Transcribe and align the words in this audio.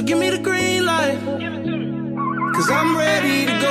So 0.00 0.06
give 0.06 0.18
me 0.18 0.30
the 0.30 0.40
green 0.40 0.86
light. 0.86 1.18
Cause 2.54 2.70
I'm 2.70 2.96
ready 2.96 3.44
to 3.44 3.52
go. 3.60 3.68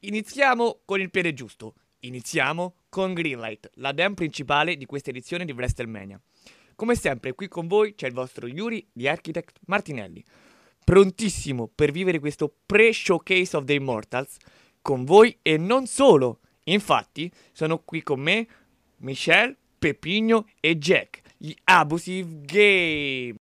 Iniziamo 0.00 0.80
con 0.86 1.00
il 1.00 1.10
piede 1.10 1.34
giusto. 1.34 1.74
Iniziamo 2.00 2.76
con 2.88 3.12
Greenlight, 3.12 3.72
la 3.74 3.92
dam 3.92 4.14
principale 4.14 4.76
di 4.76 4.86
questa 4.86 5.10
edizione 5.10 5.44
di 5.44 5.52
WrestleMania. 5.52 6.18
Come 6.74 6.94
sempre, 6.94 7.34
qui 7.34 7.48
con 7.48 7.66
voi 7.66 7.94
c'è 7.94 8.06
il 8.06 8.14
vostro 8.14 8.46
Yuri 8.46 8.88
di 8.90 9.06
Architect 9.06 9.58
Martinelli, 9.66 10.24
prontissimo 10.84 11.70
per 11.72 11.90
vivere 11.90 12.18
questo 12.18 12.52
pre-showcase 12.66 13.56
of 13.56 13.64
the 13.64 13.74
Immortals 13.74 14.36
con 14.80 15.04
voi 15.04 15.38
e 15.42 15.56
non 15.56 15.86
solo. 15.86 16.40
Infatti, 16.64 17.30
sono 17.52 17.78
qui 17.78 18.02
con 18.02 18.20
me 18.20 18.46
Michelle, 18.98 19.56
Pepigno 19.78 20.46
e 20.60 20.78
Jack, 20.78 21.20
gli 21.36 21.54
Abusive 21.64 22.40
Game. 22.42 23.34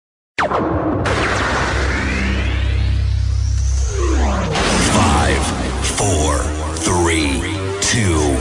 Five, 4.91 5.41
four, 5.81 6.41
three, 6.79 7.39
two, 7.79 8.35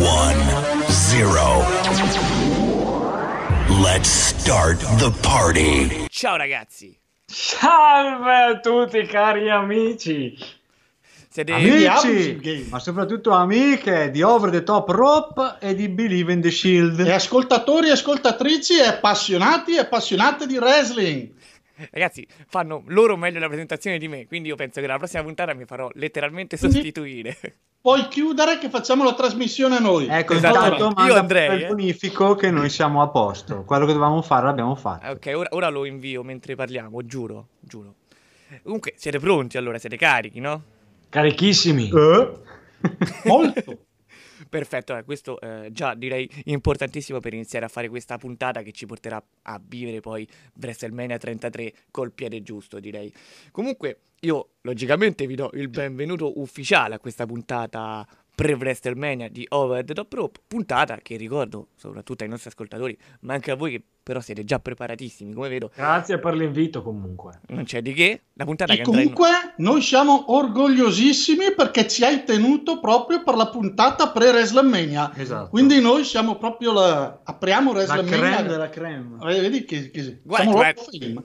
one, 0.00 0.38
zero. 0.88 1.60
Let's 3.82 4.08
start 4.08 4.78
the 4.98 5.10
party. 5.20 6.06
Ciao 6.08 6.36
ragazzi! 6.36 7.01
Salve 7.34 8.30
a 8.30 8.60
tutti 8.60 9.06
cari 9.06 9.48
amici, 9.48 10.36
Siete 11.30 11.50
Amici, 11.50 12.66
ma 12.68 12.78
soprattutto 12.78 13.30
amiche 13.30 14.10
di 14.10 14.20
Over 14.20 14.50
the 14.50 14.62
Top 14.62 14.90
Rope 14.90 15.56
e 15.58 15.74
di 15.74 15.88
Believe 15.88 16.30
in 16.30 16.42
the 16.42 16.50
Shield. 16.50 17.00
E 17.00 17.10
ascoltatori 17.10 17.88
e 17.88 17.92
ascoltatrici 17.92 18.78
e 18.78 18.84
appassionati 18.84 19.76
e 19.76 19.78
appassionate 19.78 20.46
di 20.46 20.58
wrestling. 20.58 21.30
Ragazzi, 21.90 22.26
fanno 22.48 22.82
loro 22.88 23.16
meglio 23.16 23.38
la 23.38 23.48
presentazione 23.48 23.96
di 23.96 24.08
me, 24.08 24.26
quindi 24.26 24.48
io 24.48 24.54
penso 24.56 24.82
che 24.82 24.86
la 24.86 24.98
prossima 24.98 25.22
puntata 25.22 25.54
mi 25.54 25.64
farò 25.64 25.88
letteralmente 25.94 26.58
sostituire. 26.58 27.38
Puoi 27.82 28.06
chiudere 28.06 28.58
che 28.58 28.70
facciamo 28.70 29.02
la 29.02 29.12
trasmissione 29.12 29.76
a 29.76 29.80
noi. 29.80 30.06
Ecco, 30.08 30.34
Esatto. 30.34 30.74
intanto 30.74 31.02
Io 31.02 31.14
andrei, 31.14 31.56
il 31.56 31.64
eh. 31.64 31.66
bonifico 31.66 32.36
che 32.36 32.50
noi 32.50 32.70
siamo 32.70 33.02
a 33.02 33.08
posto. 33.08 33.64
Quello 33.64 33.86
che 33.86 33.92
dovevamo 33.92 34.22
fare 34.22 34.46
l'abbiamo 34.46 34.76
fatto. 34.76 35.08
Ok, 35.10 35.32
ora, 35.34 35.48
ora 35.52 35.68
lo 35.68 35.84
invio 35.84 36.22
mentre 36.22 36.54
parliamo, 36.54 37.04
giuro, 37.04 37.48
giuro. 37.58 37.94
Comunque, 38.62 38.94
siete 38.96 39.18
pronti 39.18 39.56
allora, 39.56 39.78
siete 39.78 39.96
carichi, 39.96 40.38
no? 40.38 40.62
carichissimi. 41.12 41.90
Eh? 41.90 42.28
Molto. 43.24 43.78
Perfetto, 44.52 44.94
eh, 44.94 45.02
questo 45.02 45.40
eh, 45.40 45.70
già 45.72 45.94
direi 45.94 46.28
importantissimo 46.44 47.20
per 47.20 47.32
iniziare 47.32 47.64
a 47.64 47.68
fare 47.68 47.88
questa 47.88 48.18
puntata 48.18 48.60
che 48.60 48.72
ci 48.72 48.84
porterà 48.84 49.24
a 49.44 49.58
vivere 49.66 50.00
poi 50.00 50.28
WrestleMania 50.60 51.16
33 51.16 51.72
col 51.90 52.12
piede 52.12 52.42
giusto, 52.42 52.78
direi. 52.78 53.10
Comunque, 53.50 54.00
io 54.20 54.50
logicamente 54.60 55.26
vi 55.26 55.36
do 55.36 55.48
il 55.54 55.70
benvenuto 55.70 56.38
ufficiale 56.38 56.96
a 56.96 56.98
questa 56.98 57.24
puntata 57.24 58.06
pre-WrestleMania 58.34 59.28
di 59.28 59.46
Over 59.48 59.84
the 59.84 59.94
Top 59.94 60.12
Rope, 60.12 60.40
puntata 60.46 60.96
che 60.96 61.16
ricordo 61.16 61.68
soprattutto 61.74 62.24
ai 62.24 62.30
nostri 62.30 62.50
ascoltatori, 62.50 62.96
ma 63.20 63.34
anche 63.34 63.50
a 63.50 63.56
voi 63.56 63.72
che 63.72 63.82
però 64.02 64.20
siete 64.20 64.42
già 64.44 64.58
preparatissimi, 64.58 65.32
come 65.32 65.48
vedo, 65.48 65.70
Grazie 65.74 66.18
per 66.18 66.34
l'invito 66.34 66.82
comunque. 66.82 67.40
non 67.48 67.62
c'è 67.64 67.82
di 67.82 67.92
che, 67.92 68.22
la 68.32 68.44
puntata 68.44 68.72
E 68.72 68.76
che 68.76 68.82
andrà 68.82 69.00
in... 69.00 69.12
comunque 69.12 69.54
noi 69.58 69.80
siamo 69.80 70.34
orgogliosissimi 70.34 71.54
perché 71.54 71.86
ci 71.86 72.04
hai 72.04 72.24
tenuto 72.24 72.80
proprio 72.80 73.22
per 73.22 73.36
la 73.36 73.48
puntata 73.48 74.10
pre-WrestleMania. 74.10 75.12
Esatto. 75.14 75.50
Quindi 75.50 75.80
noi 75.80 76.02
siamo 76.04 76.36
proprio 76.36 76.72
la... 76.72 77.20
apriamo 77.22 77.72
la 77.72 77.78
WrestleMania. 77.78 78.36
creme 78.36 78.48
della 78.48 78.68
creme. 78.70 79.16
Vedi 79.20 79.64
che, 79.64 79.90
che 79.90 80.20
Guarda, 80.24 80.50
siamo 80.50 80.56
guarda. 80.56 81.22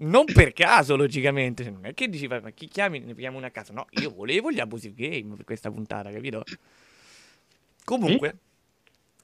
Non 0.00 0.24
per 0.24 0.52
caso, 0.52 0.96
logicamente. 0.96 1.68
Non 1.70 1.84
è 1.86 1.94
che 1.94 2.08
dici, 2.08 2.26
"Vai, 2.26 2.40
ma 2.40 2.50
chi 2.50 2.68
chiami? 2.68 3.00
Ne 3.00 3.14
pigliamo 3.14 3.36
una 3.36 3.48
a 3.48 3.50
caso. 3.50 3.72
No, 3.72 3.86
io 3.92 4.10
volevo 4.10 4.50
gli 4.50 4.60
abusive 4.60 4.94
game 4.94 5.34
per 5.34 5.44
questa 5.44 5.70
puntata, 5.70 6.10
capito? 6.10 6.44
Comunque, 7.84 8.36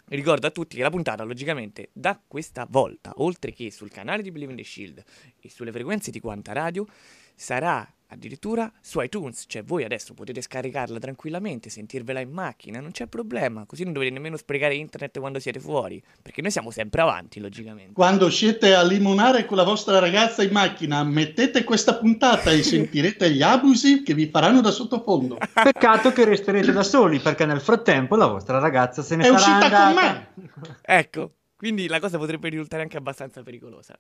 ricordo 0.09 0.47
a 0.47 0.51
tutti 0.51 0.77
che 0.77 0.83
la 0.83 0.91
puntata, 0.91 1.23
logicamente, 1.23 1.91
da 1.93 2.21
questa 2.27 2.67
volta, 2.69 3.13
oltre 3.17 3.53
che 3.53 3.71
sul 3.71 3.91
canale 3.91 4.23
di 4.23 4.31
Believe 4.31 4.53
in 4.53 4.59
the 4.59 4.65
Shield 4.65 5.03
e 5.41 5.49
sulle 5.49 5.73
frequenze 5.73 6.11
di 6.11 6.21
Quanta 6.21 6.53
Radio, 6.53 6.87
sarà 7.35 7.91
addirittura 8.09 8.71
su 8.81 9.01
iTunes. 9.01 9.45
Cioè, 9.47 9.63
voi 9.65 9.85
adesso 9.85 10.15
potete 10.15 10.41
scaricarla 10.41 10.99
tranquillamente, 10.99 11.71
sentirvela 11.71 12.21
in 12.21 12.31
macchina, 12.31 12.81
non 12.81 12.91
c'è 12.91 13.07
problema. 13.07 13.65
Così 13.67 13.85
non 13.85 13.93
dovete 13.93 14.13
nemmeno 14.13 14.37
sprecare 14.37 14.75
internet 14.75 15.19
quando 15.19 15.39
siete 15.39 15.61
fuori. 15.61 16.03
Perché 16.23 16.43
noi 16.43 16.51
siamo 16.51 16.71
sempre 16.71 17.01
avanti, 17.03 17.41
logicamente. 17.41 17.93
Quando 17.93 18.31
siete 18.31 18.75
a 18.75 18.83
limonare 18.83 19.45
con 19.45 19.57
la 19.57 19.65
vostra 19.65 19.99
ragazza 19.99 20.43
in 20.43 20.51
macchina, 20.53 21.03
mettete 21.05 21.65
questa 21.65 21.97
puntata 21.97 22.51
e 22.51 22.63
sentirete 22.63 23.31
gli 23.31 23.43
abusi 23.43 24.03
che 24.03 24.15
vi 24.15 24.29
faranno 24.29 24.61
da 24.61 24.71
sottofondo. 24.71 25.39
Peccato 25.53 26.13
che 26.13 26.25
resterete 26.25 26.73
da 26.73 26.83
soli 26.83 27.19
perché 27.19 27.47
nel 27.47 27.61
frattempo 27.61 28.17
la 28.17 28.27
vostra 28.27 28.59
ragazza 28.59 29.03
se 29.03 29.17
ne 29.17 29.23
È 29.23 29.27
sarà 29.27 29.37
uscita 29.37 29.69
con 29.69 29.75
andata. 29.75 30.29
me. 30.35 30.77
Ecco, 30.83 31.33
quindi 31.57 31.87
la 31.89 32.01
cosa 32.01 32.19
potrebbe 32.19 32.49
risultare 32.49 32.83
anche 32.83 32.97
abbastanza 32.97 33.43
pericolosa. 33.43 33.97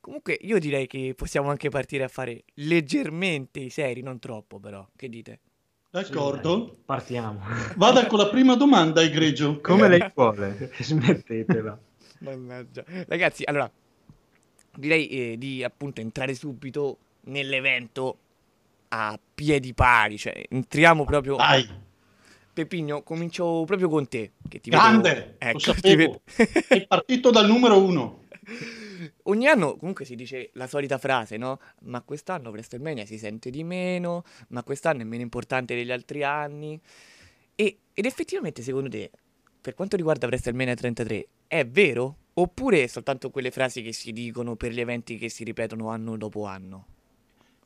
Comunque, 0.00 0.38
io 0.40 0.58
direi 0.58 0.86
che 0.86 1.14
possiamo 1.16 1.50
anche 1.50 1.68
partire 1.68 2.04
a 2.04 2.08
fare 2.08 2.44
leggermente 2.54 3.60
i 3.60 3.70
seri, 3.70 4.00
non 4.02 4.18
troppo, 4.18 4.58
però. 4.58 4.86
Che 4.94 5.08
dite? 5.08 5.40
D'accordo? 5.90 6.78
Partiamo. 6.84 7.40
Vada 7.76 8.06
con 8.06 8.18
la 8.18 8.28
prima 8.28 8.54
domanda, 8.54 9.02
egregio. 9.02 9.60
Come 9.60 9.88
lei 9.88 10.12
vuole. 10.14 10.72
Smettetela. 10.78 11.78
Mannaggia. 12.20 12.84
Ragazzi, 13.06 13.44
allora, 13.44 13.70
direi 14.76 15.08
eh, 15.08 15.38
di 15.38 15.64
appunto 15.64 16.00
entrare 16.00 16.34
subito 16.34 16.98
nell'evento 17.22 18.18
a 18.88 19.18
piedi 19.34 19.74
pari, 19.74 20.18
cioè 20.18 20.42
entriamo 20.48 21.04
proprio... 21.04 21.36
Dai. 21.36 21.86
Pepigno, 22.52 23.04
comincio 23.04 23.62
proprio 23.66 23.88
con 23.88 24.08
te. 24.08 24.32
Che 24.48 24.60
ti 24.60 24.70
Grande, 24.70 25.36
vedo... 25.38 25.58
lo 25.58 25.72
Ecco, 25.72 25.74
ti 25.80 25.94
vedo- 25.94 26.20
È 26.66 26.86
partito 26.88 27.30
dal 27.30 27.46
numero 27.46 27.80
uno. 27.80 28.24
Ogni 29.24 29.46
anno 29.46 29.76
comunque 29.76 30.04
si 30.04 30.14
dice 30.14 30.50
la 30.54 30.66
solita 30.66 30.98
frase, 30.98 31.36
no? 31.36 31.60
Ma 31.82 32.02
quest'anno 32.02 32.50
WrestleMania 32.50 33.04
si 33.06 33.18
sente 33.18 33.50
di 33.50 33.64
meno, 33.64 34.24
ma 34.48 34.62
quest'anno 34.62 35.02
è 35.02 35.04
meno 35.04 35.22
importante 35.22 35.74
degli 35.74 35.92
altri 35.92 36.24
anni. 36.24 36.80
E- 37.54 37.78
ed 37.92 38.04
effettivamente, 38.04 38.62
secondo 38.62 38.88
te, 38.88 39.10
per 39.60 39.74
quanto 39.74 39.96
riguarda 39.96 40.26
WrestleMania 40.26 40.74
33, 40.74 41.26
è 41.46 41.66
vero? 41.66 42.16
Oppure 42.34 42.84
è 42.84 42.86
soltanto 42.86 43.30
quelle 43.30 43.50
frasi 43.50 43.82
che 43.82 43.92
si 43.92 44.12
dicono 44.12 44.54
per 44.54 44.72
gli 44.72 44.80
eventi 44.80 45.18
che 45.18 45.28
si 45.28 45.42
ripetono 45.42 45.88
anno 45.88 46.16
dopo 46.16 46.44
anno? 46.46 46.86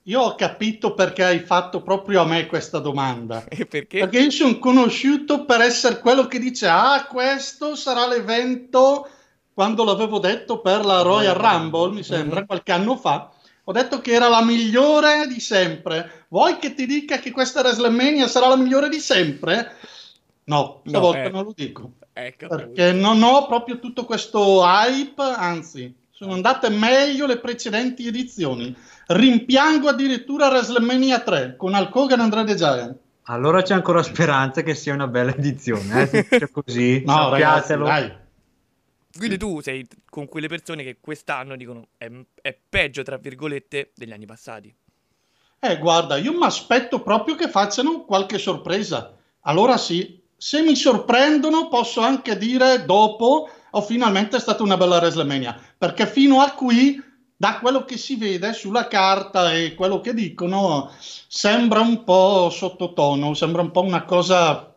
Io 0.06 0.20
ho 0.20 0.34
capito 0.34 0.94
perché 0.94 1.22
hai 1.22 1.38
fatto 1.40 1.82
proprio 1.82 2.22
a 2.22 2.24
me 2.24 2.46
questa 2.46 2.78
domanda. 2.78 3.44
E 3.48 3.66
perché? 3.66 4.00
Perché 4.00 4.18
io 4.18 4.30
sono 4.30 4.58
conosciuto 4.58 5.44
per 5.44 5.60
essere 5.60 5.98
quello 5.98 6.26
che 6.26 6.38
dice: 6.38 6.66
Ah, 6.66 7.06
questo 7.08 7.76
sarà 7.76 8.06
l'evento. 8.08 9.08
Quando 9.54 9.84
l'avevo 9.84 10.18
detto 10.18 10.60
per 10.60 10.84
la 10.84 11.02
Royal 11.02 11.34
Rumble, 11.34 11.92
mi 11.92 12.02
sembra, 12.02 12.40
Mhm. 12.40 12.46
qualche 12.46 12.72
anno 12.72 12.96
fa, 12.96 13.30
ho 13.64 13.72
detto 13.72 14.00
che 14.00 14.12
era 14.12 14.28
la 14.28 14.42
migliore 14.42 15.26
di 15.28 15.40
sempre. 15.40 16.24
Vuoi 16.28 16.56
che 16.58 16.74
ti 16.74 16.86
dica 16.86 17.18
che 17.18 17.30
questa 17.30 17.60
WrestleMania 17.60 18.26
sarà 18.28 18.48
la 18.48 18.56
migliore 18.56 18.88
di 18.88 18.98
sempre? 18.98 19.76
No, 20.44 20.80
No, 20.84 20.88
stavolta 20.88 21.22
eh. 21.24 21.30
non 21.30 21.44
lo 21.44 21.52
dico. 21.54 21.92
Ecco, 22.14 22.46
Perché 22.48 22.92
non 22.92 23.22
ho 23.22 23.46
proprio 23.46 23.78
tutto 23.78 24.04
questo 24.04 24.62
hype, 24.64 25.22
anzi, 25.22 25.94
sono 26.10 26.32
andate 26.34 26.68
meglio 26.68 27.26
le 27.26 27.38
precedenti 27.38 28.06
edizioni. 28.06 28.74
Rimpiango 29.06 29.88
addirittura 29.88 30.48
WrestleMania 30.48 31.20
3 31.20 31.56
con 31.56 31.74
Hulk 31.74 31.94
Hogan 31.94 32.20
e 32.20 32.22
Andrade 32.22 32.54
Giant. 32.54 32.96
Allora 33.26 33.62
c'è 33.62 33.74
ancora 33.74 34.02
speranza 34.02 34.62
che 34.62 34.74
sia 34.74 34.92
una 34.94 35.06
bella 35.06 35.34
edizione, 35.34 36.02
eh? 36.02 36.06
se 36.06 36.26
c'è 36.28 36.50
così, 36.50 37.02
No, 37.06 37.30
ragazzi, 37.30 37.68
sappiatelo. 37.68 37.84
dai. 37.84 38.20
Quindi 39.16 39.36
tu 39.36 39.60
sei 39.60 39.86
con 40.08 40.26
quelle 40.26 40.48
persone 40.48 40.82
che 40.82 40.98
quest'anno 41.00 41.56
dicono 41.56 41.88
è, 41.96 42.10
è 42.40 42.58
peggio, 42.68 43.02
tra 43.02 43.18
virgolette, 43.18 43.92
degli 43.94 44.12
anni 44.12 44.26
passati. 44.26 44.74
Eh, 45.60 45.78
guarda, 45.78 46.16
io 46.16 46.32
mi 46.32 46.44
aspetto 46.44 47.02
proprio 47.02 47.34
che 47.34 47.48
facciano 47.48 48.04
qualche 48.04 48.38
sorpresa. 48.38 49.16
Allora 49.42 49.76
sì, 49.76 50.20
se 50.36 50.60
mi 50.62 50.74
sorprendono 50.74 51.68
posso 51.68 52.00
anche 52.00 52.36
dire 52.36 52.84
dopo, 52.84 53.48
oh, 53.70 53.82
finalmente 53.82 54.38
è 54.38 54.40
stata 54.40 54.62
una 54.62 54.76
bella 54.76 54.96
WrestleMania. 54.96 55.56
Perché 55.78 56.06
fino 56.06 56.40
a 56.40 56.52
qui, 56.52 57.00
da 57.36 57.58
quello 57.60 57.84
che 57.84 57.96
si 57.96 58.16
vede 58.16 58.52
sulla 58.52 58.88
carta 58.88 59.52
e 59.52 59.74
quello 59.74 60.00
che 60.00 60.14
dicono, 60.14 60.90
sembra 60.98 61.80
un 61.80 62.02
po' 62.04 62.50
sottotono, 62.50 63.34
sembra 63.34 63.62
un 63.62 63.70
po' 63.70 63.82
una 63.82 64.04
cosa, 64.04 64.74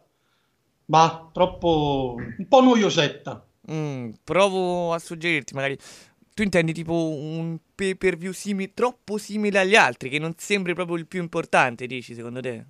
bah, 0.86 1.30
troppo, 1.32 2.16
un 2.16 2.48
po' 2.48 2.62
noiosetta. 2.62 3.44
Mm, 3.71 4.12
provo 4.23 4.94
a 4.94 5.00
suggerirti, 5.00 5.53
magari. 5.53 5.77
Tu 6.33 6.44
intendi 6.44 6.73
tipo 6.73 6.94
un 6.94 7.57
pay 7.75 7.95
per 7.95 8.17
view 8.17 8.31
simi- 8.33 8.73
troppo 8.73 9.17
simile 9.17 9.59
agli 9.59 9.75
altri, 9.75 10.09
che 10.09 10.19
non 10.19 10.33
sembri 10.38 10.73
proprio 10.73 10.97
il 10.97 11.07
più 11.07 11.21
importante, 11.21 11.88
dici, 11.88 12.13
secondo 12.13 12.41
te? 12.41 12.65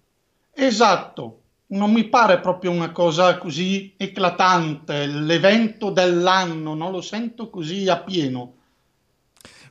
Esatto, 0.55 1.41
non 1.67 1.91
mi 1.91 2.05
pare 2.09 2.39
proprio 2.39 2.71
una 2.71 2.91
cosa 2.91 3.37
così 3.37 3.93
eclatante, 3.95 5.05
l'evento 5.05 5.91
dell'anno, 5.91 6.73
non 6.73 6.91
lo 6.91 7.01
sento 7.01 7.51
così 7.51 7.87
a 7.87 8.01
pieno. 8.01 8.55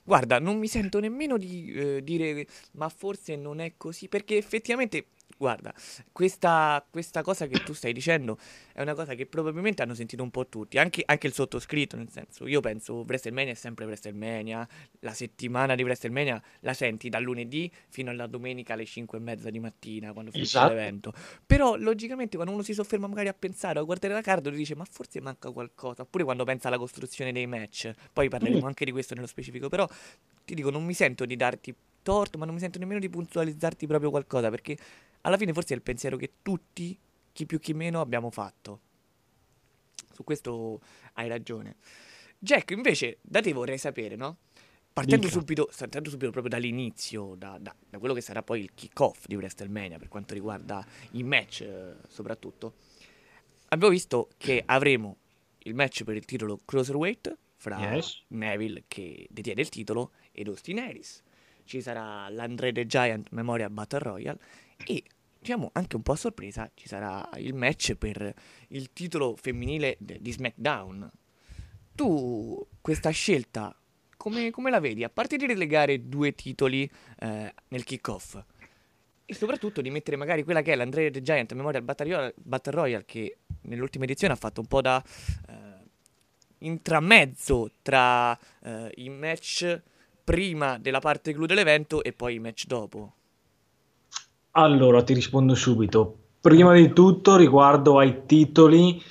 Guarda, 0.03 0.39
non 0.39 0.59
mi 0.59 0.69
sento 0.69 1.01
nemmeno 1.01 1.39
di 1.39 1.73
eh, 1.73 2.03
dire, 2.03 2.47
ma 2.73 2.89
forse 2.89 3.37
non 3.37 3.61
è 3.61 3.75
così, 3.77 4.09
perché 4.09 4.37
effettivamente, 4.37 5.07
guarda, 5.37 5.73
questa, 6.13 6.85
questa 6.91 7.23
cosa 7.23 7.47
che 7.47 7.63
tu 7.63 7.73
stai 7.73 7.93
dicendo 7.93 8.39
è 8.73 8.81
una 8.83 8.95
cosa 8.95 9.15
che 9.15 9.27
probabilmente 9.27 9.83
hanno 9.83 9.95
sentito 9.95 10.23
un 10.23 10.31
po' 10.31 10.47
tutti, 10.49 10.79
anche, 10.79 11.03
anche 11.05 11.27
il 11.27 11.33
sottoscritto, 11.33 11.97
nel 11.97 12.11
senso, 12.11 12.47
io 12.47 12.61
penso 12.61 13.05
WrestleMania 13.07 13.53
è 13.53 13.57
sempre 13.57 13.85
WrestleMania, 13.85 14.67
la 15.01 15.13
settimana 15.13 15.75
di 15.75 15.83
WrestleMania 15.83 16.43
la 16.61 16.73
senti 16.75 17.09
dal 17.09 17.23
lunedì 17.23 17.71
fino 17.89 18.11
alla 18.11 18.27
domenica 18.27 18.73
alle 18.75 18.85
5 18.85 19.19
e 19.19 19.21
mezza 19.21 19.51
di 19.51 19.59
mattina, 19.59 20.13
quando 20.13 20.31
finisce 20.31 20.57
Esatto. 20.57 20.73
l'evento. 20.73 21.13
Però, 21.47 21.77
logicamente, 21.77 22.37
quando 22.37 22.53
uno 22.55 22.63
si 22.63 22.73
sofferma 22.75 23.07
magari 23.07 23.29
a 23.29 23.35
pensare 23.35 23.79
o 23.79 23.83
a 23.83 23.85
guardare 23.85 24.15
la 24.15 24.23
carta, 24.23 24.51
dice, 24.51 24.75
ma 24.75 24.85
forse 24.91 25.21
manca 25.21 25.51
qualcosa, 25.51 26.03
oppure 26.03 26.25
quando 26.25 26.45
pensa 26.45 26.69
alla 26.69 26.79
costruzione 26.79 27.33
dei 27.33 27.47
match, 27.47 27.91
poi 28.13 28.29
parleremo 28.29 28.63
Mm. 28.65 28.67
anche 28.67 28.85
di 28.85 28.93
questo 28.93 29.15
nello 29.15 29.27
specifico, 29.27 29.69
però 29.69 29.87
ti 30.45 30.55
dico, 30.55 30.71
non 30.71 30.85
mi 30.85 30.95
sento 30.95 31.25
di 31.25 31.37
darti 31.37 31.75
torto, 32.03 32.39
ma 32.39 32.45
non 32.45 32.55
mi 32.55 32.61
sento 32.61 32.79
nemmeno 32.79 33.01
di 33.01 33.09
puntualizzarti 33.09 33.87
proprio 33.87 34.11
qualcosa, 34.11 34.51
perché 34.51 34.77
alla 35.25 35.37
fine 35.37 35.53
forse 35.53 35.75
è 35.75 35.77
il 35.77 35.83
pensiero 35.83 36.17
che 36.17 36.35
tutti, 36.43 36.99
chi 37.33 37.47
più 37.47 37.59
chi 37.59 37.75
meno, 37.75 38.01
abbiamo 38.01 38.31
fatto. 38.31 38.81
Su 40.13 40.23
questo 40.25 40.81
hai 41.15 41.29
ragione. 41.29 41.77
Jack, 42.39 42.71
invece, 42.73 43.19
da 43.23 43.41
te 43.41 43.53
vorrei 43.53 43.79
sapere, 43.79 44.17
no? 44.17 44.37
Partendo 44.93 45.29
subito, 45.29 45.69
partendo 45.77 46.09
subito 46.09 46.31
proprio 46.31 46.53
dall'inizio, 46.53 47.35
da, 47.37 47.59
da- 47.61 47.75
da 47.91 47.99
quello 47.99 48.15
che 48.15 48.21
sarà 48.21 48.43
poi 48.43 48.61
il 48.61 48.75
kick-off 48.75 49.27
di 49.27 49.35
WrestleMania 49.35 49.99
per 49.99 50.09
quanto 50.09 50.35
riguarda 50.35 50.87
i 51.13 51.25
match 51.25 51.63
eh, 51.63 51.95
soprattutto, 52.07 52.75
abbiamo 53.69 53.93
visto 53.93 54.29
che 54.37 54.63
avremo 54.65 55.17
il 55.61 55.75
match 55.75 56.05
per 56.05 56.15
il 56.15 56.25
titolo 56.25 56.61
Cruiserweight 56.65 57.37
fra 57.57 57.95
Yes. 57.95 58.23
Neville 58.29 58.85
che 58.87 59.27
detiene 59.31 59.63
il 59.63 59.69
titolo 59.69 60.13
ed 60.31 60.47
Austin 60.47 60.79
Harris. 60.79 61.23
Ci 61.65 61.81
sarà 61.81 62.29
l'Andre 62.29 62.71
the 62.73 62.87
Giant 62.87 63.31
Memorial 63.31 63.71
Battle 63.71 63.99
Royale 63.99 64.39
e 64.87 65.03
diciamo 65.45 65.69
anche 65.75 65.95
un 65.95 66.03
po' 66.03 66.13
a 66.13 66.17
sorpresa 66.17 66.71
ci 66.73 66.89
sarà 66.89 67.29
il 67.37 67.53
match 67.53 67.97
per 67.97 68.33
il 68.69 68.95
titolo 68.95 69.37
femminile 69.37 69.99
di 69.99 70.33
SmackDown. 70.33 71.11
Tu 71.95 72.67
questa 72.81 73.11
scelta 73.11 73.79
come, 74.17 74.51
come 74.51 74.71
la 74.71 74.81
vedi? 74.81 75.05
A 75.05 75.11
parte 75.11 75.37
di 75.37 75.47
relegare 75.47 76.09
due 76.09 76.35
titoli 76.35 76.91
eh, 77.21 77.53
nel 77.69 77.85
kickoff 77.85 78.43
e 79.27 79.35
soprattutto 79.35 79.83
di 79.83 79.91
mettere 79.91 80.17
magari 80.17 80.45
quella 80.45 80.63
che 80.63 80.73
è 80.73 80.77
l'Andrea 80.77 81.11
the 81.11 81.21
Giant 81.21 81.53
Memorial 81.53 81.83
Battle 81.83 82.09
Royale, 82.09 82.35
Battle 82.37 82.73
Royale 82.73 83.05
che 83.05 83.37
nell'ultima 83.63 84.05
edizione 84.05 84.33
ha 84.33 84.37
fatto 84.37 84.63
un 84.63 84.67
po' 84.67 84.81
da 84.81 85.05
eh, 85.47 85.53
intramezzo 86.61 87.71
tra 87.83 88.39
eh, 88.63 88.91
i 88.97 89.11
match 89.11 89.83
prima 90.25 90.79
della 90.79 91.01
parte 91.01 91.35
clou 91.35 91.45
dell'evento 91.45 92.03
e 92.03 92.15
poi 92.15 92.37
i 92.37 92.39
match 92.39 92.65
dopo. 92.65 93.13
Allora, 94.57 95.03
ti 95.03 95.15
rispondo 95.15 95.55
subito. 95.55 96.19
Prima 96.41 96.75
di 96.75 96.93
tutto, 96.93 97.37
riguardo 97.37 97.99
ai 97.99 98.27
titoli, 98.27 99.03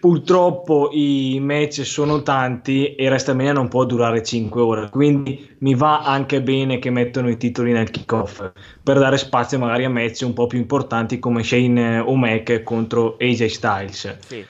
purtroppo 0.00 0.88
i 0.92 1.38
match 1.40 1.84
sono 1.84 2.22
tanti 2.22 2.94
e 2.94 3.06
WrestleMania 3.06 3.52
non 3.52 3.68
può 3.68 3.84
durare 3.84 4.24
5 4.24 4.60
ore, 4.60 4.88
quindi 4.88 5.56
mi 5.58 5.74
va 5.74 6.02
anche 6.02 6.42
bene 6.42 6.78
che 6.78 6.90
mettono 6.90 7.28
i 7.28 7.36
titoli 7.36 7.72
nel 7.72 7.90
kickoff 7.90 8.50
per 8.82 8.98
dare 8.98 9.18
spazio 9.18 9.58
magari 9.58 9.84
a 9.84 9.90
match 9.90 10.22
un 10.24 10.32
po' 10.32 10.46
più 10.46 10.58
importanti 10.58 11.18
come 11.18 11.44
Shane 11.44 11.98
O'Mac 11.98 12.62
contro 12.62 13.16
AJ 13.20 13.44
Styles. 13.46 14.18
Sì. 14.26 14.44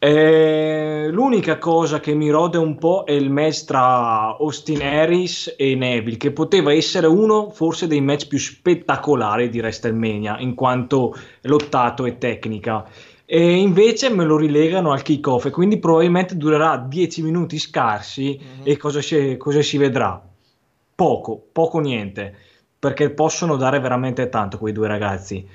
Eh, 0.00 1.08
l'unica 1.10 1.58
cosa 1.58 1.98
che 1.98 2.14
mi 2.14 2.30
rode 2.30 2.56
un 2.56 2.78
po' 2.78 3.02
è 3.04 3.10
il 3.10 3.30
match 3.30 3.64
tra 3.64 4.36
Austin 4.38 4.80
Harris 4.80 5.54
e 5.56 5.74
Neville, 5.74 6.16
che 6.16 6.30
poteva 6.30 6.72
essere 6.72 7.08
uno 7.08 7.50
forse 7.50 7.88
dei 7.88 8.00
match 8.00 8.28
più 8.28 8.38
spettacolari 8.38 9.48
di 9.48 9.58
WrestleMania, 9.58 10.38
in 10.38 10.54
quanto 10.54 11.16
lottato 11.42 12.06
e 12.06 12.16
tecnica. 12.16 12.88
E 13.24 13.56
invece 13.56 14.08
me 14.08 14.24
lo 14.24 14.36
rilegano 14.36 14.92
al 14.92 15.02
kickoff 15.02 15.46
e 15.46 15.50
quindi 15.50 15.78
probabilmente 15.80 16.36
durerà 16.36 16.76
10 16.78 17.22
minuti 17.22 17.58
scarsi 17.58 18.40
e 18.62 18.76
cosa 18.76 19.02
si, 19.02 19.36
cosa 19.36 19.60
si 19.62 19.78
vedrà? 19.78 20.22
Poco, 20.94 21.42
poco 21.52 21.80
niente, 21.80 22.34
perché 22.78 23.10
possono 23.10 23.56
dare 23.56 23.80
veramente 23.80 24.28
tanto 24.28 24.58
quei 24.58 24.72
due 24.72 24.86
ragazzi. 24.86 25.46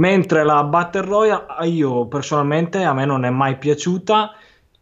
Mentre 0.00 0.44
la 0.44 0.64
Battle 0.64 1.02
Royale, 1.02 1.68
io 1.68 2.06
personalmente 2.06 2.82
a 2.84 2.94
me 2.94 3.04
non 3.04 3.26
è 3.26 3.30
mai 3.30 3.58
piaciuta 3.58 4.32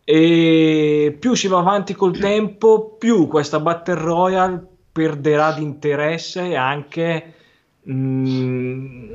e 0.04 1.16
più 1.18 1.34
si 1.34 1.48
va 1.48 1.58
avanti 1.58 1.92
col 1.92 2.16
tempo, 2.16 2.94
più 2.96 3.26
questa 3.26 3.58
Battle 3.58 3.94
Royale 3.94 4.64
perderà 4.92 5.52
di 5.54 5.62
interesse 5.64 6.50
e 6.50 6.54
anche 6.54 7.34
mm, 7.90 9.12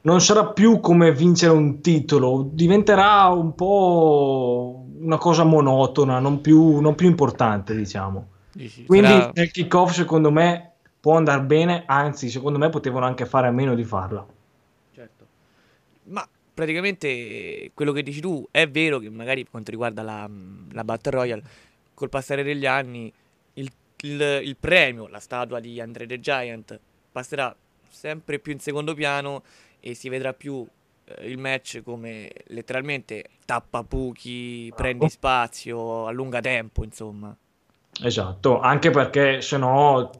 non 0.00 0.20
sarà 0.22 0.46
più 0.46 0.80
come 0.80 1.12
vincere 1.12 1.52
un 1.52 1.82
titolo, 1.82 2.48
diventerà 2.50 3.26
un 3.26 3.54
po' 3.54 4.86
una 5.00 5.18
cosa 5.18 5.44
monotona, 5.44 6.18
non 6.18 6.40
più, 6.40 6.80
non 6.80 6.94
più 6.94 7.08
importante, 7.08 7.76
diciamo. 7.76 8.28
Dici, 8.52 8.86
Quindi 8.86 9.08
sarà- 9.08 9.32
nel 9.34 9.50
kickoff 9.50 9.92
secondo 9.92 10.30
me 10.30 10.72
può 10.98 11.14
andare 11.14 11.42
bene, 11.42 11.82
anzi 11.84 12.30
secondo 12.30 12.56
me 12.56 12.70
potevano 12.70 13.04
anche 13.04 13.26
fare 13.26 13.48
a 13.48 13.50
meno 13.50 13.74
di 13.74 13.84
farla. 13.84 14.26
Praticamente 16.58 17.70
quello 17.72 17.92
che 17.92 18.02
dici 18.02 18.20
tu 18.20 18.44
è 18.50 18.68
vero 18.68 18.98
che 18.98 19.08
magari 19.10 19.42
per 19.42 19.52
quanto 19.52 19.70
riguarda 19.70 20.02
la, 20.02 20.28
la 20.72 20.82
Battle 20.82 21.12
Royale, 21.12 21.42
col 21.94 22.08
passare 22.08 22.42
degli 22.42 22.66
anni 22.66 23.12
il 23.54 23.70
il, 24.02 24.40
il 24.42 24.56
premio, 24.56 25.08
la 25.08 25.20
statua 25.20 25.60
di 25.60 25.80
Andre 25.80 26.06
the 26.06 26.20
Giant, 26.20 26.78
passerà 27.10 27.54
sempre 27.88 28.38
più 28.38 28.52
in 28.52 28.60
secondo 28.60 28.94
piano 28.94 29.42
e 29.80 29.94
si 29.94 30.08
vedrà 30.08 30.32
più 30.32 30.66
eh, 31.04 31.28
il 31.28 31.38
match 31.38 31.82
come 31.82 32.30
letteralmente 32.48 33.24
tappa 33.44 33.82
buchi, 33.82 34.72
prendi 34.74 35.08
spazio, 35.08 36.06
allunga 36.06 36.40
tempo, 36.40 36.84
insomma. 36.84 37.34
Esatto, 38.02 38.60
anche 38.60 38.90
perché 38.90 39.40
se 39.40 39.56
no 39.56 40.10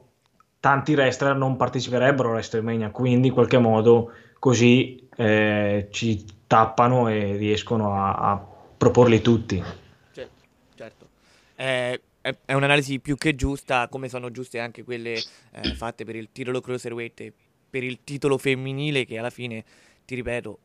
tanti 0.58 0.94
wrestler 0.94 1.36
non 1.36 1.56
parteciperebbero 1.56 2.30
a 2.30 2.32
WrestleMania, 2.32 2.90
quindi 2.90 3.28
in 3.28 3.34
qualche 3.34 3.58
modo 3.58 4.12
così 4.38 5.07
eh, 5.20 5.88
ci 5.90 6.24
tappano 6.46 7.08
e 7.08 7.36
riescono 7.36 7.92
a, 7.92 8.14
a 8.14 8.36
proporli 8.76 9.20
tutti. 9.20 9.60
Certo, 10.12 10.42
certo. 10.76 11.08
Eh, 11.56 12.00
è, 12.20 12.52
un'analisi 12.52 13.00
più 13.00 13.16
che 13.16 13.34
giusta, 13.34 13.88
come 13.88 14.08
sono 14.08 14.30
giuste 14.30 14.60
anche 14.60 14.84
quelle 14.84 15.14
eh, 15.14 15.74
fatte 15.74 16.04
per 16.04 16.14
il 16.14 16.28
titolo 16.30 16.60
cruiserweight 16.60 17.20
e 17.20 17.32
per 17.68 17.82
il 17.82 17.98
titolo 18.04 18.38
femminile 18.38 19.04
che 19.04 19.18
alla 19.18 19.30
fine, 19.30 19.64
ti 20.04 20.14
ripeto, 20.14 20.58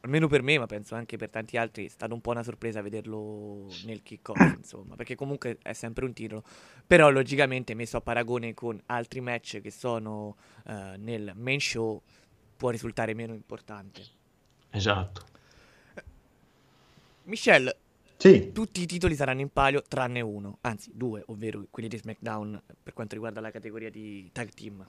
almeno 0.00 0.26
per 0.26 0.42
me, 0.42 0.58
ma 0.58 0.64
penso 0.64 0.94
anche 0.94 1.18
per 1.18 1.28
tanti 1.28 1.58
altri, 1.58 1.84
è 1.84 1.88
stata 1.90 2.14
un 2.14 2.22
po' 2.22 2.30
una 2.30 2.42
sorpresa 2.42 2.80
vederlo 2.80 3.66
nel 3.84 4.02
kick-off, 4.02 4.38
insomma, 4.56 4.96
perché 4.96 5.16
comunque 5.16 5.58
è 5.60 5.74
sempre 5.74 6.06
un 6.06 6.14
titolo. 6.14 6.42
Però 6.86 7.10
logicamente 7.10 7.74
messo 7.74 7.98
a 7.98 8.00
paragone 8.00 8.54
con 8.54 8.80
altri 8.86 9.20
match 9.20 9.60
che 9.60 9.70
sono 9.70 10.36
eh, 10.66 10.94
nel 10.96 11.32
main 11.36 11.60
show 11.60 12.00
può 12.58 12.70
risultare 12.70 13.14
meno 13.14 13.32
importante. 13.32 14.02
Esatto. 14.70 15.24
Michelle, 17.24 17.76
Sì, 18.16 18.50
tutti 18.52 18.82
i 18.82 18.86
titoli 18.86 19.14
saranno 19.14 19.40
in 19.40 19.50
palio 19.50 19.82
tranne 19.86 20.20
uno, 20.20 20.58
anzi 20.62 20.90
due, 20.92 21.22
ovvero 21.26 21.64
quelli 21.70 21.88
di 21.88 21.96
SmackDown 21.96 22.60
per 22.82 22.92
quanto 22.92 23.14
riguarda 23.14 23.40
la 23.40 23.52
categoria 23.52 23.90
di 23.90 24.28
tag 24.32 24.50
team. 24.50 24.86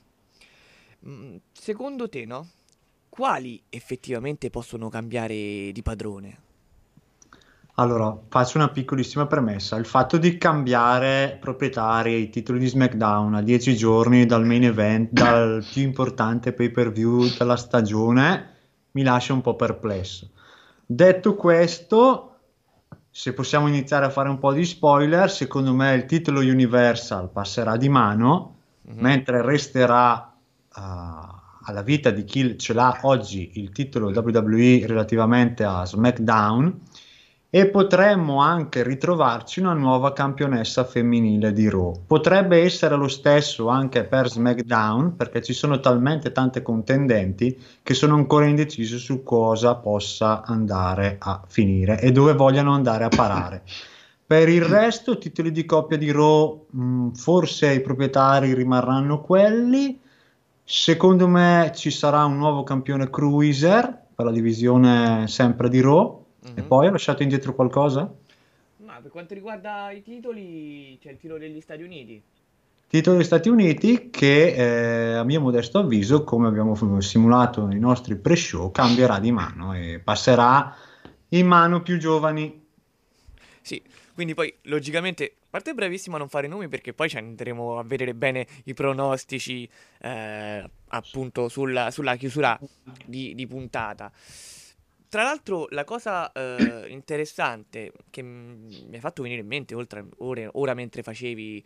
Mm, 1.07 1.37
secondo 1.51 2.09
te, 2.09 2.25
no? 2.25 2.49
Quali 3.07 3.61
effettivamente 3.69 4.49
possono 4.49 4.89
cambiare 4.89 5.71
di 5.71 5.81
padrone? 5.83 6.47
Allora 7.79 8.15
faccio 8.27 8.57
una 8.57 8.69
piccolissima 8.69 9.25
premessa. 9.25 9.77
Il 9.77 9.85
fatto 9.85 10.17
di 10.17 10.37
cambiare 10.37 11.37
proprietari 11.39 12.13
ai 12.13 12.29
titoli 12.29 12.59
di 12.59 12.67
SmackDown 12.67 13.35
a 13.35 13.41
10 13.41 13.75
giorni 13.75 14.25
dal 14.25 14.45
main 14.45 14.65
event, 14.65 15.09
dal 15.13 15.65
più 15.71 15.81
importante 15.81 16.51
pay-per-view 16.51 17.37
della 17.37 17.55
stagione, 17.55 18.55
mi 18.91 19.03
lascia 19.03 19.31
un 19.31 19.41
po' 19.41 19.55
perplesso. 19.55 20.29
Detto 20.85 21.35
questo, 21.35 22.35
se 23.09 23.33
possiamo 23.33 23.67
iniziare 23.67 24.05
a 24.05 24.09
fare 24.09 24.27
un 24.27 24.39
po' 24.39 24.51
di 24.51 24.65
spoiler, 24.65 25.31
secondo 25.31 25.73
me 25.73 25.93
il 25.93 26.05
titolo 26.05 26.41
Universal 26.41 27.31
passerà 27.31 27.77
di 27.77 27.87
mano, 27.87 28.55
mentre 28.91 29.41
resterà 29.41 30.33
uh, 30.75 30.81
alla 31.63 31.81
vita 31.83 32.09
di 32.09 32.25
chi 32.25 32.57
ce 32.57 32.73
l'ha 32.73 32.99
oggi 33.03 33.51
il 33.55 33.71
titolo 33.71 34.09
WWE 34.09 34.85
relativamente 34.85 35.63
a 35.63 35.85
SmackDown 35.85 36.81
e 37.51 37.67
potremmo 37.67 38.41
anche 38.41 38.83
ritrovarci 38.83 39.59
una 39.59 39.73
nuova 39.73 40.13
campionessa 40.13 40.83
femminile 40.83 41.51
di 41.51 41.67
Raw. 41.67 42.03
Potrebbe 42.05 42.61
essere 42.61 42.95
lo 42.95 43.07
stesso 43.07 43.69
anche 43.69 44.03
per 44.03 44.29
SmackDown 44.29 45.15
perché 45.15 45.41
ci 45.41 45.53
sono 45.53 45.79
talmente 45.79 46.31
tante 46.31 46.61
contendenti 46.61 47.59
che 47.81 47.93
sono 47.95 48.13
ancora 48.13 48.45
indecisi 48.45 48.99
su 48.99 49.23
cosa 49.23 49.75
possa 49.75 50.43
andare 50.43 51.15
a 51.19 51.41
finire 51.47 51.99
e 51.99 52.11
dove 52.11 52.33
vogliano 52.33 52.73
andare 52.73 53.05
a 53.05 53.09
parare. 53.09 53.63
Per 54.29 54.47
il 54.47 54.61
resto, 54.61 55.17
titoli 55.17 55.51
di 55.51 55.65
coppia 55.65 55.97
di 55.97 56.11
Raw, 56.11 56.67
mh, 56.69 57.13
forse 57.13 57.73
i 57.73 57.81
proprietari 57.81 58.53
rimarranno 58.53 59.21
quelli. 59.21 59.99
Secondo 60.63 61.27
me 61.27 61.71
ci 61.73 61.89
sarà 61.89 62.25
un 62.25 62.37
nuovo 62.37 62.61
campione 62.61 63.09
cruiser 63.09 64.05
per 64.13 64.25
la 64.25 64.31
divisione 64.31 65.27
sempre 65.27 65.67
di 65.67 65.81
Raw. 65.81 66.18
E 66.55 66.61
poi 66.61 66.87
ho 66.87 66.91
lasciato 66.91 67.23
indietro 67.23 67.53
qualcosa? 67.53 68.11
Ma 68.77 68.99
per 69.01 69.11
quanto 69.11 69.33
riguarda 69.33 69.91
i 69.91 70.01
titoli, 70.01 70.97
c'è 71.01 71.11
il 71.11 71.17
titolo 71.17 71.39
degli 71.39 71.61
Stati 71.61 71.83
Uniti. 71.83 72.21
Titolo 72.87 73.17
degli 73.17 73.25
Stati 73.25 73.49
Uniti 73.49 74.09
che 74.09 74.53
eh, 74.53 75.13
a 75.13 75.23
mio 75.23 75.41
modesto 75.41 75.77
avviso, 75.77 76.23
come 76.23 76.47
abbiamo 76.47 76.75
simulato 77.01 77.65
nei 77.65 77.79
nostri 77.79 78.15
pre-show, 78.15 78.71
cambierà 78.71 79.19
di 79.19 79.31
mano 79.31 79.73
e 79.75 80.01
passerà 80.03 80.75
in 81.29 81.45
mano 81.45 81.81
più 81.81 81.99
giovani. 81.99 82.65
Sì, 83.61 83.79
quindi 84.15 84.33
poi 84.33 84.51
logicamente, 84.63 85.35
a 85.39 85.47
parte 85.51 85.71
è 85.71 85.73
bravissimo 85.73 86.15
a 86.15 86.19
non 86.19 86.29
fare 86.29 86.47
nomi 86.47 86.67
perché 86.67 86.93
poi 86.93 87.09
ci 87.09 87.17
andremo 87.17 87.77
a 87.77 87.83
vedere 87.83 88.15
bene 88.15 88.47
i 88.63 88.73
pronostici 88.73 89.69
eh, 90.01 90.63
appunto 90.87 91.47
sulla, 91.47 91.91
sulla 91.91 92.15
chiusura 92.15 92.59
di, 93.05 93.35
di 93.35 93.45
puntata. 93.45 94.11
Tra 95.09 95.23
l'altro, 95.23 95.65
la 95.71 95.83
cosa 95.85 96.31
eh, 96.31 96.85
interessante 96.89 97.91
che 98.11 98.21
mi 98.21 98.95
ha 98.95 98.99
fatto 98.99 99.23
venire 99.23 99.41
in 99.41 99.47
mente, 99.47 99.73
oltre 99.73 100.05
ora, 100.17 100.47
ora 100.53 100.75
mentre 100.75 101.01
facevi 101.01 101.65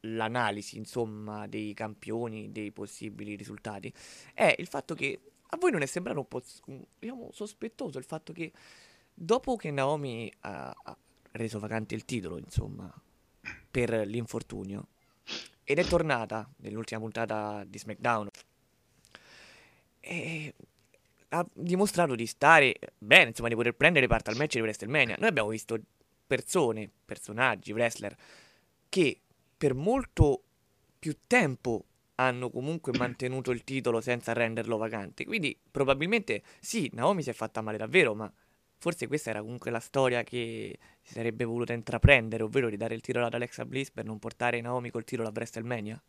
l'analisi, 0.00 0.76
insomma, 0.76 1.46
dei 1.46 1.72
campioni, 1.72 2.52
dei 2.52 2.72
possibili 2.72 3.36
risultati, 3.36 3.90
è 4.34 4.54
il 4.58 4.66
fatto 4.66 4.94
che 4.94 5.18
a 5.48 5.56
voi 5.56 5.70
non 5.70 5.80
è 5.80 5.86
sembrato 5.86 6.18
un 6.18 6.28
po' 6.28 6.42
diciamo, 6.98 7.30
sospettoso 7.32 7.96
il 7.96 8.04
fatto 8.04 8.34
che 8.34 8.52
dopo 9.14 9.56
che 9.56 9.70
Naomi 9.70 10.30
ha, 10.40 10.68
ha 10.68 10.96
reso 11.32 11.58
vacante 11.58 11.94
il 11.94 12.04
titolo, 12.04 12.36
insomma, 12.36 12.92
per 13.70 14.06
l'infortunio, 14.06 14.88
ed 15.64 15.78
è 15.78 15.84
tornata 15.84 16.46
nell'ultima 16.58 17.00
puntata 17.00 17.64
di 17.64 17.78
SmackDown, 17.78 18.28
e 20.00 20.54
ha 21.34 21.46
dimostrato 21.52 22.14
di 22.14 22.26
stare 22.26 22.76
bene, 22.96 23.30
insomma, 23.30 23.48
di 23.48 23.54
poter 23.54 23.74
prendere 23.74 24.06
parte 24.06 24.30
al 24.30 24.36
match 24.36 24.54
di 24.54 24.60
WrestleMania. 24.60 25.16
Noi 25.18 25.28
abbiamo 25.28 25.48
visto 25.48 25.78
persone, 26.26 26.88
personaggi, 27.04 27.72
wrestler 27.72 28.16
che 28.88 29.18
per 29.56 29.74
molto 29.74 30.42
più 30.98 31.16
tempo 31.26 31.84
hanno 32.16 32.50
comunque 32.50 32.92
mantenuto 32.96 33.50
il 33.50 33.64
titolo 33.64 34.00
senza 34.00 34.32
renderlo 34.32 34.76
vacante. 34.76 35.24
Quindi 35.24 35.58
probabilmente 35.70 36.42
sì, 36.60 36.88
Naomi 36.94 37.22
si 37.22 37.30
è 37.30 37.32
fatta 37.32 37.60
male 37.60 37.76
davvero, 37.76 38.14
ma 38.14 38.32
forse 38.78 39.06
questa 39.08 39.30
era 39.30 39.40
comunque 39.40 39.70
la 39.70 39.80
storia 39.80 40.22
che 40.22 40.78
si 41.02 41.14
sarebbe 41.14 41.44
voluta 41.44 41.72
intraprendere, 41.72 42.42
ovvero 42.42 42.68
di 42.68 42.76
dare 42.76 42.94
il 42.94 43.00
titolo 43.00 43.26
ad 43.26 43.34
Alexa 43.34 43.64
Bliss 43.64 43.90
per 43.90 44.04
non 44.04 44.18
portare 44.18 44.60
Naomi 44.60 44.90
col 44.90 45.04
titolo 45.04 45.28
a 45.28 45.32
WrestleMania. 45.34 46.00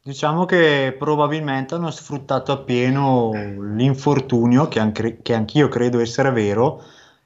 Diciamo 0.00 0.46
che 0.46 0.94
probabilmente 0.98 1.74
hanno 1.74 1.90
sfruttato 1.90 2.52
appieno 2.52 3.32
l'infortunio, 3.74 4.66
che, 4.68 4.80
anche, 4.80 5.18
che 5.20 5.34
anch'io 5.34 5.68
credo 5.68 6.00
essere 6.00 6.30
vero, 6.30 6.82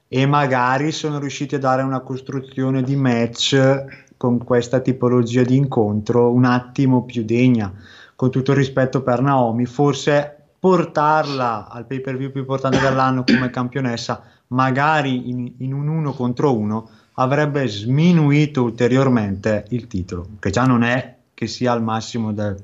e 0.07 0.25
magari 0.25 0.91
sono 0.91 1.17
riusciti 1.17 1.55
a 1.55 1.59
dare 1.59 1.81
una 1.81 2.01
costruzione 2.01 2.83
di 2.83 2.95
match 2.95 4.11
con 4.17 4.43
questa 4.43 4.79
tipologia 4.79 5.43
di 5.43 5.55
incontro 5.55 6.31
un 6.31 6.45
attimo 6.45 7.03
più 7.03 7.23
degna. 7.23 7.73
Con 8.15 8.29
tutto 8.31 8.51
il 8.51 8.57
rispetto 8.57 9.01
per 9.01 9.21
Naomi, 9.21 9.65
forse 9.65 10.37
portarla 10.59 11.69
al 11.69 11.85
pay 11.85 11.99
per 12.01 12.17
view 12.17 12.31
più 12.31 12.41
importante 12.41 12.79
dell'anno 12.79 13.23
come 13.23 13.49
campionessa, 13.49 14.21
magari 14.47 15.29
in, 15.29 15.53
in 15.57 15.73
un 15.73 15.87
uno 15.87 16.13
contro 16.13 16.55
uno, 16.55 16.89
avrebbe 17.13 17.67
sminuito 17.67 18.63
ulteriormente 18.63 19.65
il 19.69 19.87
titolo, 19.87 20.27
che 20.39 20.49
già 20.49 20.65
non 20.65 20.83
è 20.83 21.12
che 21.33 21.47
sia 21.47 21.71
al 21.71 21.81
massimo 21.81 22.31
del, 22.33 22.61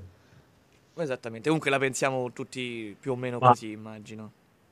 Esattamente, 1.01 1.47
comunque 1.47 1.71
la 1.71 1.79
pensiamo 1.79 2.31
tutti 2.33 2.95
più 2.99 3.13
o 3.13 3.15
meno 3.15 3.39
Ma- 3.39 3.49
così, 3.49 3.71
immagino. 3.71 4.31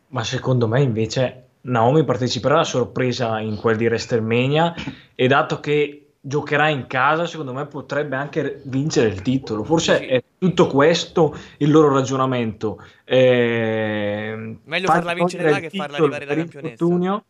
Ma 0.10 0.24
secondo 0.24 0.68
me 0.68 0.82
invece 0.82 1.44
Naomi 1.62 2.04
parteciperà 2.04 2.60
a 2.60 2.64
sorpresa 2.64 3.40
in 3.40 3.56
quel 3.56 3.78
di 3.78 3.86
WrestleMania 3.86 4.74
e 5.16 5.28
dato 5.28 5.60
che 5.60 6.08
giocherà 6.20 6.70
in 6.70 6.88
casa, 6.88 7.26
secondo 7.26 7.54
me 7.54 7.66
potrebbe 7.66 8.16
anche 8.16 8.62
vincere 8.66 9.08
il 9.08 9.22
titolo. 9.22 9.64
Forse 9.64 10.06
è 10.06 10.24
tutto 10.38 10.68
questo 10.68 11.36
il 11.58 11.72
loro 11.72 11.94
ragionamento. 11.94 12.84
Eh, 13.06 14.58
Meglio 14.64 14.88
far 14.88 14.98
farla 14.98 15.14
vincere 15.14 15.50
là 15.50 15.60
che 15.60 15.70
farla 15.70 15.98
arrivare 15.98 16.26
da 16.26 16.36
campionessa. 16.36 16.84
infortunio. 16.84 17.24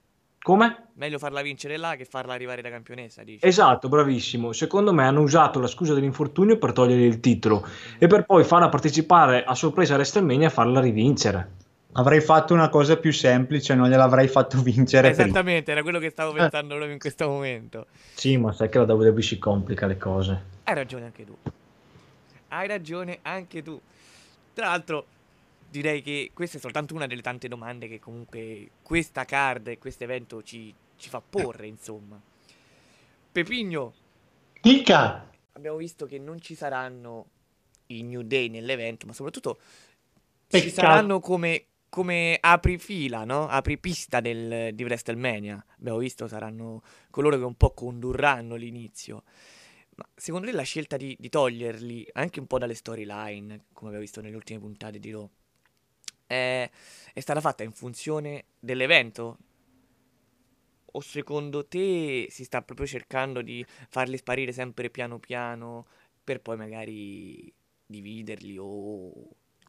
Come? 0.47 0.91
Meglio 0.93 1.17
farla 1.17 1.41
vincere 1.41 1.75
là 1.75 1.97
che 1.97 2.05
farla 2.05 2.33
arrivare 2.33 2.61
da 2.61 2.69
campionessa, 2.69 3.21
dici? 3.21 3.45
Esatto, 3.45 3.89
bravissimo. 3.89 4.53
Secondo 4.53 4.93
me 4.93 5.03
hanno 5.03 5.19
usato 5.19 5.59
la 5.59 5.67
scusa 5.67 5.93
dell'infortunio 5.93 6.57
per 6.57 6.71
togliere 6.71 7.03
il 7.03 7.19
titolo 7.19 7.67
e 7.97 8.07
per 8.07 8.23
poi 8.23 8.45
farla 8.45 8.69
partecipare 8.69 9.43
a 9.43 9.53
sorpresa 9.55 9.91
a 9.91 9.97
WrestleMania 9.97 10.47
e 10.47 10.49
farla 10.49 10.79
rivincere. 10.79 11.49
Avrei 11.91 12.21
fatto 12.21 12.53
una 12.53 12.69
cosa 12.69 12.95
più 12.95 13.11
semplice, 13.11 13.75
non 13.75 13.89
gliel'avrei 13.89 14.29
fatto 14.29 14.61
vincere 14.61 15.09
prima. 15.09 15.23
Esattamente, 15.25 15.71
era 15.71 15.81
quello 15.81 15.99
che 15.99 16.11
stavo 16.11 16.31
pensando 16.31 16.75
proprio 16.75 16.93
in 16.93 16.99
questo 16.99 17.27
momento. 17.27 17.87
Sì, 18.13 18.37
ma 18.37 18.53
sai 18.53 18.69
che 18.69 18.77
la 18.77 18.93
WWE 18.93 19.21
si 19.21 19.37
complica 19.39 19.85
le 19.85 19.97
cose. 19.97 20.41
Hai 20.63 20.75
ragione 20.75 21.03
anche 21.03 21.25
tu. 21.25 21.35
Hai 22.47 22.67
ragione 22.69 23.19
anche 23.23 23.61
tu. 23.61 23.77
Tra 24.53 24.67
l'altro, 24.67 25.07
direi 25.69 26.01
che 26.01 26.31
questa 26.33 26.57
è 26.57 26.59
soltanto 26.59 26.93
una 26.93 27.07
delle 27.07 27.21
tante 27.21 27.47
domande 27.47 27.87
che 27.87 27.99
comunque 27.99 28.71
questa 28.81 29.25
card 29.25 29.67
e 29.67 29.77
questo 29.77 30.03
evento 30.03 30.41
ci, 30.43 30.73
ci 30.95 31.09
fa 31.09 31.21
porre, 31.21 31.67
insomma. 31.67 32.21
Pepigno, 33.31 33.93
Dica! 34.61 35.29
abbiamo 35.53 35.77
visto 35.77 36.05
che 36.05 36.17
non 36.19 36.39
ci 36.39 36.55
saranno 36.55 37.27
i 37.87 38.03
New 38.03 38.21
Day 38.21 38.47
nell'evento, 38.49 39.05
ma 39.05 39.13
soprattutto 39.13 39.59
ci 40.47 40.59
Peccato. 40.59 40.73
saranno 40.73 41.19
come, 41.19 41.65
come 41.89 42.37
aprifila, 42.39 43.23
no? 43.25 43.47
Apripista 43.47 44.19
del, 44.19 44.73
di 44.73 44.83
WrestleMania. 44.83 45.63
Abbiamo 45.79 45.97
visto 45.97 46.27
saranno 46.27 46.81
coloro 47.09 47.37
che 47.37 47.43
un 47.43 47.55
po' 47.55 47.73
condurranno 47.73 48.55
l'inizio. 48.55 49.23
Ma 49.95 50.07
secondo 50.15 50.47
te 50.47 50.53
la 50.53 50.63
scelta 50.63 50.95
di, 50.95 51.15
di 51.19 51.29
toglierli 51.29 52.07
anche 52.13 52.39
un 52.39 52.45
po' 52.45 52.59
dalle 52.59 52.75
storyline, 52.75 53.65
come 53.73 53.87
abbiamo 53.87 53.99
visto 53.99 54.21
nelle 54.21 54.35
ultime 54.35 54.59
puntate 54.59 54.99
di 54.99 55.11
Raw, 55.11 55.27
è, 56.27 56.69
è 57.13 57.19
stata 57.19 57.41
fatta 57.41 57.63
in 57.63 57.71
funzione 57.71 58.45
dell'evento? 58.59 59.37
O 60.91 61.01
secondo 61.01 61.65
te 61.65 62.27
si 62.29 62.43
sta 62.43 62.61
proprio 62.61 62.85
cercando 62.85 63.41
di 63.41 63.65
farli 63.89 64.17
sparire 64.17 64.51
sempre 64.51 64.89
piano 64.89 65.19
piano 65.19 65.85
per 66.23 66.41
poi 66.41 66.57
magari 66.57 67.51
dividerli 67.85 68.57
o 68.59 69.11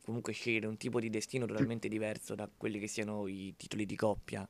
comunque 0.04 0.32
scegliere 0.32 0.66
un 0.66 0.76
tipo 0.76 1.00
di 1.00 1.10
destino 1.10 1.46
totalmente 1.46 1.86
diverso 1.88 2.34
da 2.34 2.48
quelli 2.54 2.78
che 2.78 2.88
siano 2.88 3.26
i 3.26 3.54
titoli 3.56 3.86
di 3.86 3.94
coppia? 3.94 4.48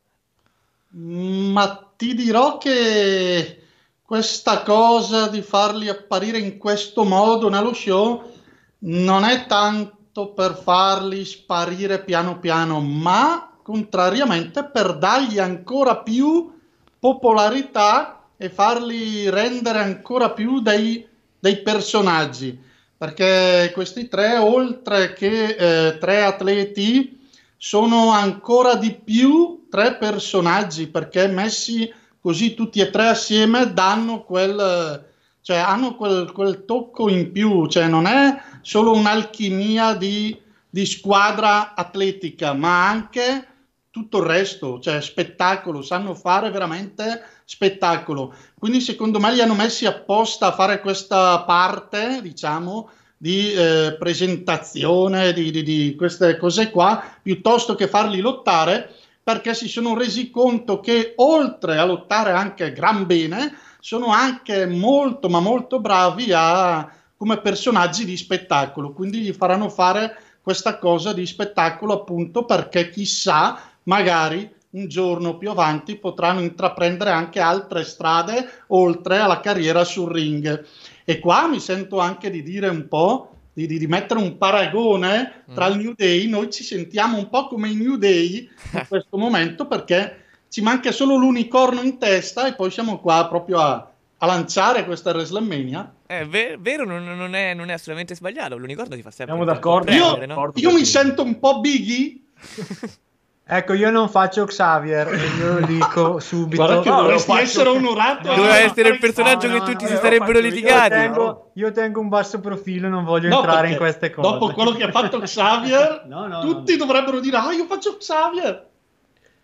Ma 0.90 1.92
ti 1.96 2.14
dirò 2.14 2.58
che 2.58 3.62
questa 4.00 4.62
cosa 4.62 5.28
di 5.28 5.42
farli 5.42 5.88
apparire 5.88 6.38
in 6.38 6.56
questo 6.56 7.04
modo 7.04 7.50
nello 7.50 7.74
show 7.74 8.32
non 8.80 9.24
è 9.24 9.46
tanto 9.46 9.97
per 10.26 10.60
farli 10.60 11.24
sparire 11.24 12.02
piano 12.02 12.38
piano, 12.38 12.80
ma 12.80 13.56
contrariamente 13.62 14.64
per 14.64 14.98
dargli 14.98 15.38
ancora 15.38 15.98
più 15.98 16.52
popolarità 16.98 18.26
e 18.36 18.50
farli 18.50 19.30
rendere 19.30 19.78
ancora 19.78 20.30
più 20.30 20.60
dei, 20.60 21.06
dei 21.38 21.62
personaggi. 21.62 22.58
Perché 22.98 23.70
questi 23.72 24.08
tre, 24.08 24.36
oltre 24.36 25.12
che 25.12 25.54
eh, 25.54 25.98
tre 25.98 26.24
atleti, 26.24 27.18
sono 27.56 28.10
ancora 28.10 28.76
di 28.76 28.92
più 28.92 29.66
tre 29.68 29.96
personaggi 29.96 30.86
perché 30.86 31.26
messi 31.26 31.92
così 32.20 32.54
tutti 32.54 32.80
e 32.80 32.90
tre 32.90 33.08
assieme 33.08 33.72
danno 33.72 34.22
quel, 34.22 35.04
cioè 35.48 35.56
hanno 35.56 35.96
quel, 35.96 36.30
quel 36.32 36.66
tocco 36.66 37.08
in 37.08 37.32
più, 37.32 37.68
cioè 37.68 37.86
non 37.86 38.04
è 38.04 38.38
solo 38.60 38.92
un'alchimia 38.92 39.94
di, 39.94 40.38
di 40.68 40.84
squadra 40.84 41.72
atletica, 41.74 42.52
ma 42.52 42.86
anche 42.86 43.46
tutto 43.88 44.18
il 44.18 44.26
resto, 44.26 44.78
cioè 44.78 45.00
spettacolo, 45.00 45.80
sanno 45.80 46.14
fare 46.14 46.50
veramente 46.50 47.22
spettacolo. 47.46 48.34
Quindi 48.58 48.82
secondo 48.82 49.20
me 49.20 49.32
li 49.32 49.40
hanno 49.40 49.54
messi 49.54 49.86
apposta 49.86 50.48
a 50.48 50.52
fare 50.52 50.82
questa 50.82 51.40
parte, 51.44 52.20
diciamo, 52.20 52.90
di 53.16 53.50
eh, 53.50 53.96
presentazione 53.98 55.32
di, 55.32 55.50
di, 55.50 55.62
di 55.62 55.94
queste 55.96 56.36
cose 56.36 56.70
qua, 56.70 57.02
piuttosto 57.22 57.74
che 57.74 57.88
farli 57.88 58.20
lottare, 58.20 58.94
perché 59.22 59.54
si 59.54 59.66
sono 59.66 59.96
resi 59.96 60.30
conto 60.30 60.80
che 60.80 61.14
oltre 61.16 61.78
a 61.78 61.86
lottare 61.86 62.32
anche 62.32 62.74
gran 62.74 63.06
bene, 63.06 63.54
sono 63.80 64.08
anche 64.08 64.66
molto 64.66 65.28
ma 65.28 65.40
molto 65.40 65.80
bravi 65.80 66.32
a, 66.32 66.90
come 67.16 67.40
personaggi 67.40 68.04
di 68.04 68.16
spettacolo, 68.16 68.92
quindi 68.92 69.20
gli 69.20 69.32
faranno 69.32 69.68
fare 69.68 70.16
questa 70.40 70.78
cosa 70.78 71.12
di 71.12 71.26
spettacolo 71.26 71.92
appunto 71.92 72.44
perché 72.44 72.90
chissà, 72.90 73.60
magari 73.82 74.48
un 74.70 74.86
giorno 74.86 75.36
più 75.36 75.50
avanti 75.50 75.96
potranno 75.96 76.40
intraprendere 76.40 77.10
anche 77.10 77.40
altre 77.40 77.84
strade 77.84 78.62
oltre 78.68 79.18
alla 79.18 79.40
carriera 79.40 79.82
sul 79.84 80.10
ring. 80.10 80.64
E 81.04 81.18
qua 81.18 81.48
mi 81.48 81.58
sento 81.58 81.98
anche 81.98 82.30
di 82.30 82.42
dire 82.42 82.68
un 82.68 82.86
po', 82.86 83.32
di, 83.52 83.66
di- 83.66 83.78
di 83.78 83.86
mettere 83.86 84.20
un 84.20 84.38
paragone 84.38 85.44
tra 85.52 85.66
il 85.66 85.78
New 85.78 85.94
Day, 85.96 86.28
noi 86.28 86.50
ci 86.50 86.62
sentiamo 86.62 87.18
un 87.18 87.28
po' 87.28 87.48
come 87.48 87.70
i 87.70 87.74
New 87.74 87.96
Day 87.96 88.48
in 88.72 88.84
questo 88.88 89.16
momento 89.18 89.66
perché 89.66 90.26
ci 90.48 90.60
manca 90.62 90.92
solo 90.92 91.16
l'unicorno 91.16 91.82
in 91.82 91.98
testa 91.98 92.46
e 92.46 92.54
poi 92.54 92.70
siamo 92.70 92.98
qua 92.98 93.26
proprio 93.28 93.58
a, 93.60 93.90
a 94.18 94.26
lanciare 94.26 94.84
questa 94.84 95.10
WrestleMania. 95.12 95.92
È 96.06 96.24
ve- 96.24 96.56
vero, 96.58 96.84
non, 96.86 97.04
non 97.04 97.34
è, 97.34 97.52
non 97.54 97.68
è 97.68 97.74
assolutamente 97.74 98.14
sbagliato. 98.14 98.56
L'unicorno 98.56 98.94
ti 98.96 99.02
fa 99.02 99.10
sempre 99.10 99.34
Siamo 99.36 99.50
d'accordo. 99.50 99.90
Io, 99.92 100.24
no? 100.26 100.52
io 100.54 100.72
mi 100.72 100.84
sento 100.84 101.22
un 101.22 101.38
po' 101.38 101.60
Biggie. 101.60 102.18
Ecco, 103.50 103.72
io 103.72 103.88
non 103.90 104.10
faccio 104.10 104.44
Xavier, 104.44 105.08
e 105.08 105.26
io 105.38 105.58
lo 105.60 105.64
dico 105.66 106.20
subito. 106.20 106.62
Guarda 106.62 106.82
che 106.82 106.90
No, 106.90 106.96
dovresti 107.00 107.30
faccio- 107.30 107.42
essere 107.42 107.68
onorato. 107.70 108.34
Doveva 108.34 108.58
essere 108.58 108.90
il 108.90 108.98
personaggio 108.98 109.48
storia. 109.48 109.60
che 109.64 109.70
tutti 109.72 109.86
si 109.86 109.96
sarebbero 109.96 110.38
litigati. 110.38 110.92
Io 110.92 111.00
tengo, 111.00 111.50
io 111.54 111.72
tengo 111.72 112.00
un 112.00 112.08
basso 112.10 112.40
profilo, 112.40 112.90
non 112.90 113.04
voglio 113.04 113.30
No, 113.30 113.36
entrare 113.36 113.70
in 113.70 113.76
queste 113.78 114.10
cose. 114.10 114.28
Dopo 114.30 114.52
quello 114.52 114.72
che 114.72 114.84
ha 114.84 114.90
fatto 114.90 115.18
Xavier, 115.24 116.04
No, 116.08 116.26
no, 116.26 116.40
tutti 116.42 116.76
dovrebbero 116.76 117.20
dire: 117.20 117.38
Ah, 117.38 117.50
io 117.54 117.64
faccio 117.64 117.96
Xavier. 117.96 118.67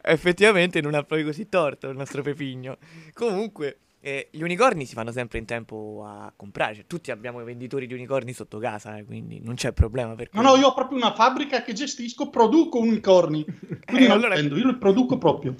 Effettivamente 0.07 0.81
non 0.81 0.95
ha 0.95 1.03
proprio 1.03 1.27
così 1.29 1.49
torto 1.49 1.89
il 1.89 1.97
nostro 1.97 2.21
Pepigno. 2.23 2.77
Comunque, 3.15 3.79
eh, 4.01 4.29
gli 4.31 4.43
unicorni 4.43 4.85
si 4.85 4.93
fanno 4.95 5.13
sempre 5.13 5.39
in 5.39 5.47
tempo 5.47 6.05
a 6.07 6.31
comprare. 6.37 6.75
Cioè, 6.75 6.85
tutti 6.87 7.11
abbiamo 7.11 7.41
i 7.41 7.45
venditori 7.45 7.87
di 7.87 7.95
unicorni 7.95 8.35
sotto 8.35 8.59
casa, 8.59 8.99
eh, 8.99 9.05
quindi 9.05 9.41
non 9.43 9.55
c'è 9.55 9.73
problema. 9.73 10.15
Per 10.15 10.29
No, 10.33 10.43
no, 10.43 10.57
io 10.57 10.67
ho 10.69 10.75
proprio 10.75 10.99
una 10.99 11.15
fabbrica 11.15 11.63
che 11.63 11.73
gestisco, 11.73 12.29
produco 12.29 12.79
unicorni. 12.79 13.45
Quindi 13.45 14.05
Eh, 14.05 14.09
non 14.09 14.19
allora- 14.19 14.35
vendo, 14.35 14.57
io 14.59 14.67
li 14.67 14.77
produco 14.77 15.17
proprio. 15.17 15.55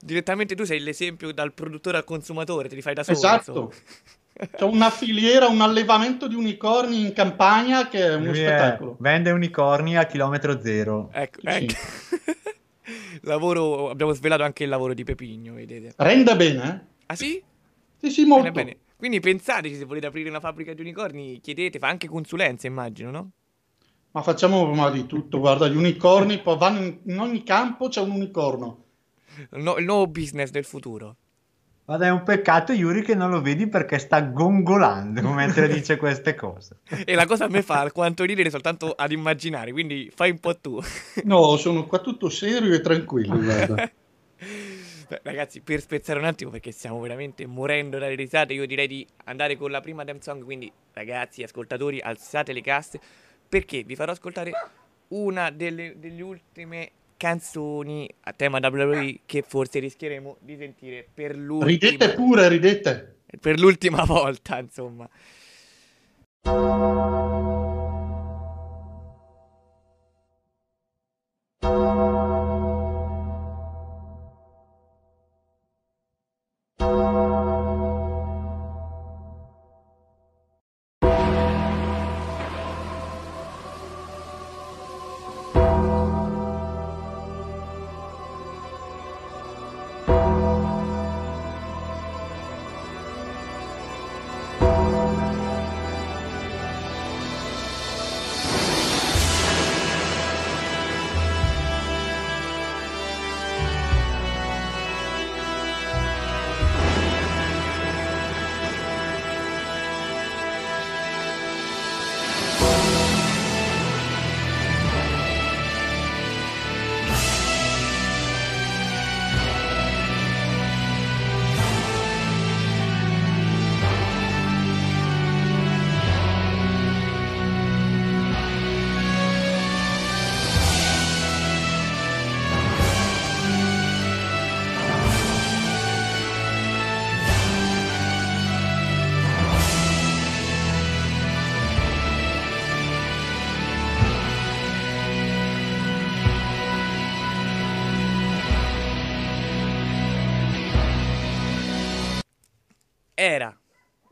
Direttamente 0.00 0.54
tu 0.54 0.64
sei 0.64 0.80
l'esempio 0.80 1.32
dal 1.32 1.52
produttore 1.52 1.98
al 1.98 2.04
consumatore, 2.04 2.68
te 2.68 2.74
li 2.74 2.82
fai 2.82 2.94
da 2.94 3.02
solo. 3.04 3.16
Esatto. 3.16 3.72
C'è 4.56 4.64
una 4.64 4.90
filiera, 4.90 5.46
un 5.46 5.60
allevamento 5.62 6.26
di 6.28 6.34
unicorni 6.34 7.00
in 7.00 7.12
campagna 7.14 7.88
che 7.88 8.00
è 8.06 8.14
uno 8.14 8.26
Lui 8.26 8.40
è- 8.40 8.46
spettacolo. 8.48 8.96
vende 8.98 9.30
unicorni 9.30 9.96
a 9.96 10.04
chilometro 10.04 10.60
zero. 10.60 11.08
Ecco, 11.12 11.40
Sì. 11.42 11.46
ecco. 11.64 11.74
Lavoro, 13.22 13.90
abbiamo 13.90 14.12
svelato 14.12 14.42
anche 14.42 14.64
il 14.64 14.68
lavoro 14.68 14.94
di 14.94 15.04
Pepigno, 15.04 15.54
vedete. 15.54 15.94
Rende 15.96 16.36
bene, 16.36 16.68
eh? 16.68 16.94
Ah 17.06 17.16
sì? 17.16 17.42
Sì, 17.96 18.10
sì, 18.10 18.24
molto. 18.24 18.50
Bene, 18.50 18.64
bene. 18.64 18.78
Quindi 18.96 19.20
pensateci 19.20 19.76
se 19.76 19.84
volete 19.84 20.06
aprire 20.06 20.28
una 20.28 20.40
fabbrica 20.40 20.72
di 20.72 20.80
unicorni, 20.80 21.40
chiedete, 21.40 21.78
fa 21.78 21.88
anche 21.88 22.08
consulenze, 22.08 22.66
immagino, 22.66 23.10
no? 23.10 23.30
Ma 24.12 24.22
facciamo 24.22 24.64
ma 24.72 24.90
di 24.90 25.04
tutto, 25.06 25.38
guarda, 25.38 25.68
gli 25.68 25.76
unicorni 25.76 26.40
poi 26.40 26.56
vanno 26.56 26.78
in, 26.82 26.98
in 27.04 27.18
ogni 27.18 27.42
campo 27.42 27.88
c'è 27.88 28.00
un 28.00 28.12
unicorno. 28.12 28.84
No- 29.50 29.76
il 29.76 29.84
nuovo 29.84 30.06
business 30.06 30.50
del 30.50 30.64
futuro. 30.64 31.16
Guarda, 31.86 32.06
è 32.06 32.10
un 32.10 32.24
peccato, 32.24 32.72
Yuri, 32.72 33.02
che 33.02 33.14
non 33.14 33.30
lo 33.30 33.40
vedi 33.40 33.68
perché 33.68 34.00
sta 34.00 34.20
gongolando 34.20 35.30
mentre 35.30 35.68
dice 35.72 35.96
queste 35.96 36.34
cose. 36.34 36.78
E 37.04 37.14
la 37.14 37.26
cosa 37.26 37.44
a 37.44 37.48
me 37.48 37.62
fa 37.62 37.88
quanto 37.92 38.24
ridere 38.24 38.50
soltanto 38.50 38.90
ad 38.90 39.12
immaginare, 39.12 39.70
quindi 39.70 40.10
fai 40.12 40.32
un 40.32 40.40
po' 40.40 40.56
tu. 40.56 40.82
No, 41.22 41.56
sono 41.56 41.86
qua 41.86 42.00
tutto 42.00 42.28
serio 42.28 42.74
e 42.74 42.80
tranquillo, 42.80 43.38
guarda. 43.38 43.88
Ragazzi, 45.22 45.60
per 45.60 45.80
spezzare 45.80 46.18
un 46.18 46.24
attimo, 46.24 46.50
perché 46.50 46.72
stiamo 46.72 46.98
veramente 46.98 47.46
morendo 47.46 47.98
dalle 47.98 48.16
risate, 48.16 48.52
io 48.52 48.66
direi 48.66 48.88
di 48.88 49.06
andare 49.26 49.56
con 49.56 49.70
la 49.70 49.80
prima 49.80 50.02
damn 50.02 50.18
song. 50.18 50.42
Quindi, 50.42 50.70
ragazzi, 50.92 51.44
ascoltatori, 51.44 52.00
alzate 52.00 52.52
le 52.52 52.62
casse, 52.62 52.98
perché 53.48 53.84
vi 53.84 53.94
farò 53.94 54.10
ascoltare 54.10 54.50
una 55.10 55.50
delle, 55.50 55.94
delle 56.00 56.20
ultime 56.20 56.90
canzoni 57.16 58.08
a 58.22 58.32
tema 58.32 58.58
WWE 58.62 59.20
che 59.26 59.42
forse 59.46 59.78
rischieremo 59.78 60.36
di 60.40 60.56
sentire 60.56 61.06
per 61.12 61.36
l'ultima, 61.36 61.70
Ridete 61.70 62.14
pure, 62.14 62.48
ridete. 62.48 63.16
per 63.40 63.58
l'ultima 63.58 64.04
volta, 64.06 64.58
insomma. 64.58 65.08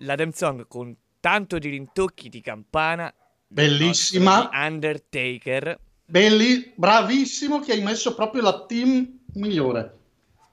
La 0.05 0.15
theme 0.15 0.33
song 0.33 0.67
con 0.69 0.95
tanto 1.21 1.59
di 1.59 1.69
rintocchi 1.71 2.29
di 2.29 2.41
campana. 2.41 3.13
Bellissima. 3.47 4.51
Undertaker. 4.53 5.79
Belli, 6.05 6.73
bravissimo 6.75 7.61
che 7.61 7.73
hai 7.73 7.83
messo 7.83 8.15
proprio 8.15 8.43
la 8.43 8.67
team 8.67 9.21
migliore. 9.35 9.99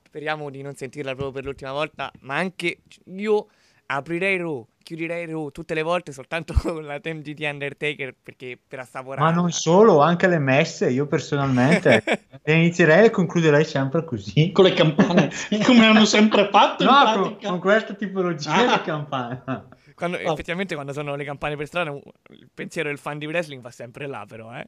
Speriamo 0.05 0.49
di 0.49 0.61
non 0.61 0.75
sentirla 0.75 1.11
proprio 1.11 1.31
per 1.31 1.43
l'ultima 1.45 1.71
volta, 1.71 2.11
ma 2.21 2.35
anche 2.35 2.81
io 3.05 3.47
aprirei 3.95 4.37
Raw, 4.37 4.67
chiuderei 4.83 5.25
Raw 5.25 5.49
tutte 5.49 5.73
le 5.73 5.81
volte 5.81 6.11
soltanto 6.11 6.53
con 6.61 6.83
la 6.85 6.99
di 6.99 7.33
The 7.33 7.47
Undertaker 7.49 8.15
perché 8.21 8.57
per 8.67 8.79
assaporare. 8.79 9.21
Ma 9.21 9.31
non 9.31 9.51
solo, 9.51 9.99
anche 10.01 10.27
le 10.27 10.39
messe, 10.39 10.89
io 10.89 11.07
personalmente 11.07 12.03
le 12.43 12.53
inizierei 12.53 13.05
e 13.05 13.09
concluderei 13.09 13.63
sempre 13.65 14.03
così. 14.03 14.51
Con 14.51 14.65
le 14.65 14.73
campane, 14.73 15.29
come 15.65 15.85
hanno 15.85 16.05
sempre 16.05 16.49
fatto 16.49 16.83
in 16.83 16.89
No, 16.89 17.13
con, 17.21 17.37
con 17.41 17.59
questa 17.59 17.93
tipologia 17.93 18.53
Ah. 18.73 18.77
di 18.77 18.83
campana. 18.83 19.67
Quando- 19.95 20.17
Oh. 20.17 20.33
Effettivamente 20.33 20.73
quando 20.73 20.93
sono 20.93 21.15
le 21.15 21.23
campane 21.23 21.55
per 21.55 21.67
strada 21.67 21.91
il 21.91 22.49
pensiero 22.53 22.89
del 22.89 22.97
fan 22.97 23.19
di 23.19 23.27
wrestling 23.27 23.61
va 23.61 23.69
sempre 23.71 24.07
là 24.07 24.25
però, 24.27 24.51
eh. 24.55 24.67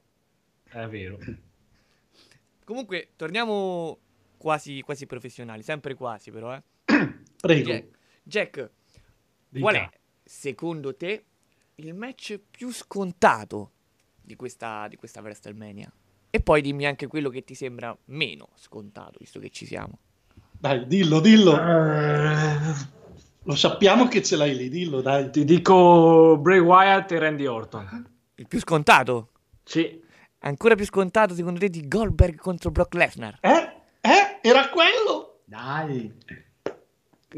È 0.69 0.85
vero. 0.87 1.17
Comunque, 2.65 3.09
torniamo 3.15 3.97
quasi, 4.37 4.81
quasi 4.81 5.05
professionali, 5.05 5.61
sempre 5.63 5.95
quasi 5.95 6.31
però, 6.31 6.53
eh. 6.53 6.61
Prego. 7.41 7.69
Jack, 7.71 7.85
Jack, 8.23 8.69
Dica. 9.53 9.59
qual 9.69 9.75
è, 9.75 9.89
secondo 10.23 10.95
te, 10.95 11.25
il 11.75 11.93
match 11.93 12.39
più 12.49 12.71
scontato 12.71 13.71
di 14.21 14.35
questa, 14.35 14.87
di 14.87 14.95
questa 14.95 15.21
WrestleMania? 15.21 15.91
E 16.29 16.39
poi 16.41 16.61
dimmi 16.61 16.85
anche 16.87 17.05
quello 17.07 17.29
che 17.29 17.43
ti 17.43 17.53
sembra 17.53 17.95
meno 18.05 18.49
scontato, 18.55 19.17
visto 19.19 19.39
che 19.39 19.49
ci 19.49 19.65
siamo. 19.67 19.99
Dai, 20.51 20.87
dillo, 20.87 21.19
dillo. 21.19 21.55
Eh, 21.61 22.57
Lo 23.43 23.55
sappiamo 23.55 24.07
che 24.07 24.23
ce 24.23 24.35
l'hai 24.37 24.55
lì, 24.55 24.69
dillo, 24.69 25.01
dai. 25.01 25.29
ti 25.29 25.43
dico 25.43 26.37
Bray 26.39 26.59
Wyatt 26.59 27.11
e 27.11 27.19
Randy 27.19 27.45
Orton. 27.45 28.09
Il 28.35 28.47
più 28.47 28.59
scontato? 28.59 29.29
Sì. 29.63 30.01
Ancora 30.39 30.73
più 30.75 30.85
scontato, 30.85 31.35
secondo 31.35 31.59
te, 31.59 31.69
di 31.69 31.87
Goldberg 31.87 32.37
contro 32.37 32.71
Brock 32.71 32.95
Lesnar? 32.95 33.37
Eh? 33.41 33.81
Eh? 34.01 34.39
Era 34.41 34.69
quello? 34.69 35.41
Dai. 35.45 36.11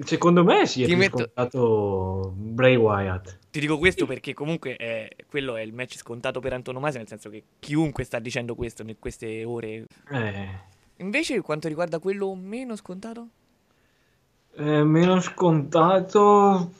Secondo 0.03 0.43
me 0.43 0.65
sì, 0.65 0.83
è 0.83 0.85
Ti 0.87 0.95
metto- 0.95 1.17
scontato 1.19 2.33
Bray 2.35 2.75
Wyatt. 2.75 3.37
Ti 3.51 3.59
dico 3.59 3.77
questo 3.77 4.05
perché 4.05 4.33
comunque 4.33 4.75
è- 4.75 5.07
quello 5.29 5.55
è 5.55 5.61
il 5.61 5.73
match 5.73 5.97
scontato 5.97 6.39
per 6.41 6.51
antonomasia, 6.53 6.99
nel 6.99 7.07
senso 7.07 7.29
che 7.29 7.43
chiunque 7.59 8.03
sta 8.03 8.19
dicendo 8.19 8.55
questo 8.55 8.81
in 8.81 8.95
queste 8.99 9.43
ore. 9.45 9.85
Eh, 10.11 10.47
Invece, 10.97 11.33
per 11.35 11.43
quanto 11.43 11.67
riguarda 11.67 11.99
quello 11.99 12.33
meno 12.35 12.75
scontato? 12.75 13.27
eh, 14.57 14.83
meno 14.83 15.19
scontato... 15.21 16.71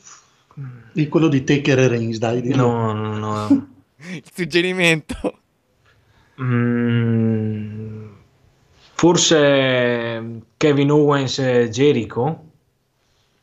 Di 0.93 1.09
quello 1.09 1.27
di 1.27 1.43
Taker 1.43 1.79
e 1.79 1.87
Reigns, 1.89 2.17
dai, 2.17 2.41
dillo. 2.41 2.65
No, 2.67 2.93
no, 2.93 3.17
no. 3.17 3.67
Il 4.07 4.23
suggerimento. 4.33 5.39
Mm, 6.41 8.07
forse 8.93 10.41
Kevin 10.57 10.91
Owens 10.91 11.39
e 11.39 11.69
Jericho, 11.69 12.44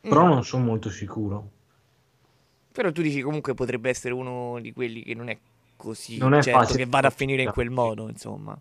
però 0.09 0.25
Mm. 0.25 0.29
non 0.29 0.43
sono 0.43 0.65
molto 0.65 0.89
sicuro. 0.89 1.49
Però 2.71 2.91
tu 2.91 3.01
dici 3.01 3.21
comunque 3.21 3.53
potrebbe 3.53 3.89
essere 3.89 4.13
uno 4.13 4.59
di 4.59 4.73
quelli 4.73 5.03
che 5.03 5.13
non 5.13 5.29
è 5.29 5.37
così 5.77 6.17
Non 6.17 6.33
è 6.33 6.41
certo 6.41 6.59
facile. 6.59 6.83
che 6.83 6.89
vada 6.89 7.07
a 7.07 7.11
finire 7.11 7.43
in 7.43 7.51
quel 7.51 7.69
modo, 7.69 8.09
insomma. 8.09 8.59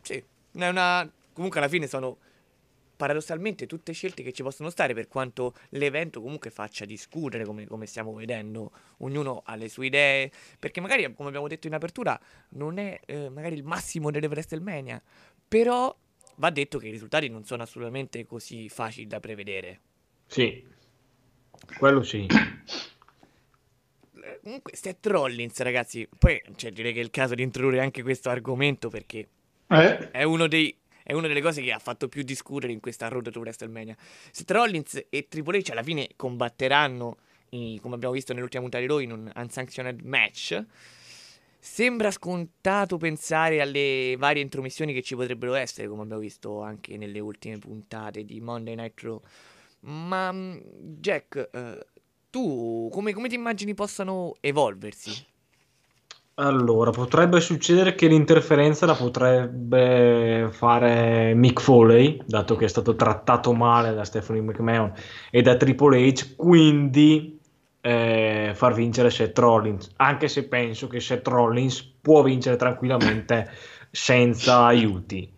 Sì, 0.00 0.22
è 0.52 0.68
una... 0.68 1.10
comunque 1.32 1.60
alla 1.60 1.68
fine 1.68 1.86
sono 1.86 2.18
paradossalmente 2.96 3.66
tutte 3.66 3.92
scelte 3.92 4.22
che 4.22 4.32
ci 4.32 4.42
possono 4.42 4.70
stare 4.70 4.94
per 4.94 5.08
quanto 5.08 5.54
l'evento 5.70 6.20
comunque 6.22 6.50
faccia 6.50 6.84
discutere 6.84 7.44
come, 7.44 7.66
come 7.66 7.86
stiamo 7.86 8.14
vedendo, 8.14 8.70
ognuno 8.98 9.42
ha 9.44 9.56
le 9.56 9.68
sue 9.68 9.86
idee, 9.86 10.30
perché 10.58 10.80
magari 10.80 11.12
come 11.14 11.28
abbiamo 11.28 11.48
detto 11.48 11.66
in 11.66 11.74
apertura 11.74 12.18
non 12.50 12.78
è 12.78 12.98
eh, 13.06 13.28
magari 13.30 13.56
il 13.56 13.64
massimo 13.64 14.10
delle 14.10 14.26
WrestleMania, 14.28 15.02
però 15.48 15.94
va 16.36 16.50
detto 16.50 16.78
che 16.78 16.88
i 16.88 16.90
risultati 16.90 17.28
non 17.28 17.44
sono 17.44 17.62
assolutamente 17.62 18.26
così 18.26 18.68
facili 18.68 19.06
da 19.06 19.20
prevedere. 19.20 19.80
Sì, 20.26 20.62
quello 21.78 22.02
sì. 22.02 22.26
Eh, 22.26 22.62
Comunque, 24.42 24.74
Seth 24.76 25.06
Rollins, 25.06 25.58
ragazzi, 25.60 26.08
poi 26.18 26.40
cioè, 26.56 26.70
direi 26.72 26.92
che 26.92 27.00
è 27.00 27.02
il 27.02 27.10
caso 27.10 27.34
di 27.34 27.42
introdurre 27.42 27.80
anche 27.80 28.02
questo 28.02 28.30
argomento 28.30 28.88
perché 28.88 29.28
Eh? 29.68 30.10
è, 30.10 30.22
uno 30.22 30.46
dei, 30.46 30.76
è 31.02 31.12
una 31.12 31.28
delle 31.28 31.40
cose 31.40 31.62
che 31.62 31.72
ha 31.72 31.78
fatto 31.78 32.08
più 32.08 32.22
discutere 32.22 32.72
in 32.72 32.80
questa 32.80 33.08
Road 33.08 33.30
to 33.30 33.38
WrestleMania. 33.40 33.96
Seth 34.30 34.50
Rollins 34.50 35.06
e 35.08 35.28
Triple 35.28 35.58
H 35.60 35.70
alla 35.70 35.82
fine 35.82 36.08
combatteranno, 36.16 37.16
i- 37.50 37.78
come 37.80 37.94
abbiamo 37.94 38.14
visto 38.14 38.32
nell'ultima 38.32 38.62
puntata 38.62 38.82
di 38.82 38.88
Raw, 38.88 38.98
in 39.00 39.12
un 39.12 39.30
unsanctioned 39.34 40.00
match. 40.02 40.64
Sembra 41.66 42.10
scontato 42.10 42.98
pensare 42.98 43.62
alle 43.62 44.16
varie 44.18 44.42
intromissioni 44.42 44.92
che 44.92 45.00
ci 45.00 45.14
potrebbero 45.14 45.54
essere, 45.54 45.88
come 45.88 46.02
abbiamo 46.02 46.20
visto 46.20 46.60
anche 46.60 46.98
nelle 46.98 47.20
ultime 47.20 47.56
puntate 47.56 48.26
di 48.26 48.38
Monday 48.38 48.74
Night 48.74 49.00
Raw. 49.00 49.18
Ma 49.80 50.30
mm, 50.30 50.58
Jack, 51.00 51.48
eh, 51.50 51.86
tu 52.28 52.90
come, 52.92 53.14
come 53.14 53.28
ti 53.28 53.34
immagini 53.34 53.72
possano 53.72 54.36
evolversi? 54.40 55.26
Allora, 56.34 56.90
potrebbe 56.90 57.40
succedere 57.40 57.94
che 57.94 58.08
l'interferenza 58.08 58.84
la 58.84 58.94
potrebbe 58.94 60.48
fare 60.50 61.32
Mick 61.32 61.62
Foley, 61.62 62.20
dato 62.26 62.56
che 62.56 62.66
è 62.66 62.68
stato 62.68 62.94
trattato 62.94 63.54
male 63.54 63.94
da 63.94 64.04
Stephanie 64.04 64.42
McMahon 64.42 64.92
e 65.30 65.40
da 65.40 65.56
Triple 65.56 65.98
H, 66.08 66.34
quindi 66.36 67.33
eh, 67.86 68.52
far 68.54 68.72
vincere 68.72 69.10
Seth 69.10 69.38
Rollins, 69.38 69.90
anche 69.96 70.26
se 70.28 70.48
penso 70.48 70.86
che 70.86 71.00
Seth 71.00 71.28
Rollins 71.28 71.82
può 71.82 72.22
vincere 72.22 72.56
tranquillamente 72.56 73.50
senza 73.90 74.64
aiuti. 74.64 75.30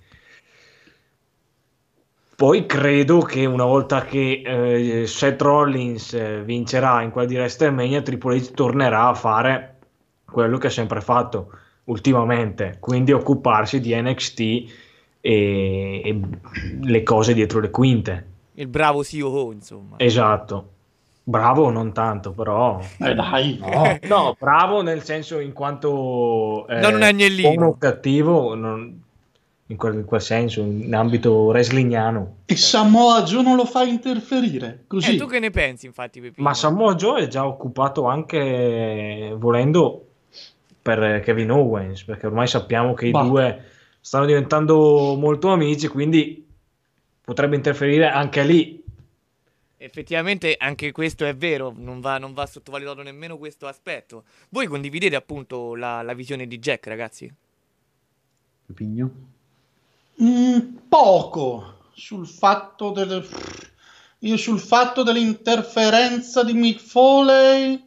Poi 2.37 2.67
credo 2.67 3.19
che 3.19 3.47
una 3.47 3.65
volta 3.65 4.05
che 4.05 4.43
eh, 4.45 5.07
Seth 5.09 5.43
Rollins 5.43 6.13
eh, 6.13 6.43
vincerà 6.45 7.03
in 7.03 7.11
quella 7.11 7.27
di 7.27 7.35
WrestleMania, 7.35 8.03
Triple 8.03 8.39
H 8.39 8.53
tornerà 8.53 9.09
a 9.09 9.15
fare 9.15 9.79
quello 10.25 10.57
che 10.59 10.69
ha 10.69 10.71
sempre 10.71 11.01
fatto 11.01 11.51
ultimamente, 11.85 12.77
quindi 12.79 13.11
occuparsi 13.11 13.81
di 13.81 13.93
NXT 14.01 14.41
e, 14.41 14.71
e 15.21 16.21
le 16.81 17.03
cose 17.03 17.35
dietro 17.35 17.59
le 17.59 17.71
quinte. 17.71 18.27
Il 18.55 18.69
bravo 18.69 19.03
CEO, 19.03 19.51
insomma. 19.51 19.97
Esatto. 19.99 20.75
Bravo 21.29 21.71
non 21.71 21.93
tanto, 21.93 22.31
però... 22.31 22.81
Eh, 22.99 23.13
dai. 23.15 23.59
No, 23.61 23.99
no, 24.03 24.37
bravo 24.39 24.81
nel 24.83 25.03
senso 25.03 25.41
in 25.41 25.53
quanto... 25.53 26.65
eh, 26.69 26.79
Non 26.79 26.95
un 26.95 27.03
agnellino. 27.03 27.77
cattivo, 27.79 28.55
non- 28.55 29.03
in, 29.67 29.77
quel, 29.77 29.95
in 29.95 30.05
quel 30.05 30.21
senso, 30.21 30.61
in 30.61 30.95
ambito 30.95 31.33
wrestlingiano. 31.47 32.37
E 32.47 32.55
Samoa 32.55 33.23
Joe 33.25 33.43
non 33.43 33.57
lo 33.57 33.65
fa 33.65 33.83
interferire, 33.83 34.85
così. 34.87 35.15
Eh, 35.15 35.19
tu 35.19 35.27
che 35.27 35.41
ne 35.41 35.51
pensi, 35.51 35.87
infatti, 35.87 36.21
Pepino? 36.21 36.47
Ma 36.47 36.55
Samoa 36.55 36.95
Joe 36.95 37.23
è 37.23 37.27
già 37.27 37.45
occupato 37.45 38.07
anche 38.07 39.35
volendo 39.37 40.07
per 40.81 41.19
Kevin 41.25 41.51
Owens, 41.51 42.05
perché 42.05 42.27
ormai 42.27 42.47
sappiamo 42.47 42.95
che 42.95 43.11
Bah. 43.11 43.25
i 43.25 43.29
due 43.29 43.65
stanno 44.01 44.27
diventando 44.27 45.17
molto 45.19 45.49
amici, 45.49 45.89
quindi 45.89 46.47
potrebbe 47.25 47.57
interferire 47.57 48.07
anche 48.09 48.45
lì. 48.45 48.76
Effettivamente 49.87 50.57
anche 50.59 50.91
questo 50.91 51.25
è 51.25 51.37
vero, 51.37 51.73
non 51.77 52.01
va, 52.01 52.19
non 52.19 52.35
va 52.35 52.45
sottovalutato 52.45 53.03
nemmeno 53.03 53.39
questo 53.39 53.69
aspetto. 53.69 54.25
Voi 54.49 54.67
condividete 54.67 55.15
appunto 55.15 55.77
la, 55.77 56.03
la 56.03 56.13
visione 56.13 56.49
di 56.49 56.59
Jack, 56.59 56.89
ragazzi? 56.89 57.33
Pigno. 58.75 59.11
Mm, 60.21 60.59
poco 60.89 61.91
sul 61.95 62.27
fatto 62.27 62.91
del... 62.91 63.25
Io 64.21 64.37
sul 64.37 64.59
fatto 64.59 65.05
dell'interferenza 65.05 66.43
di 66.43 66.55
Mick 66.55 66.81
Foley 66.81 67.81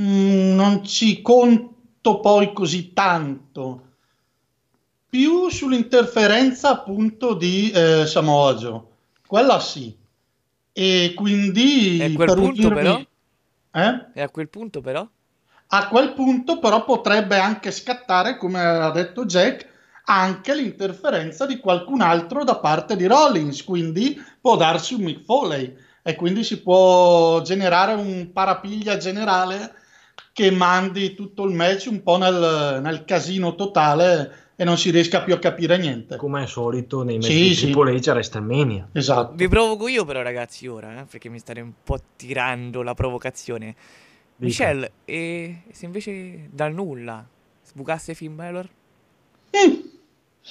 mm, 0.00 0.54
non 0.56 0.84
ci 0.84 1.22
conto 1.22 2.18
poi 2.18 2.52
così 2.52 2.92
tanto. 2.92 3.84
Più 5.08 5.48
sull'interferenza 5.48 6.70
appunto 6.70 7.34
di 7.34 7.70
eh, 7.70 8.04
Samoa 8.04 8.54
Joe. 8.54 8.82
Quella 9.24 9.60
sì. 9.60 9.96
E 10.72 11.12
quindi... 11.16 11.98
E 11.98 12.04
a 12.04 12.12
quel 12.12 12.26
per 12.28 12.36
punto 12.36 12.66
unirmi- 12.66 12.82
però? 12.82 13.00
Eh? 13.72 14.06
E 14.14 14.22
a 14.22 14.28
quel 14.28 14.48
punto 14.48 14.80
però? 14.80 15.08
A 15.72 15.88
quel 15.88 16.12
punto 16.14 16.58
però 16.58 16.84
potrebbe 16.84 17.38
anche 17.38 17.70
scattare, 17.70 18.36
come 18.36 18.60
ha 18.60 18.90
detto 18.90 19.24
Jack, 19.24 19.68
anche 20.04 20.54
l'interferenza 20.54 21.46
di 21.46 21.58
qualcun 21.58 22.00
altro 22.00 22.42
da 22.42 22.56
parte 22.56 22.96
di 22.96 23.06
Rollins, 23.06 23.62
quindi 23.62 24.20
può 24.40 24.56
darsi 24.56 24.94
un 24.94 25.02
Mick 25.02 25.24
Foley 25.24 25.76
e 26.02 26.14
quindi 26.16 26.42
si 26.42 26.60
può 26.60 27.40
generare 27.42 27.92
un 27.92 28.32
parapiglia 28.32 28.96
generale 28.96 29.74
che 30.32 30.50
mandi 30.50 31.14
tutto 31.14 31.44
il 31.44 31.54
match 31.54 31.86
un 31.90 32.02
po' 32.02 32.16
nel, 32.16 32.80
nel 32.82 33.04
casino 33.04 33.54
totale 33.54 34.49
e 34.60 34.64
non 34.64 34.76
si 34.76 34.90
riesca 34.90 35.22
più 35.22 35.32
a 35.32 35.38
capire 35.38 35.78
niente. 35.78 36.16
Come 36.16 36.42
al 36.42 36.48
solito 36.48 37.02
nei 37.02 37.16
match 37.16 37.28
Sì, 37.28 37.38
di 37.48 37.54
sì. 37.54 37.64
Triple 37.64 37.98
H 37.98 38.08
a 38.08 38.12
WrestleMania. 38.12 38.88
Esatto. 38.92 39.32
Vi 39.34 39.48
provoco 39.48 39.88
io 39.88 40.04
però 40.04 40.20
ragazzi 40.20 40.66
ora, 40.66 41.00
eh, 41.00 41.04
perché 41.04 41.30
mi 41.30 41.38
state 41.38 41.62
un 41.62 41.72
po' 41.82 41.98
tirando 42.14 42.82
la 42.82 42.92
provocazione. 42.92 43.74
Michelle, 44.36 44.92
e 45.06 45.62
se 45.70 45.86
invece 45.86 46.48
dal 46.50 46.74
nulla 46.74 47.26
sbucasse 47.64 48.12
Finn 48.12 48.36
Balor? 48.36 48.68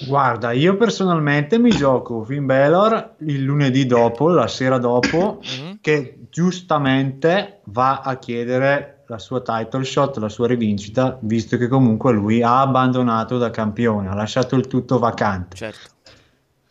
Guarda, 0.08 0.54
io 0.54 0.76
personalmente 0.76 1.60
mi 1.60 1.70
gioco 1.70 2.24
Finn 2.24 2.48
Balor 2.48 3.14
il 3.20 3.44
lunedì 3.44 3.86
dopo, 3.86 4.28
la 4.30 4.48
sera 4.48 4.80
dopo, 4.80 5.40
che 5.82 6.18
giustamente 6.32 7.60
va 7.66 8.02
a 8.02 8.18
chiedere 8.18 8.99
la 9.10 9.18
sua 9.18 9.42
title 9.42 9.84
shot, 9.84 10.18
la 10.18 10.30
sua 10.30 10.46
rivincita, 10.46 11.18
visto 11.22 11.58
che 11.58 11.68
comunque 11.68 12.14
lui 12.14 12.44
ha 12.44 12.62
abbandonato 12.62 13.40
da 13.40 13.50
campione, 13.50 14.08
ha 14.08 14.14
lasciato 14.14 14.56
il 14.56 14.68
tutto 14.68 15.00
vacante. 15.00 15.56
Certo. 15.56 15.90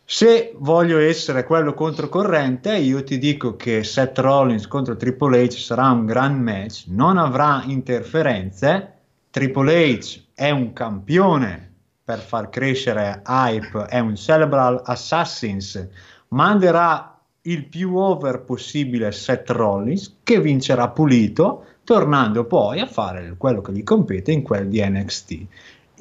Se 0.05 0.55
voglio 0.57 0.99
essere 0.99 1.43
quello 1.43 1.73
controcorrente, 1.73 2.77
io 2.77 3.03
ti 3.03 3.17
dico 3.17 3.57
che 3.57 3.83
Seth 3.83 4.17
Rollins 4.19 4.67
contro 4.67 4.95
Triple 4.95 5.47
H 5.47 5.57
sarà 5.57 5.91
un 5.91 6.05
gran 6.05 6.39
match, 6.39 6.85
non 6.87 7.17
avrà 7.17 7.61
interferenze. 7.65 8.93
Triple 9.29 9.97
H 9.97 10.23
è 10.33 10.49
un 10.49 10.71
campione 10.71 11.73
per 12.01 12.19
far 12.19 12.49
crescere 12.49 13.21
hype, 13.27 13.85
è 13.87 13.99
un 13.99 14.15
Cerebral 14.15 14.81
Assassins, 14.85 15.87
manderà 16.29 17.19
il 17.41 17.65
più 17.65 17.97
over 17.97 18.41
possibile 18.41 19.11
Seth 19.11 19.49
Rollins 19.49 20.19
che 20.23 20.39
vincerà 20.39 20.87
pulito, 20.89 21.65
tornando 21.89 22.45
poi 22.45 22.81
a 22.81 22.85
fare 22.85 23.33
quello 23.35 23.61
che 23.61 23.71
gli 23.71 23.81
compete 23.81 24.31
in 24.31 24.43
quel 24.43 24.67
di 24.67 24.79
NXT. 24.79 25.45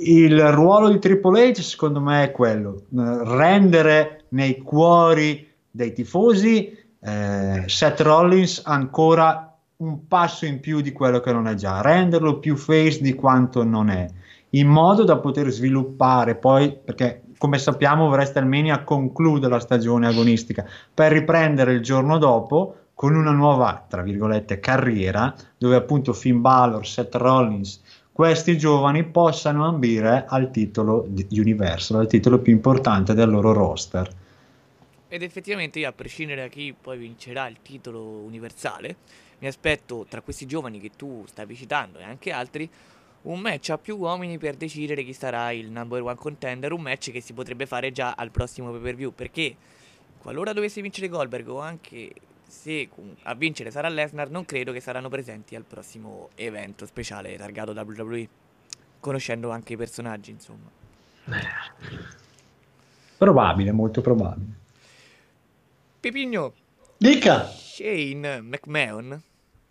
Il 0.01 0.39
ruolo 0.53 0.91
di 0.91 0.99
Triple 0.99 1.49
H 1.49 1.63
secondo 1.63 1.99
me 1.99 2.25
è 2.25 2.31
quello, 2.31 2.83
eh, 2.95 3.21
rendere 3.25 4.25
nei 4.29 4.59
cuori 4.59 5.51
dei 5.71 5.95
tifosi 5.95 6.77
eh, 7.01 7.63
Seth 7.65 8.01
Rollins 8.01 8.61
ancora 8.67 9.57
un 9.77 10.07
passo 10.07 10.45
in 10.45 10.61
più 10.61 10.83
di 10.83 10.93
quello 10.93 11.21
che 11.21 11.33
non 11.33 11.49
è 11.49 11.55
già, 11.55 11.81
renderlo 11.81 12.39
più 12.39 12.57
face 12.57 13.01
di 13.01 13.15
quanto 13.15 13.65
non 13.65 13.89
è, 13.89 14.07
in 14.51 14.67
modo 14.67 15.05
da 15.05 15.17
poter 15.17 15.49
sviluppare 15.49 16.35
poi, 16.35 16.77
perché 16.85 17.23
come 17.39 17.57
sappiamo 17.57 18.09
WrestleMania 18.09 18.85
conclude 18.85 19.49
la 19.49 19.59
stagione 19.59 20.07
agonistica, 20.07 20.67
per 20.93 21.13
riprendere 21.13 21.73
il 21.73 21.81
giorno 21.81 22.19
dopo 22.19 22.77
con 22.99 23.15
una 23.15 23.31
nuova, 23.31 23.85
tra 23.87 24.03
virgolette, 24.03 24.59
carriera, 24.59 25.33
dove 25.57 25.77
appunto 25.77 26.13
Finn 26.13 26.41
Balor, 26.41 26.85
Seth 26.85 27.15
Rollins, 27.15 27.81
questi 28.11 28.59
giovani 28.59 29.05
possano 29.05 29.69
ambire 29.69 30.25
al 30.27 30.51
titolo 30.51 31.05
di 31.07 31.25
Universal, 31.39 32.01
al 32.01 32.09
titolo 32.09 32.41
più 32.41 32.53
importante 32.53 33.15
del 33.15 33.31
loro 33.31 33.53
roster. 33.53 34.13
Ed 35.07 35.23
effettivamente 35.23 35.79
io, 35.79 35.89
a 35.89 35.93
prescindere 35.93 36.41
da 36.41 36.49
chi 36.49 36.75
poi 36.75 36.99
vincerà 36.99 37.47
il 37.47 37.59
titolo 37.63 38.03
universale, 38.03 38.97
mi 39.39 39.47
aspetto 39.47 40.05
tra 40.09 40.21
questi 40.21 40.45
giovani 40.45 40.81
che 40.81 40.91
tu 40.97 41.23
stavi 41.29 41.55
citando 41.55 42.01
e 42.01 42.03
anche 42.03 42.33
altri 42.33 42.69
un 43.23 43.39
match 43.39 43.71
a 43.71 43.79
più 43.79 43.97
uomini 43.97 44.39
per 44.39 44.57
decidere 44.57 45.05
chi 45.05 45.13
sarà 45.13 45.53
il 45.53 45.71
number 45.71 46.03
one 46.03 46.17
contender, 46.17 46.73
un 46.73 46.83
match 46.83 47.13
che 47.13 47.21
si 47.21 47.33
potrebbe 47.33 47.65
fare 47.65 47.93
già 47.93 48.15
al 48.17 48.33
prossimo 48.33 48.73
pay 48.73 48.81
per 48.81 48.97
view, 48.97 49.13
perché 49.15 49.55
qualora 50.19 50.53
dovesse 50.53 50.83
vincere 50.83 51.07
Goldberg 51.07 51.49
o 51.49 51.61
anche 51.61 52.13
se 52.49 52.89
a 53.23 53.35
vincere 53.35 53.71
sarà 53.71 53.89
Lesnar, 53.89 54.31
non 54.31 54.45
credo 54.45 54.73
che 54.73 54.81
saranno 54.81 55.09
presenti 55.09 55.55
al 55.55 55.65
prossimo 55.65 56.31
evento 56.35 56.87
speciale 56.87 57.37
targato 57.37 57.73
WWE, 57.73 58.29
conoscendo 59.01 59.51
anche 59.51 59.75
i 59.75 59.77
personaggi, 59.77 60.31
insomma. 60.31 60.71
Probabile, 63.17 63.73
molto 63.73 64.01
probabile. 64.01 64.57
Pipigno, 66.01 66.55
Dica. 66.97 67.45
Shane 67.47 68.41
McMahon, 68.41 69.23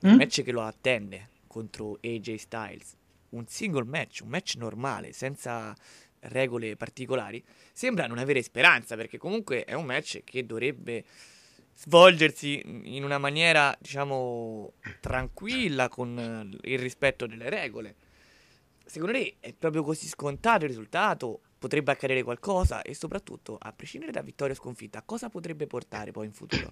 Mm? 0.06 0.16
match 0.16 0.44
che 0.44 0.52
lo 0.52 0.62
attende 0.62 1.30
contro 1.48 1.98
AJ 2.04 2.36
Styles, 2.36 2.96
un 3.30 3.48
single 3.48 3.84
match, 3.86 4.20
un 4.22 4.30
match 4.30 4.56
normale, 4.56 5.12
senza 5.12 5.74
regole 6.20 6.76
particolari, 6.76 7.44
sembra 7.74 8.06
non 8.06 8.20
avere 8.20 8.44
speranza 8.44 8.96
perché 8.96 9.18
comunque 9.18 9.64
è 9.66 9.74
un 9.74 9.86
match 9.86 10.22
che 10.24 10.46
dovrebbe 10.46 11.04
svolgersi 11.78 12.62
in 12.96 13.04
una 13.04 13.20
maniera, 13.20 13.76
diciamo, 13.80 14.74
tranquilla 15.00 15.88
con 15.90 16.58
il 16.64 16.80
rispetto 16.80 17.28
delle 17.28 17.50
regole. 17.50 17.96
Secondo 18.84 19.14
lei 19.14 19.36
è 19.40 19.54
proprio 19.54 19.84
così 19.84 20.08
scontato 20.08 20.64
il 20.64 20.70
risultato? 20.70 21.42
Potrebbe 21.60 21.92
accadere 21.92 22.24
qualcosa? 22.24 22.82
E 22.82 22.96
soprattutto, 22.96 23.58
a 23.60 23.72
prescindere 23.74 24.12
da 24.12 24.22
vittoria 24.22 24.54
o 24.54 24.58
sconfitta, 24.58 25.04
cosa 25.06 25.30
potrebbe 25.30 25.68
portare 25.68 26.12
poi 26.12 26.26
in 26.26 26.34
futuro? 26.34 26.72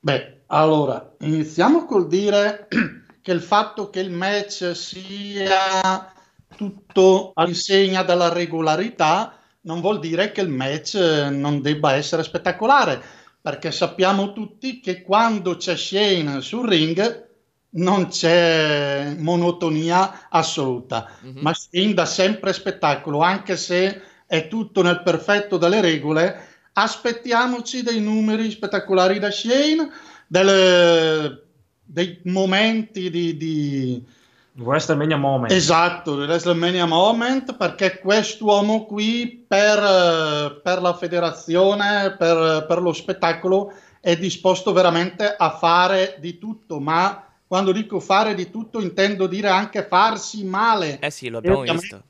Beh, 0.00 0.42
allora, 0.46 1.14
iniziamo 1.20 1.84
col 1.84 2.08
dire 2.08 2.68
che 3.22 3.32
il 3.32 3.42
fatto 3.42 3.90
che 3.90 4.00
il 4.00 4.10
match 4.10 4.74
sia 4.74 6.12
tutto 6.56 7.32
all'insegna 7.34 8.02
della 8.02 8.32
regolarità 8.32 9.38
non 9.62 9.80
vuol 9.80 9.98
dire 9.98 10.32
che 10.32 10.40
il 10.40 10.48
match 10.48 10.94
non 10.94 11.60
debba 11.60 11.94
essere 11.94 12.22
spettacolare, 12.22 13.02
perché 13.46 13.70
sappiamo 13.70 14.32
tutti 14.32 14.80
che 14.80 15.02
quando 15.02 15.54
c'è 15.54 15.76
Shane 15.76 16.40
sul 16.40 16.66
ring 16.66 17.28
non 17.74 18.08
c'è 18.08 19.14
monotonia 19.18 20.26
assoluta, 20.28 21.12
ma 21.42 21.54
Shane 21.54 21.94
dà 21.94 22.06
sempre 22.06 22.52
spettacolo, 22.52 23.20
anche 23.20 23.56
se 23.56 24.02
è 24.26 24.48
tutto 24.48 24.82
nel 24.82 25.00
perfetto 25.04 25.58
delle 25.58 25.80
regole. 25.80 26.36
Aspettiamoci 26.72 27.84
dei 27.84 28.00
numeri 28.00 28.50
spettacolari 28.50 29.20
da 29.20 29.30
Shane, 29.30 29.90
delle- 30.26 31.44
dei 31.84 32.18
momenti 32.24 33.10
di, 33.10 33.36
di, 33.36 34.04
WrestleMania 34.58 35.16
Moment. 35.16 35.52
Esatto, 35.52 36.14
il 36.14 36.28
WrestleMania 36.28 36.86
Moment, 36.86 37.56
perché 37.56 37.98
quest'uomo 37.98 38.86
qui 38.86 39.44
per, 39.46 39.78
eh, 39.78 40.60
per 40.62 40.80
la 40.80 40.94
federazione, 40.94 42.16
per, 42.16 42.64
per 42.66 42.80
lo 42.80 42.92
spettacolo, 42.92 43.72
è 44.00 44.16
disposto 44.16 44.72
veramente 44.72 45.34
a 45.36 45.50
fare 45.56 46.16
di 46.20 46.38
tutto, 46.38 46.80
ma 46.80 47.26
quando 47.46 47.72
dico 47.72 48.00
fare 48.00 48.34
di 48.34 48.50
tutto 48.50 48.80
intendo 48.80 49.26
dire 49.26 49.48
anche 49.48 49.86
farsi 49.86 50.44
male. 50.44 50.98
Eh 51.00 51.10
sì, 51.10 51.28
lo 51.28 51.38
abbiamo 51.38 51.62
visto. 51.62 52.02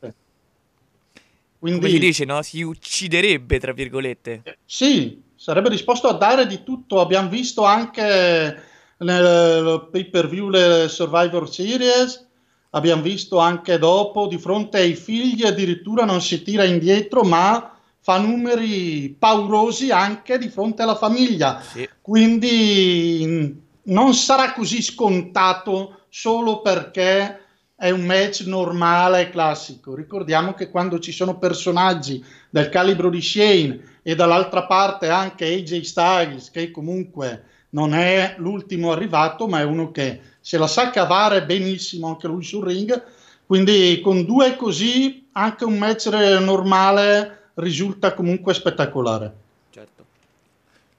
Quindi, 1.59 1.81
Come 1.81 1.93
si 1.93 1.99
dice, 1.99 2.25
no? 2.25 2.43
Si 2.43 2.63
ucciderebbe, 2.63 3.59
tra 3.59 3.73
virgolette. 3.73 4.59
Sì, 4.65 5.23
sarebbe 5.35 5.69
disposto 5.69 6.07
a 6.09 6.13
dare 6.13 6.47
di 6.47 6.63
tutto. 6.63 7.01
Abbiamo 7.01 7.29
visto 7.29 7.65
anche 7.65 8.63
nel 8.99 9.89
pay 9.91 10.05
per 10.09 10.29
view 10.29 10.49
le 10.49 10.87
Survivor 10.89 11.53
Series. 11.53 12.29
Abbiamo 12.77 13.01
visto 13.01 13.39
anche 13.39 13.79
dopo, 13.79 14.27
di 14.27 14.37
fronte 14.37 14.77
ai 14.77 14.95
figli, 14.95 15.45
addirittura 15.45 16.05
non 16.05 16.21
si 16.21 16.43
tira 16.43 16.63
indietro, 16.65 17.23
ma 17.23 17.75
fa 18.01 18.19
numeri 18.19 19.17
paurosi 19.19 19.91
anche 19.91 20.37
di 20.37 20.51
fronte 20.51 20.83
alla 20.83 20.95
famiglia. 20.95 21.63
Quindi 22.03 23.25
mh, 23.25 23.93
non 23.93 24.13
sarà 24.13 24.53
così 24.53 24.83
scontato 24.83 26.03
solo 26.11 26.61
perché 26.61 27.41
è 27.75 27.89
un 27.89 28.03
match 28.03 28.43
normale 28.43 29.23
e 29.23 29.31
classico. 29.31 29.95
Ricordiamo 29.95 30.53
che 30.53 30.69
quando 30.69 30.99
ci 30.99 31.13
sono 31.13 31.39
personaggi 31.39 32.23
del 32.51 32.69
calibro 32.69 33.09
di 33.09 33.23
Shane 33.23 34.01
e 34.03 34.15
dall'altra 34.15 34.67
parte 34.67 35.09
anche 35.09 35.47
AJ 35.47 35.81
Styles, 35.81 36.51
che 36.51 36.71
comunque 36.71 37.45
non 37.71 37.95
è 37.95 38.35
l'ultimo 38.37 38.93
arrivato, 38.93 39.49
ma 39.49 39.61
è 39.61 39.65
uno 39.65 39.91
che 39.91 40.21
se 40.47 40.59
la 40.59 40.69
sa 40.69 40.91
cavare 40.91 41.45
benissimo 41.45 42.07
anche 42.07 42.29
lui 42.29 42.45
sul 42.45 42.65
ring. 42.65 43.05
Quindi 43.45 44.01
con 44.01 44.25
due 44.25 44.55
così 44.55 45.27
anche 45.33 45.65
un 45.65 45.77
match 45.77 46.07
normale 46.07 47.51
risulta 47.55 48.15
comunque 48.15 48.55
spettacolare. 48.55 49.35
Certo. 49.71 50.05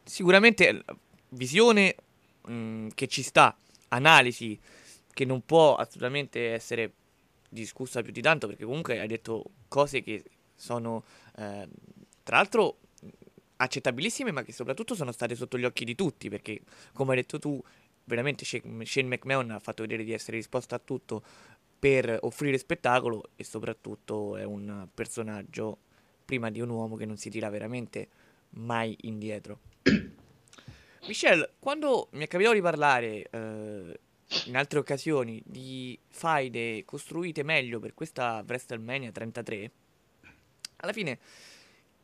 Sicuramente 0.03 0.73
l- 0.73 0.83
visione 1.29 1.95
mh, 2.41 2.89
che 2.93 3.07
ci 3.07 3.21
sta, 3.23 3.55
analisi 3.87 4.59
che 5.13 5.23
non 5.23 5.41
può 5.45 5.75
assolutamente 5.75 6.51
essere 6.51 6.91
discussa 7.47 8.01
più 8.01 8.11
di 8.11 8.21
tanto 8.21 8.47
perché 8.47 8.65
comunque 8.65 8.99
hai 8.99 9.07
detto 9.07 9.45
cose 9.69 10.03
che 10.03 10.23
sono 10.57 11.05
eh, 11.37 11.65
tra 12.21 12.35
l'altro 12.35 12.79
mh, 12.99 13.07
accettabilissime 13.55 14.31
ma 14.31 14.43
che 14.43 14.51
soprattutto 14.51 14.93
sono 14.93 15.13
state 15.13 15.35
sotto 15.35 15.57
gli 15.57 15.63
occhi 15.63 15.85
di 15.85 15.95
tutti 15.95 16.27
perché 16.27 16.59
come 16.91 17.11
hai 17.11 17.21
detto 17.21 17.39
tu 17.39 17.63
veramente 18.07 18.45
Shane 18.45 19.07
McMahon 19.07 19.51
ha 19.51 19.59
fatto 19.59 19.83
vedere 19.83 20.03
di 20.03 20.13
essere 20.13 20.37
disposto 20.37 20.75
a 20.75 20.79
tutto 20.79 21.23
per 21.79 22.17
offrire 22.21 22.57
spettacolo 22.57 23.29
e 23.35 23.43
soprattutto 23.43 24.35
è 24.37 24.43
un 24.43 24.87
personaggio 24.93 25.79
prima 26.25 26.49
di 26.49 26.59
un 26.59 26.69
uomo 26.69 26.95
che 26.95 27.05
non 27.05 27.17
si 27.17 27.29
tira 27.29 27.49
veramente 27.49 28.09
mai 28.51 28.95
indietro. 29.01 29.59
Michelle, 31.07 31.53
quando 31.59 32.07
mi 32.13 32.23
è 32.23 32.27
capitato 32.27 32.55
di 32.55 32.61
parlare 32.61 33.29
eh, 33.29 33.99
in 34.45 34.57
altre 34.57 34.79
occasioni 34.79 35.41
di 35.45 35.97
faide 36.07 36.83
costruite 36.85 37.43
meglio 37.43 37.79
per 37.79 37.93
questa 37.93 38.43
WrestleMania 38.45 39.11
33, 39.11 39.71
alla 40.77 40.93
fine 40.93 41.19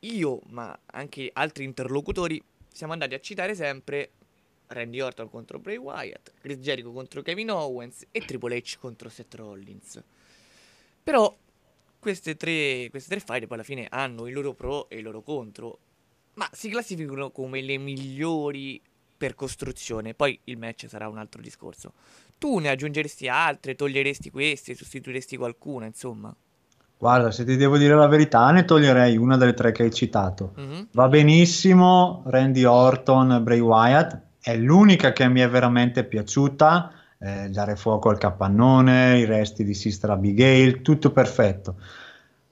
io, 0.00 0.40
ma 0.48 0.78
anche 0.86 1.30
altri 1.32 1.64
interlocutori, 1.64 2.42
siamo 2.70 2.92
andati 2.92 3.14
a 3.14 3.20
citare 3.20 3.54
sempre 3.54 4.12
Randy 4.68 5.00
Orton 5.00 5.28
contro 5.28 5.58
Bray 5.58 5.76
Wyatt, 5.76 6.32
Chris 6.40 6.58
Jericho 6.58 6.92
contro 6.92 7.22
Kevin 7.22 7.50
Owens 7.50 8.06
e 8.10 8.20
Triple 8.24 8.56
H 8.56 8.78
contro 8.78 9.08
Seth 9.08 9.34
Rollins. 9.34 10.02
Però 11.02 11.34
queste 11.98 12.36
tre, 12.36 12.88
queste 12.90 13.10
tre 13.16 13.20
fight 13.20 13.46
poi 13.46 13.56
alla 13.56 13.62
fine 13.62 13.86
hanno 13.90 14.26
i 14.26 14.32
loro 14.32 14.52
pro 14.52 14.88
e 14.88 14.98
i 14.98 15.02
loro 15.02 15.22
contro, 15.22 15.78
ma 16.34 16.48
si 16.52 16.68
classificano 16.68 17.30
come 17.30 17.60
le 17.60 17.78
migliori 17.78 18.80
per 19.16 19.34
costruzione. 19.34 20.14
Poi 20.14 20.38
il 20.44 20.58
match 20.58 20.86
sarà 20.88 21.08
un 21.08 21.18
altro 21.18 21.40
discorso. 21.40 21.92
Tu 22.38 22.58
ne 22.58 22.68
aggiungeresti 22.68 23.28
altre, 23.28 23.74
toglieresti 23.74 24.30
queste, 24.30 24.74
sostituiresti 24.74 25.36
qualcuna, 25.36 25.86
insomma. 25.86 26.34
Guarda, 26.98 27.30
se 27.30 27.44
ti 27.44 27.56
devo 27.56 27.76
dire 27.76 27.94
la 27.94 28.06
verità, 28.06 28.50
ne 28.50 28.64
toglierei 28.64 29.16
una 29.16 29.36
delle 29.36 29.54
tre 29.54 29.72
che 29.72 29.82
hai 29.84 29.92
citato. 29.92 30.52
Mhm. 30.56 30.88
Va 30.92 31.08
benissimo 31.08 32.22
Randy 32.26 32.64
Orton, 32.64 33.42
Bray 33.42 33.58
Wyatt, 33.60 34.20
è 34.44 34.54
l'unica 34.58 35.14
che 35.14 35.26
mi 35.26 35.40
è 35.40 35.48
veramente 35.48 36.04
piaciuta. 36.04 36.92
eh, 37.18 37.48
dare 37.48 37.76
fuoco 37.76 38.10
al 38.10 38.18
capannone, 38.18 39.18
i 39.18 39.24
resti 39.24 39.64
di 39.64 39.72
Sister 39.72 40.10
Abigail, 40.10 40.82
tutto 40.82 41.10
perfetto. 41.10 41.76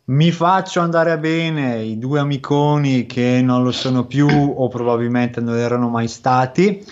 Mi 0.05 0.31
faccio 0.31 0.81
andare 0.81 1.19
bene 1.19 1.83
i 1.83 1.99
due 1.99 2.21
amiconi 2.21 3.05
che 3.05 3.43
non 3.43 3.63
lo 3.63 3.73
sono 3.73 4.07
più 4.07 4.27
o 4.27 4.69
probabilmente 4.69 5.43
non 5.43 5.59
erano 5.59 5.91
mai 5.91 6.09
stati. 6.09 6.83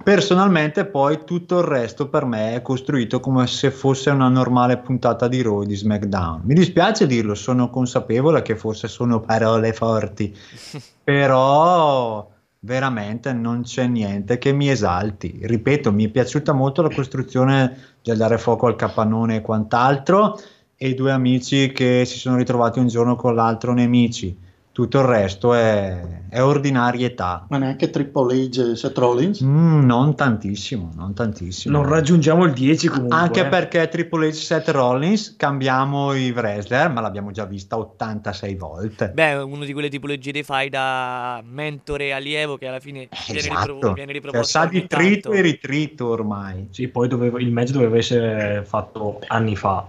Personalmente, 0.00 0.84
poi 0.84 1.24
tutto 1.24 1.58
il 1.58 1.64
resto 1.64 2.08
per 2.08 2.24
me 2.24 2.54
è 2.54 2.62
costruito 2.62 3.18
come 3.18 3.48
se 3.48 3.72
fosse 3.72 4.10
una 4.10 4.28
normale 4.28 4.76
puntata 4.78 5.26
di 5.26 5.42
Raw 5.42 5.64
di 5.64 5.74
SmackDown. 5.74 6.42
Mi 6.44 6.54
dispiace 6.54 7.08
dirlo, 7.08 7.34
sono 7.34 7.70
consapevole 7.70 8.42
che 8.42 8.54
forse 8.54 8.86
sono 8.86 9.18
parole 9.18 9.72
forti, 9.72 10.32
però 11.02 12.30
veramente 12.64 13.32
non 13.34 13.62
c'è 13.62 13.86
niente 13.86 14.38
che 14.38 14.52
mi 14.52 14.70
esalti. 14.70 15.38
Ripeto, 15.42 15.92
mi 15.92 16.06
è 16.06 16.08
piaciuta 16.08 16.52
molto 16.52 16.80
la 16.80 16.90
costruzione 16.90 17.76
del 18.02 18.16
dare 18.16 18.38
fuoco 18.38 18.66
al 18.66 18.76
capannone 18.76 19.36
e 19.36 19.40
quant'altro, 19.42 20.38
e 20.76 20.94
due 20.94 21.12
amici 21.12 21.72
che 21.72 22.04
si 22.06 22.18
sono 22.18 22.36
ritrovati 22.36 22.78
un 22.78 22.88
giorno 22.88 23.16
con 23.16 23.34
l'altro 23.34 23.74
nemici. 23.74 24.36
Tutto 24.74 24.98
il 24.98 25.04
resto 25.04 25.54
è, 25.54 26.00
è 26.28 26.42
ordinarietà. 26.42 27.46
Ma 27.48 27.58
neanche 27.58 27.90
Triple 27.90 28.34
H 28.48 28.72
e 28.72 28.74
Seth 28.74 28.98
Rollins? 28.98 29.40
Mm, 29.40 29.84
non 29.84 30.16
tantissimo, 30.16 30.90
non 30.96 31.14
tantissimo. 31.14 31.78
Non 31.78 31.88
raggiungiamo 31.88 32.42
il 32.44 32.52
10 32.52 32.88
comunque. 32.88 33.16
Anche 33.16 33.40
eh. 33.42 33.46
perché 33.46 33.86
Triple 33.86 34.30
H 34.30 34.32
Seth 34.32 34.68
Rollins 34.70 35.36
cambiamo 35.36 36.12
i 36.12 36.32
wrestler, 36.32 36.90
ma 36.90 37.00
l'abbiamo 37.00 37.30
già 37.30 37.44
vista 37.44 37.78
86 37.78 38.54
volte. 38.56 39.10
Beh, 39.14 39.34
uno 39.34 39.64
di 39.64 39.72
quelle 39.72 39.88
tipologie 39.88 40.32
di 40.32 40.42
fai 40.42 40.68
da 40.68 41.40
mentore 41.48 42.12
allievo 42.12 42.56
che 42.56 42.66
alla 42.66 42.80
fine 42.80 43.08
viene, 43.28 43.42
ripro- 43.42 43.60
Esatto, 43.60 43.92
viene 43.92 44.12
cioè, 44.12 44.12
riproposto. 44.12 44.44
sa 44.58 44.66
di 44.66 44.84
trito 44.88 45.30
e 45.30 45.40
ritrito 45.40 46.08
ormai. 46.08 46.66
Sì, 46.72 46.88
poi 46.88 47.06
doveva- 47.06 47.40
il 47.40 47.52
match 47.52 47.70
doveva 47.70 47.96
essere 47.96 48.64
fatto 48.66 49.20
anni 49.28 49.54
fa. 49.54 49.86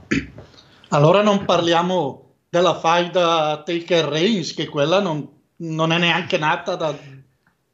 Allora 0.89 1.23
non 1.23 1.43
parliamo 1.43 2.24
della 2.55 2.79
faida 2.79 3.63
Taker 3.65 4.05
Reigns, 4.05 4.53
che 4.53 4.67
quella 4.67 5.01
non, 5.01 5.29
non 5.57 5.91
è 5.91 5.97
neanche 5.97 6.37
nata 6.37 6.75
da... 6.75 6.97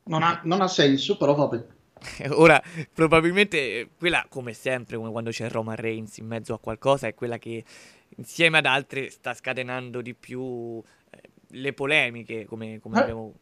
Non 0.04 0.24
ha, 0.24 0.42
non 0.44 0.62
ha 0.62 0.68
senso, 0.68 1.18
però 1.18 1.36
vabbè. 1.36 1.64
Ora, 2.34 2.60
probabilmente 2.92 3.90
quella, 3.96 4.26
come 4.28 4.54
sempre, 4.54 4.98
come 4.98 5.12
quando 5.12 5.30
c'è 5.30 5.48
Roman 5.50 5.76
Reigns 5.76 6.18
in 6.18 6.26
mezzo 6.26 6.56
a 6.56 6.60
qualcosa, 6.60 7.06
è 7.06 7.14
quella 7.14 7.38
che 7.38 7.64
insieme 8.18 8.58
ad 8.58 8.66
altre 8.66 9.12
sta 9.12 9.36
scatenando 9.36 10.02
di 10.02 10.16
più 10.16 10.82
eh, 11.12 11.22
le 11.50 11.74
polemiche, 11.74 12.46
come, 12.46 12.80
come 12.80 12.98
Eh. 12.98 13.02
abbiamo... 13.02 13.34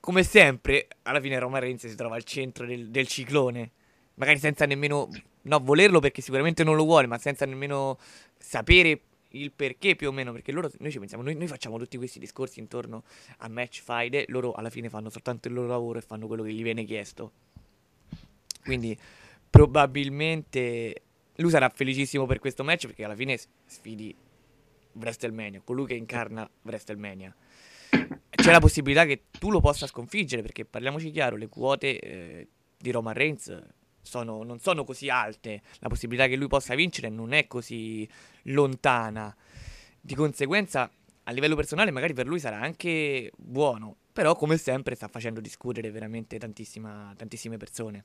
Come 0.00 0.22
sempre, 0.24 0.88
alla 1.04 1.20
fine 1.20 1.38
Roman 1.38 1.60
Reigns 1.60 1.86
si 1.86 1.94
trova 1.94 2.16
al 2.16 2.24
centro 2.24 2.66
del, 2.66 2.90
del 2.90 3.06
ciclone, 3.06 3.70
magari 4.14 4.38
senza 4.38 4.66
nemmeno, 4.66 5.08
no, 5.42 5.60
volerlo 5.60 6.00
perché 6.00 6.20
sicuramente 6.20 6.64
non 6.64 6.74
lo 6.74 6.84
vuole, 6.84 7.06
ma 7.06 7.18
senza 7.18 7.46
nemmeno 7.46 7.98
sapere 8.36 9.00
il 9.32 9.52
perché 9.52 9.96
più 9.96 10.08
o 10.08 10.12
meno, 10.12 10.32
perché 10.32 10.52
loro, 10.52 10.70
noi 10.78 10.90
ci 10.90 10.98
pensiamo, 10.98 11.22
noi, 11.22 11.34
noi 11.34 11.46
facciamo 11.46 11.78
tutti 11.78 11.96
questi 11.96 12.18
discorsi 12.18 12.60
intorno 12.60 13.04
a 13.38 13.48
match 13.48 13.82
faide, 13.82 14.24
loro 14.28 14.52
alla 14.52 14.70
fine 14.70 14.88
fanno 14.88 15.10
soltanto 15.10 15.48
il 15.48 15.54
loro 15.54 15.68
lavoro 15.68 15.98
e 15.98 16.02
fanno 16.02 16.26
quello 16.26 16.42
che 16.42 16.52
gli 16.52 16.62
viene 16.62 16.84
chiesto. 16.84 17.32
Quindi 18.64 18.96
probabilmente 19.48 21.02
lui 21.36 21.50
sarà 21.50 21.68
felicissimo 21.68 22.26
per 22.26 22.38
questo 22.38 22.62
match 22.64 22.86
perché 22.86 23.04
alla 23.04 23.16
fine 23.16 23.38
sfidi 23.66 24.14
WrestleMania, 24.92 25.60
colui 25.64 25.86
che 25.86 25.94
incarna 25.94 26.48
WrestleMania. 26.62 27.34
C'è 28.30 28.50
la 28.50 28.60
possibilità 28.60 29.04
che 29.04 29.24
tu 29.38 29.50
lo 29.50 29.60
possa 29.60 29.86
sconfiggere 29.86 30.42
perché 30.42 30.64
parliamoci 30.64 31.10
chiaro, 31.10 31.36
le 31.36 31.48
quote 31.48 31.98
eh, 31.98 32.48
di 32.78 32.90
Roman 32.90 33.14
Reigns 33.14 33.62
sono- 34.02 34.42
non 34.42 34.58
sono 34.58 34.84
così 34.84 35.08
alte, 35.08 35.62
la 35.78 35.88
possibilità 35.88 36.26
che 36.26 36.36
lui 36.36 36.48
possa 36.48 36.74
vincere 36.74 37.08
non 37.08 37.32
è 37.32 37.46
così 37.46 38.08
lontana. 38.44 39.34
Di 40.00 40.14
conseguenza, 40.14 40.90
a 41.24 41.30
livello 41.30 41.54
personale, 41.54 41.90
magari 41.90 42.12
per 42.12 42.26
lui 42.26 42.40
sarà 42.40 42.60
anche 42.60 43.30
buono, 43.36 43.96
però 44.12 44.34
come 44.34 44.56
sempre 44.56 44.94
sta 44.94 45.08
facendo 45.08 45.40
discutere 45.40 45.90
veramente 45.90 46.38
tantissime 46.38 47.56
persone. 47.56 48.04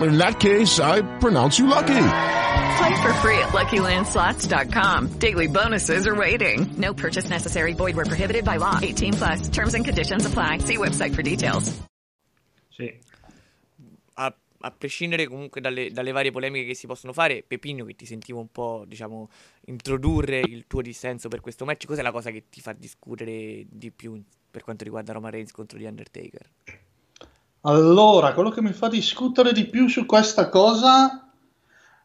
In 0.00 0.18
that 0.18 0.38
case, 0.38 0.80
I 0.80 1.02
pronounce 1.18 1.58
you 1.58 1.66
lucky. 1.66 2.06
Play 2.78 3.02
for 3.02 3.12
free 3.20 3.38
at 3.38 3.52
LuckyLandSlots.com. 3.52 5.18
Daily 5.18 5.48
bonuses 5.48 6.06
are 6.06 6.14
waiting. 6.14 6.66
No 6.78 6.94
purchase 6.94 7.28
necessary. 7.28 7.74
Void 7.74 7.96
where 7.96 8.06
prohibited 8.06 8.44
by 8.44 8.56
law. 8.56 8.78
18 8.80 9.12
plus. 9.12 9.48
Terms 9.48 9.74
and 9.74 9.84
conditions 9.84 10.24
apply. 10.24 10.58
See 10.58 10.78
website 10.78 11.14
for 11.14 11.22
details. 11.22 11.82
Sì. 12.70 12.90
a, 14.14 14.34
a 14.60 14.70
prescindere 14.70 15.26
comunque 15.26 15.60
dalle, 15.60 15.90
dalle 15.90 16.12
varie 16.12 16.30
polemiche 16.30 16.66
che 16.66 16.74
si 16.74 16.86
possono 16.86 17.12
fare, 17.12 17.42
Pepino 17.42 17.84
che 17.84 17.94
ti 17.94 18.06
sentivo 18.06 18.40
un 18.40 18.50
po', 18.50 18.84
diciamo, 18.86 19.28
introdurre 19.66 20.40
il 20.40 20.66
tuo 20.66 20.82
dissenso 20.82 21.28
per 21.28 21.40
questo 21.40 21.64
match, 21.64 21.86
cos'è 21.86 22.02
la 22.02 22.12
cosa 22.12 22.30
che 22.30 22.44
ti 22.48 22.60
fa 22.60 22.72
discutere 22.72 23.64
di 23.68 23.90
più 23.90 24.22
per 24.50 24.62
quanto 24.62 24.84
riguarda 24.84 25.12
Roman 25.12 25.30
Reigns 25.30 25.50
contro 25.50 25.78
The 25.78 25.86
Undertaker? 25.86 26.50
Allora, 27.64 28.32
quello 28.34 28.50
che 28.50 28.60
mi 28.60 28.72
fa 28.72 28.88
discutere 28.88 29.52
di 29.52 29.66
più 29.66 29.86
su 29.86 30.04
questa 30.04 30.48
cosa 30.48 31.30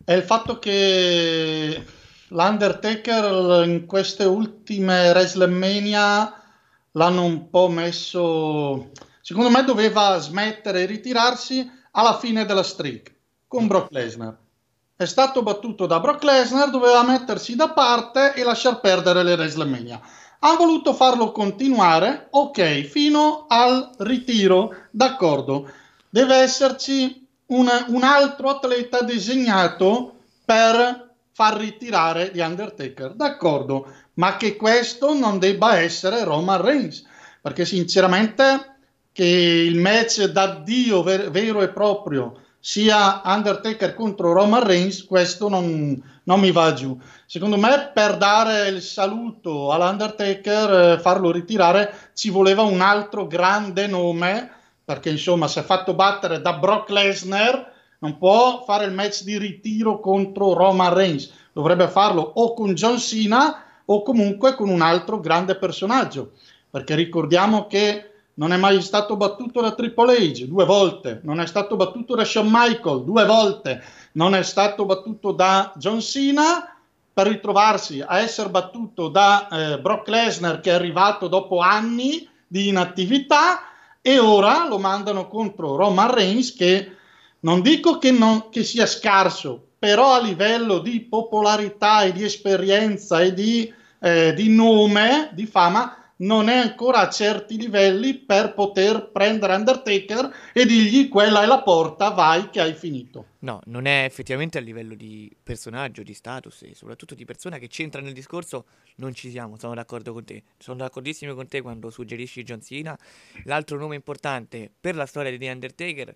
è 0.05 0.13
il 0.13 0.21
fatto 0.21 0.59
che 0.59 1.83
l'Undertaker 2.27 3.65
in 3.65 3.87
queste 3.87 4.25
ultime 4.25 5.09
WrestleMania 5.09 6.31
l'hanno 6.91 7.23
un 7.23 7.49
po' 7.49 7.69
messo. 7.69 8.91
Secondo 9.21 9.49
me 9.49 9.63
doveva 9.63 10.19
smettere 10.19 10.83
e 10.83 10.85
ritirarsi 10.85 11.67
alla 11.91 12.15
fine 12.19 12.45
della 12.45 12.61
streak 12.61 13.15
con 13.47 13.65
Brock 13.65 13.91
Lesnar. 13.91 14.37
È 14.95 15.05
stato 15.05 15.41
battuto 15.41 15.87
da 15.87 15.99
Brock 15.99 16.21
Lesnar, 16.23 16.69
doveva 16.69 17.03
mettersi 17.03 17.55
da 17.55 17.69
parte 17.69 18.35
e 18.35 18.43
lasciar 18.43 18.79
perdere 18.79 19.23
le 19.23 19.33
WrestleMania. 19.33 19.99
Ha 20.39 20.55
voluto 20.55 20.93
farlo 20.93 21.31
continuare, 21.31 22.27
ok, 22.29 22.81
fino 22.83 23.45
al 23.47 23.89
ritiro, 23.97 24.75
d'accordo. 24.91 25.71
Deve 26.09 26.35
esserci 26.35 27.27
un, 27.47 27.67
un 27.87 28.03
altro 28.03 28.49
atleta 28.49 29.01
designato 29.01 30.15
per 30.45 31.15
far 31.31 31.57
ritirare 31.57 32.31
The 32.31 32.41
Undertaker, 32.41 33.13
d'accordo, 33.13 33.91
ma 34.13 34.37
che 34.37 34.55
questo 34.55 35.13
non 35.13 35.39
debba 35.39 35.79
essere 35.79 36.23
Roman 36.23 36.61
Reigns, 36.61 37.03
perché 37.41 37.65
sinceramente 37.65 38.75
che 39.11 39.25
il 39.25 39.77
match 39.77 40.23
d'addio 40.25 41.01
ver- 41.01 41.29
vero 41.31 41.61
e 41.61 41.69
proprio 41.69 42.41
sia 42.67 43.21
Undertaker 43.23 43.93
contro 43.93 44.33
Roman 44.33 44.61
Reigns, 44.61 45.05
questo 45.05 45.47
non, 45.47 46.03
non, 46.23 46.39
mi 46.41 46.51
va 46.51 46.73
giù. 46.73 46.99
Secondo 47.25 47.55
me, 47.55 47.91
per 47.93 48.17
dare 48.17 48.67
il 48.67 48.81
saluto 48.81 49.71
all'Undertaker, 49.71 50.73
eh, 50.73 50.99
farlo 50.99 51.31
ritirare, 51.31 52.11
ci 52.13 52.29
voleva 52.29 52.63
un 52.63 52.81
altro 52.81 53.25
grande 53.25 53.87
nome, 53.87 54.51
perché 54.83 55.09
insomma, 55.09 55.47
si 55.47 55.59
è 55.59 55.63
fatto 55.63 55.93
battere 55.93 56.41
da 56.41 56.55
Brock 56.55 56.89
Lesnar, 56.89 57.71
non 57.99 58.17
può 58.17 58.65
fare 58.65 58.83
il 58.83 58.91
match 58.91 59.23
di 59.23 59.37
ritiro 59.37 60.01
contro 60.01 60.53
Roman 60.53 60.93
Reigns, 60.93 61.31
dovrebbe 61.53 61.87
farlo 61.87 62.19
o 62.21 62.53
con 62.53 62.73
John 62.73 62.99
Cena 62.99 63.63
o 63.85 64.03
comunque 64.03 64.55
con 64.55 64.67
un 64.67 64.81
altro 64.81 65.21
grande 65.21 65.55
personaggio, 65.55 66.33
perché 66.69 66.95
ricordiamo 66.95 67.65
che 67.67 68.16
non 68.37 68.53
è 68.53 68.57
mai 68.57 68.81
stato 68.81 69.15
battuto 69.15 69.61
da 69.61 69.73
Triple 69.73 70.15
H 70.15 70.45
due 70.45 70.65
volte, 70.65 71.21
non 71.23 71.39
è 71.39 71.47
stato 71.47 71.75
battuto 71.75 72.15
da 72.15 72.23
Shawn 72.23 72.47
Michael 72.49 73.03
due 73.03 73.25
volte, 73.25 73.83
non 74.13 74.35
è 74.35 74.43
stato 74.43 74.85
battuto 74.85 75.31
da 75.31 75.73
John 75.75 76.01
Cena 76.01 76.75
per 77.13 77.27
ritrovarsi 77.27 78.03
a 78.05 78.19
essere 78.19 78.49
battuto 78.49 79.07
da 79.07 79.47
eh, 79.47 79.79
Brock 79.79 80.07
Lesnar 80.07 80.59
che 80.59 80.69
è 80.69 80.73
arrivato 80.73 81.27
dopo 81.27 81.59
anni 81.59 82.29
di 82.45 82.67
inattività 82.67 83.61
e 84.01 84.19
ora 84.19 84.67
lo 84.67 84.77
mandano 84.77 85.27
contro 85.27 85.75
Roman 85.75 86.13
Reigns 86.13 86.53
che 86.53 86.91
non 87.39 87.61
dico 87.61 87.97
che, 87.97 88.11
non, 88.11 88.49
che 88.49 88.63
sia 88.63 88.85
scarso, 88.85 89.69
però 89.79 90.13
a 90.13 90.21
livello 90.21 90.77
di 90.79 91.01
popolarità 91.01 92.03
e 92.03 92.11
di 92.11 92.23
esperienza 92.23 93.21
e 93.21 93.33
di, 93.33 93.71
eh, 93.99 94.33
di 94.33 94.49
nome, 94.49 95.31
di 95.33 95.45
fama, 95.45 96.06
non 96.17 96.49
è 96.49 96.55
ancora 96.55 96.99
a 96.99 97.09
certi 97.09 97.57
livelli 97.57 98.15
per 98.15 98.53
poter 98.53 99.11
prendere 99.11 99.55
Undertaker 99.55 100.33
e 100.53 100.65
dirgli 100.65 101.09
quella 101.09 101.43
è 101.43 101.45
la 101.45 101.61
porta, 101.61 102.09
vai 102.09 102.49
che 102.49 102.61
hai 102.61 102.73
finito. 102.73 103.25
No, 103.39 103.61
non 103.65 103.85
è 103.85 104.03
effettivamente 104.03 104.57
a 104.57 104.61
livello 104.61 104.95
di 104.95 105.35
personaggio, 105.43 106.03
di 106.03 106.13
status 106.13 106.63
e 106.63 106.73
soprattutto 106.73 107.13
di 107.13 107.25
persona 107.25 107.57
che 107.57 107.67
c'entra 107.67 108.01
nel 108.01 108.13
discorso, 108.13 108.65
non 108.95 109.13
ci 109.13 109.29
siamo, 109.29 109.57
sono 109.57 109.75
d'accordo 109.75 110.13
con 110.13 110.23
te. 110.23 110.43
Sono 110.57 110.77
d'accordissimo 110.77 111.35
con 111.35 111.47
te 111.47 111.61
quando 111.61 111.89
suggerisci 111.89 112.43
John 112.43 112.61
Cena. 112.61 112.97
L'altro 113.43 113.77
nome 113.77 113.95
importante 113.95 114.71
per 114.79 114.95
la 114.95 115.05
storia 115.05 115.31
di 115.31 115.37
The 115.37 115.49
Undertaker, 115.49 116.15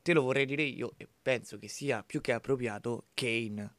te 0.00 0.12
lo 0.12 0.22
vorrei 0.22 0.46
dire 0.46 0.62
io 0.62 0.94
e 0.96 1.06
penso 1.20 1.58
che 1.58 1.68
sia 1.68 2.02
più 2.02 2.20
che 2.20 2.32
appropriato 2.32 3.06
Kane. 3.14 3.74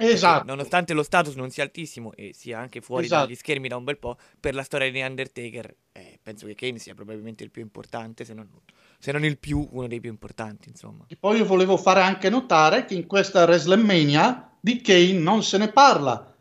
Esatto. 0.00 0.44
nonostante 0.44 0.92
lo 0.92 1.02
status 1.02 1.34
non 1.34 1.50
sia 1.50 1.64
altissimo 1.64 2.12
e 2.14 2.30
sia 2.32 2.60
anche 2.60 2.80
fuori 2.80 3.06
esatto. 3.06 3.26
dagli 3.26 3.34
schermi 3.34 3.66
da 3.66 3.76
un 3.76 3.82
bel 3.82 3.98
po', 3.98 4.16
per 4.38 4.54
la 4.54 4.62
storia 4.62 4.90
di 4.92 5.00
Undertaker, 5.00 5.74
eh, 5.90 6.20
penso 6.22 6.46
che 6.46 6.54
Kane 6.54 6.78
sia 6.78 6.94
probabilmente 6.94 7.42
il 7.42 7.50
più 7.50 7.62
importante, 7.62 8.24
se 8.24 8.32
non, 8.32 8.48
se 8.98 9.10
non, 9.10 9.24
il 9.24 9.38
più, 9.38 9.66
uno 9.72 9.88
dei 9.88 9.98
più 9.98 10.10
importanti, 10.10 10.68
insomma. 10.68 11.04
E 11.08 11.16
poi 11.16 11.38
io 11.38 11.44
volevo 11.44 11.76
fare 11.76 12.00
anche 12.00 12.30
notare 12.30 12.84
che 12.84 12.94
in 12.94 13.08
questa 13.08 13.42
WrestleMania 13.42 14.52
di 14.60 14.80
Kane 14.80 15.14
non 15.14 15.42
se 15.42 15.58
ne 15.58 15.72
parla. 15.72 16.32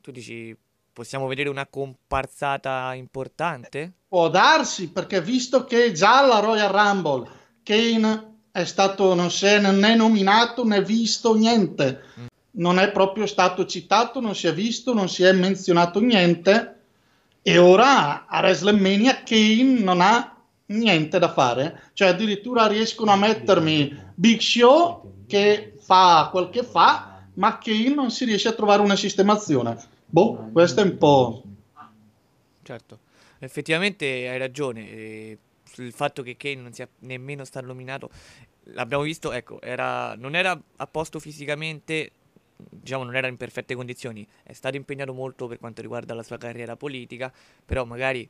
Tu 0.00 0.10
dici, 0.10 0.56
possiamo 0.90 1.26
vedere 1.26 1.50
una 1.50 1.66
comparsata 1.66 2.94
importante? 2.94 3.92
Può 4.08 4.30
darsi, 4.30 4.90
perché 4.90 5.20
visto 5.20 5.66
che 5.66 5.92
già 5.92 6.20
alla 6.20 6.38
Royal 6.38 6.72
Rumble 6.72 7.30
Kane 7.62 8.36
è 8.50 8.64
stato, 8.64 9.12
non, 9.12 9.30
si 9.30 9.44
è 9.44 9.60
né 9.60 9.94
nominato 9.94 10.64
né 10.64 10.82
visto 10.82 11.36
niente. 11.36 12.02
Mm 12.18 12.26
non 12.52 12.78
è 12.78 12.90
proprio 12.90 13.26
stato 13.26 13.66
citato, 13.66 14.20
non 14.20 14.34
si 14.34 14.46
è 14.46 14.54
visto, 14.54 14.94
non 14.94 15.08
si 15.08 15.22
è 15.22 15.32
menzionato 15.32 16.00
niente. 16.00 16.74
E 17.42 17.58
ora 17.58 18.26
a 18.26 18.40
WrestleMania 18.40 19.22
Kane 19.22 19.80
non 19.80 20.00
ha 20.00 20.36
niente 20.66 21.18
da 21.18 21.32
fare, 21.32 21.90
cioè 21.94 22.08
addirittura 22.08 22.66
riescono 22.66 23.10
a 23.12 23.16
mettermi 23.16 23.96
Big 24.14 24.40
Show 24.40 25.24
che 25.26 25.74
fa 25.78 26.28
quel 26.30 26.50
che 26.50 26.62
fa, 26.62 27.22
ma 27.34 27.58
Kane 27.58 27.94
non 27.94 28.10
si 28.10 28.24
riesce 28.24 28.48
a 28.48 28.52
trovare 28.52 28.82
una 28.82 28.96
sistemazione. 28.96 29.76
Boh, 30.04 30.50
questo 30.52 30.80
è 30.80 30.84
un 30.84 30.98
po'... 30.98 31.42
Certo, 32.62 32.98
effettivamente 33.38 34.04
hai 34.28 34.36
ragione, 34.36 35.38
il 35.76 35.92
fatto 35.92 36.22
che 36.22 36.36
Kane 36.36 36.56
non 36.56 36.72
sia 36.72 36.88
nemmeno 37.00 37.44
stato 37.44 37.66
nominato, 37.66 38.10
l'abbiamo 38.72 39.04
visto, 39.04 39.32
ecco, 39.32 39.60
era, 39.62 40.14
non 40.16 40.34
era 40.34 40.60
a 40.76 40.86
posto 40.86 41.18
fisicamente, 41.18 42.10
diciamo 42.58 43.04
non 43.04 43.16
era 43.16 43.28
in 43.28 43.36
perfette 43.36 43.74
condizioni, 43.74 44.26
è 44.42 44.52
stato 44.52 44.76
impegnato 44.76 45.14
molto 45.14 45.46
per 45.46 45.58
quanto 45.58 45.80
riguarda 45.80 46.14
la 46.14 46.22
sua 46.22 46.38
carriera 46.38 46.76
politica, 46.76 47.32
però 47.64 47.84
magari 47.84 48.28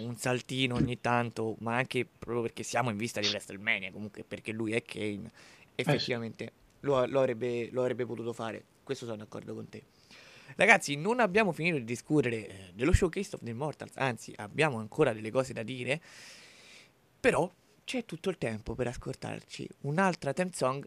un 0.00 0.16
saltino 0.16 0.76
ogni 0.76 1.00
tanto, 1.00 1.56
ma 1.60 1.76
anche 1.76 2.06
proprio 2.06 2.42
perché 2.42 2.62
siamo 2.62 2.90
in 2.90 2.96
vista 2.96 3.20
di 3.20 3.28
WrestleMania, 3.28 3.92
comunque 3.92 4.24
perché 4.24 4.52
lui 4.52 4.72
è 4.72 4.82
Kane, 4.82 5.30
effettivamente 5.74 6.44
eh 6.44 6.52
lo, 6.80 7.04
lo, 7.06 7.20
avrebbe, 7.20 7.68
lo, 7.70 7.82
avrebbe, 7.82 8.06
potuto 8.06 8.32
fare, 8.32 8.64
questo 8.82 9.04
sono 9.04 9.18
d'accordo 9.18 9.54
con 9.54 9.68
te. 9.68 9.82
Ragazzi, 10.56 10.96
non 10.96 11.20
abbiamo 11.20 11.52
finito 11.52 11.76
di 11.76 11.84
discutere 11.84 12.48
eh, 12.48 12.72
dello 12.74 12.92
showcase 12.92 13.36
of 13.36 13.42
the 13.42 13.50
Immortals, 13.50 13.96
anzi 13.96 14.32
abbiamo 14.36 14.78
ancora 14.78 15.12
delle 15.12 15.30
cose 15.30 15.52
da 15.52 15.62
dire, 15.62 16.00
però 17.20 17.50
c'è 17.84 18.04
tutto 18.04 18.30
il 18.30 18.38
tempo 18.38 18.74
per 18.74 18.88
ascoltarci 18.88 19.68
un'altra 19.82 20.32
theme 20.32 20.50
song 20.52 20.86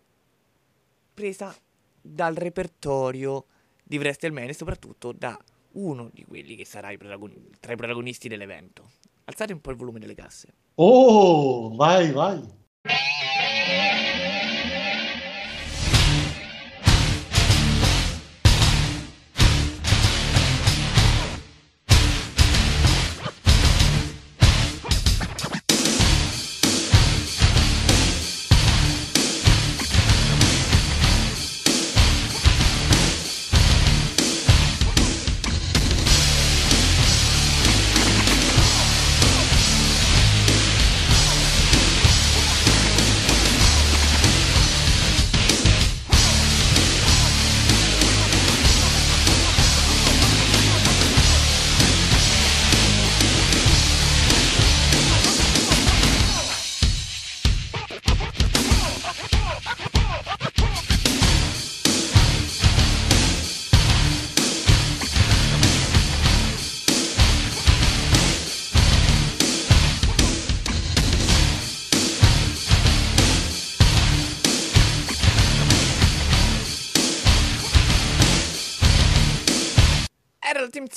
presa 1.13 1.55
dal 2.03 2.35
repertorio 2.35 3.45
di 3.81 3.97
WrestleMania 3.97 4.51
e 4.51 4.53
soprattutto 4.53 5.13
da 5.13 5.39
uno 5.73 6.09
di 6.13 6.25
quelli 6.25 6.55
che 6.55 6.65
sarà 6.65 6.95
protagoni- 6.97 7.49
tra 7.59 7.73
i 7.73 7.75
protagonisti 7.75 8.27
dell'evento. 8.27 8.91
Alzate 9.25 9.53
un 9.53 9.61
po' 9.61 9.71
il 9.71 9.77
volume 9.77 9.99
delle 9.99 10.13
casse. 10.13 10.53
Oh, 10.75 11.73
vai, 11.75 12.11
vai. 12.11 12.41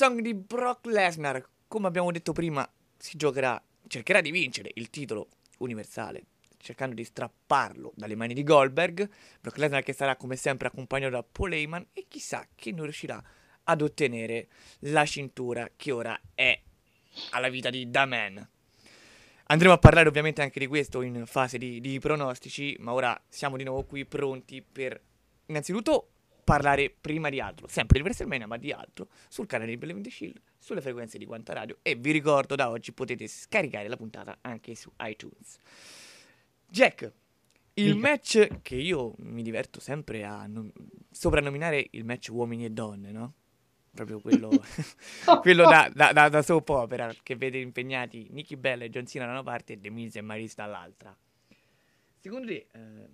Song 0.06 0.20
di 0.20 0.34
Brock 0.34 0.86
Lesnar, 0.86 1.44
come 1.66 1.88
abbiamo 1.88 2.12
detto 2.12 2.32
prima, 2.32 2.64
si 2.96 3.16
giocherà, 3.16 3.60
cercherà 3.88 4.20
di 4.20 4.30
vincere 4.30 4.70
il 4.74 4.88
titolo 4.88 5.26
universale, 5.58 6.26
cercando 6.58 6.94
di 6.94 7.02
strapparlo 7.02 7.92
dalle 7.96 8.14
mani 8.14 8.32
di 8.32 8.44
Goldberg. 8.44 9.10
Brock 9.40 9.56
Lesnar 9.56 9.82
che 9.82 9.92
sarà 9.92 10.14
come 10.14 10.36
sempre 10.36 10.68
accompagnato 10.68 11.10
da 11.10 11.24
Paul 11.24 11.54
Heyman 11.54 11.86
e 11.92 12.04
chissà 12.06 12.46
che 12.54 12.70
non 12.70 12.84
riuscirà 12.84 13.20
ad 13.64 13.82
ottenere 13.82 14.46
la 14.80 15.04
cintura 15.04 15.68
che 15.74 15.90
ora 15.90 16.16
è 16.36 16.56
alla 17.30 17.48
vita 17.48 17.68
di 17.68 17.90
The 17.90 18.04
Man. 18.04 18.48
Andremo 19.46 19.74
a 19.74 19.78
parlare 19.78 20.06
ovviamente 20.06 20.40
anche 20.40 20.60
di 20.60 20.68
questo 20.68 21.02
in 21.02 21.26
fase 21.26 21.58
di, 21.58 21.80
di 21.80 21.98
pronostici, 21.98 22.76
ma 22.78 22.92
ora 22.92 23.20
siamo 23.28 23.56
di 23.56 23.64
nuovo 23.64 23.82
qui 23.82 24.04
pronti 24.04 24.62
per 24.62 25.00
innanzitutto 25.46 26.10
parlare 26.46 26.94
prima 26.98 27.28
di 27.28 27.40
altro, 27.40 27.66
sempre 27.66 27.98
di 27.98 28.04
WrestleMania, 28.04 28.46
ma 28.46 28.56
di 28.56 28.70
altro, 28.70 29.08
sul 29.26 29.46
canale 29.46 29.76
di 29.76 29.90
in 29.90 30.00
the 30.00 30.10
Shield, 30.10 30.40
sulle 30.56 30.80
frequenze 30.80 31.18
di 31.18 31.26
Quanta 31.26 31.52
Radio 31.52 31.78
e 31.82 31.96
vi 31.96 32.12
ricordo 32.12 32.54
da 32.54 32.70
oggi 32.70 32.92
potete 32.92 33.26
scaricare 33.26 33.88
la 33.88 33.96
puntata 33.96 34.38
anche 34.42 34.76
su 34.76 34.88
iTunes. 35.00 35.58
Jack, 36.68 37.12
il 37.74 37.96
Mica. 37.96 38.08
match 38.08 38.60
che 38.62 38.76
io 38.76 39.14
mi 39.18 39.42
diverto 39.42 39.80
sempre 39.80 40.22
a 40.24 40.46
nom- 40.46 40.70
soprannominare 41.10 41.88
il 41.90 42.04
match 42.04 42.28
uomini 42.30 42.64
e 42.64 42.70
donne, 42.70 43.10
no? 43.10 43.34
proprio 43.90 44.20
quello, 44.20 44.50
quello 45.42 45.64
da, 45.64 45.90
da, 45.92 46.12
da, 46.12 46.28
da 46.28 46.42
soap 46.42 46.68
opera 46.68 47.12
che 47.24 47.34
vede 47.34 47.58
impegnati 47.58 48.28
Nicky 48.30 48.54
Bella 48.54 48.84
e 48.84 48.90
John 48.90 49.06
Cena 49.06 49.26
da 49.26 49.32
una 49.32 49.42
parte 49.42 49.72
e 49.72 49.80
The 49.80 49.90
Miz 49.90 50.14
e 50.14 50.20
Maris 50.20 50.54
dall'altra. 50.54 51.16
Secondo 52.20 52.46
te 52.46 52.66
eh, 52.70 53.08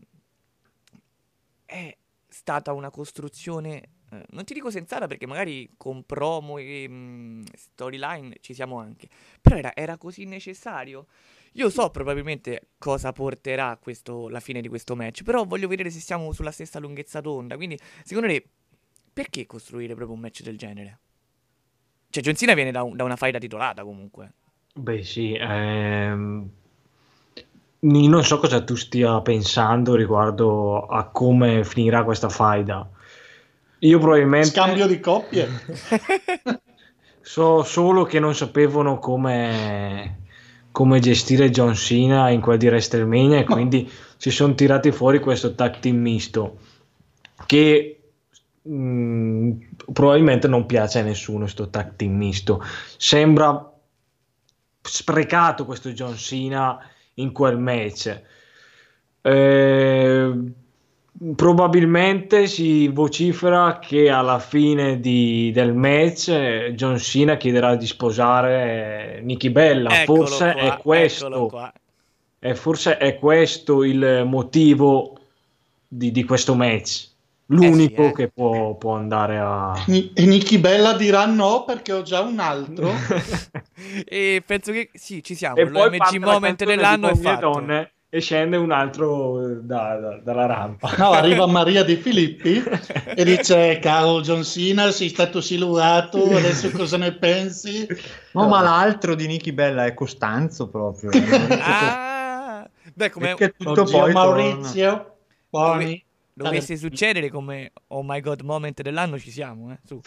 è 1.65 1.97
stata 2.33 2.73
una 2.73 2.91
costruzione, 2.91 3.83
eh, 4.11 4.25
non 4.31 4.45
ti 4.45 4.55
dico 4.55 4.71
sensata 4.71 5.07
perché 5.07 5.27
magari 5.27 5.69
con 5.77 6.05
promo 6.05 6.57
e 6.59 6.89
mh, 6.89 7.45
storyline 7.55 8.37
ci 8.41 8.55
siamo 8.55 8.79
anche, 8.79 9.09
però 9.41 9.57
era, 9.57 9.75
era 9.77 9.99
così 9.99 10.25
necessario? 10.25 11.07
Io 11.57 11.69
so 11.69 11.91
probabilmente 11.91 12.69
cosa 12.79 13.13
porterà 13.13 13.77
questo, 13.77 14.29
la 14.31 14.41
fine 14.41 14.63
di 14.63 14.69
questo 14.69 14.97
match, 14.97 15.23
però 15.23 15.45
voglio 15.45 15.69
vedere 15.69 15.91
se 15.91 16.01
siamo 16.01 16.33
sulla 16.33 16.51
stessa 16.51 16.79
lunghezza 16.79 17.21
d'onda. 17.21 17.57
Quindi, 17.57 17.79
secondo 18.05 18.29
te, 18.29 18.49
perché 19.13 19.45
costruire 19.45 19.95
proprio 19.95 20.17
un 20.17 20.23
match 20.23 20.41
del 20.41 20.57
genere? 20.57 20.99
Cioè, 22.09 22.23
John 22.23 22.35
Cena 22.35 22.55
viene 22.55 22.71
da, 22.71 22.83
un, 22.83 22.97
da 22.97 23.05
una 23.05 23.17
faida 23.17 23.39
titolata 23.39 23.85
comunque. 23.85 24.33
Beh, 24.75 25.03
sì. 25.03 25.35
Ehm... 25.39 26.51
Non 27.85 28.25
so 28.25 28.39
cosa 28.39 28.63
tu 28.63 28.77
stia 28.77 29.21
pensando 29.23 29.97
riguardo 29.97 30.87
a 30.87 31.07
come 31.07 31.65
finirà 31.65 32.05
questa 32.05 32.29
faida. 32.29 32.89
Io 33.81 33.99
probabilmente. 33.99 34.49
Scambio 34.49 34.87
di 34.87 35.01
coppie. 35.01 35.49
so 37.21 37.63
solo 37.63 38.05
che 38.05 38.21
non 38.21 38.35
sapevano 38.35 38.99
come 38.99 40.21
come 40.73 41.01
gestire 41.01 41.51
John 41.51 41.75
Cena 41.75 42.31
in 42.31 42.41
quel 42.41 42.57
di 42.57 42.67
WrestleMania 42.67 43.41
e 43.41 43.45
quindi 43.45 43.91
si 44.17 44.31
sono 44.31 44.55
tirati 44.55 44.91
fuori 44.91 45.21
questo 45.21 45.55
tag 45.55 45.79
team 45.81 45.97
misto 45.97 46.57
che 47.45 48.01
mh, 48.63 48.75
mm, 48.75 49.51
probabilmente 49.93 50.49
non 50.49 50.65
piace 50.65 51.01
a 51.01 51.03
nessuno 51.03 51.41
questo 51.41 51.69
tag 51.69 51.97
team 51.97 52.17
misto 52.17 52.65
sembra 52.97 53.71
sprecato 54.81 55.67
questo 55.67 55.91
John 55.91 56.17
Cena 56.17 56.79
in 57.15 57.33
quel 57.33 57.59
match 57.59 58.21
eh, 59.23 60.33
probabilmente 61.37 62.47
si 62.49 62.89
vocifera 62.89 63.79
che 63.79 64.11
alla 64.11 64.41
fine 64.41 64.99
di, 64.99 65.53
del 65.55 65.75
match 65.75 66.29
eh, 66.29 66.73
John 66.75 66.99
Cena 66.99 67.37
chiederà 67.37 67.77
di 67.77 67.87
sposare 67.87 69.21
Nikki 69.23 69.51
Bella. 69.51 70.03
Eccolo 70.03 70.27
forse 70.27 70.53
qua, 70.53 70.61
è 70.61 70.77
questo. 70.79 71.73
È 72.39 72.55
forse 72.55 72.97
è 72.97 73.19
questo 73.19 73.85
il 73.85 74.25
motivo 74.27 75.17
di, 75.87 76.11
di 76.11 76.25
questo 76.25 76.57
match. 76.57 77.11
L'unico 77.47 78.03
eh 78.03 78.05
sì, 78.05 78.11
eh. 78.11 78.13
che 78.15 78.29
può, 78.29 78.75
può, 78.77 78.95
andare 78.95 79.39
a. 79.39 79.85
E 79.87 80.25
Nikki 80.27 80.59
Bella 80.59 80.95
dirà 80.95 81.27
no 81.27 81.65
perché 81.65 81.93
ho 81.93 82.03
già 82.03 82.21
un 82.21 82.39
altro. 82.39 82.91
e 84.07 84.43
penso 84.47 84.73
che 84.73 84.91
sì, 84.95 85.23
ci 85.23 85.35
siamo. 85.35 85.57
E 85.57 85.69
poi 85.69 85.99
L'OMG 85.99 86.17
moment 86.19 86.65
dell'anno 86.65 87.09
è 87.09 87.15
fatto. 87.17 87.51
Donne 87.51 87.93
e 88.15 88.21
scende 88.21 88.59
un 88.59 88.73
altro 88.73 89.61
da, 89.63 89.97
da, 89.97 90.21
dalla 90.23 90.45
rampa. 90.45 90.95
No, 90.99 91.13
arriva 91.13 91.47
Maria 91.49 91.83
Di 91.83 91.97
Filippi 91.97 92.63
e 93.07 93.25
dice: 93.25 93.79
Caro 93.79 94.21
John 94.21 94.45
Cena, 94.45 94.91
sei 94.91 95.09
stato 95.09 95.41
silurato, 95.41 96.23
adesso 96.23 96.71
cosa 96.73 96.99
ne 96.99 97.15
pensi? 97.15 97.87
No, 98.33 98.49
ma 98.49 98.61
l'altro 98.61 99.15
di 99.15 99.27
Nicky 99.27 99.53
Bella 99.53 99.87
è 99.87 99.95
Costanzo 99.95 100.69
proprio. 100.69 101.09
ah, 101.59 102.69
beh, 102.93 103.09
come 103.09 103.35
tutto 103.57 103.85
poi 103.85 104.13
Maurizio, 104.13 105.17
buoni. 105.49 106.05
Dovesse 106.35 106.77
succedere 106.77 107.29
come 107.29 107.73
Oh 107.89 108.03
my 108.03 108.21
god 108.21 108.41
moment 108.41 108.81
dell'anno, 108.83 109.19
ci 109.19 109.31
siamo, 109.31 109.73
eh? 109.73 109.79
Su. 109.85 110.01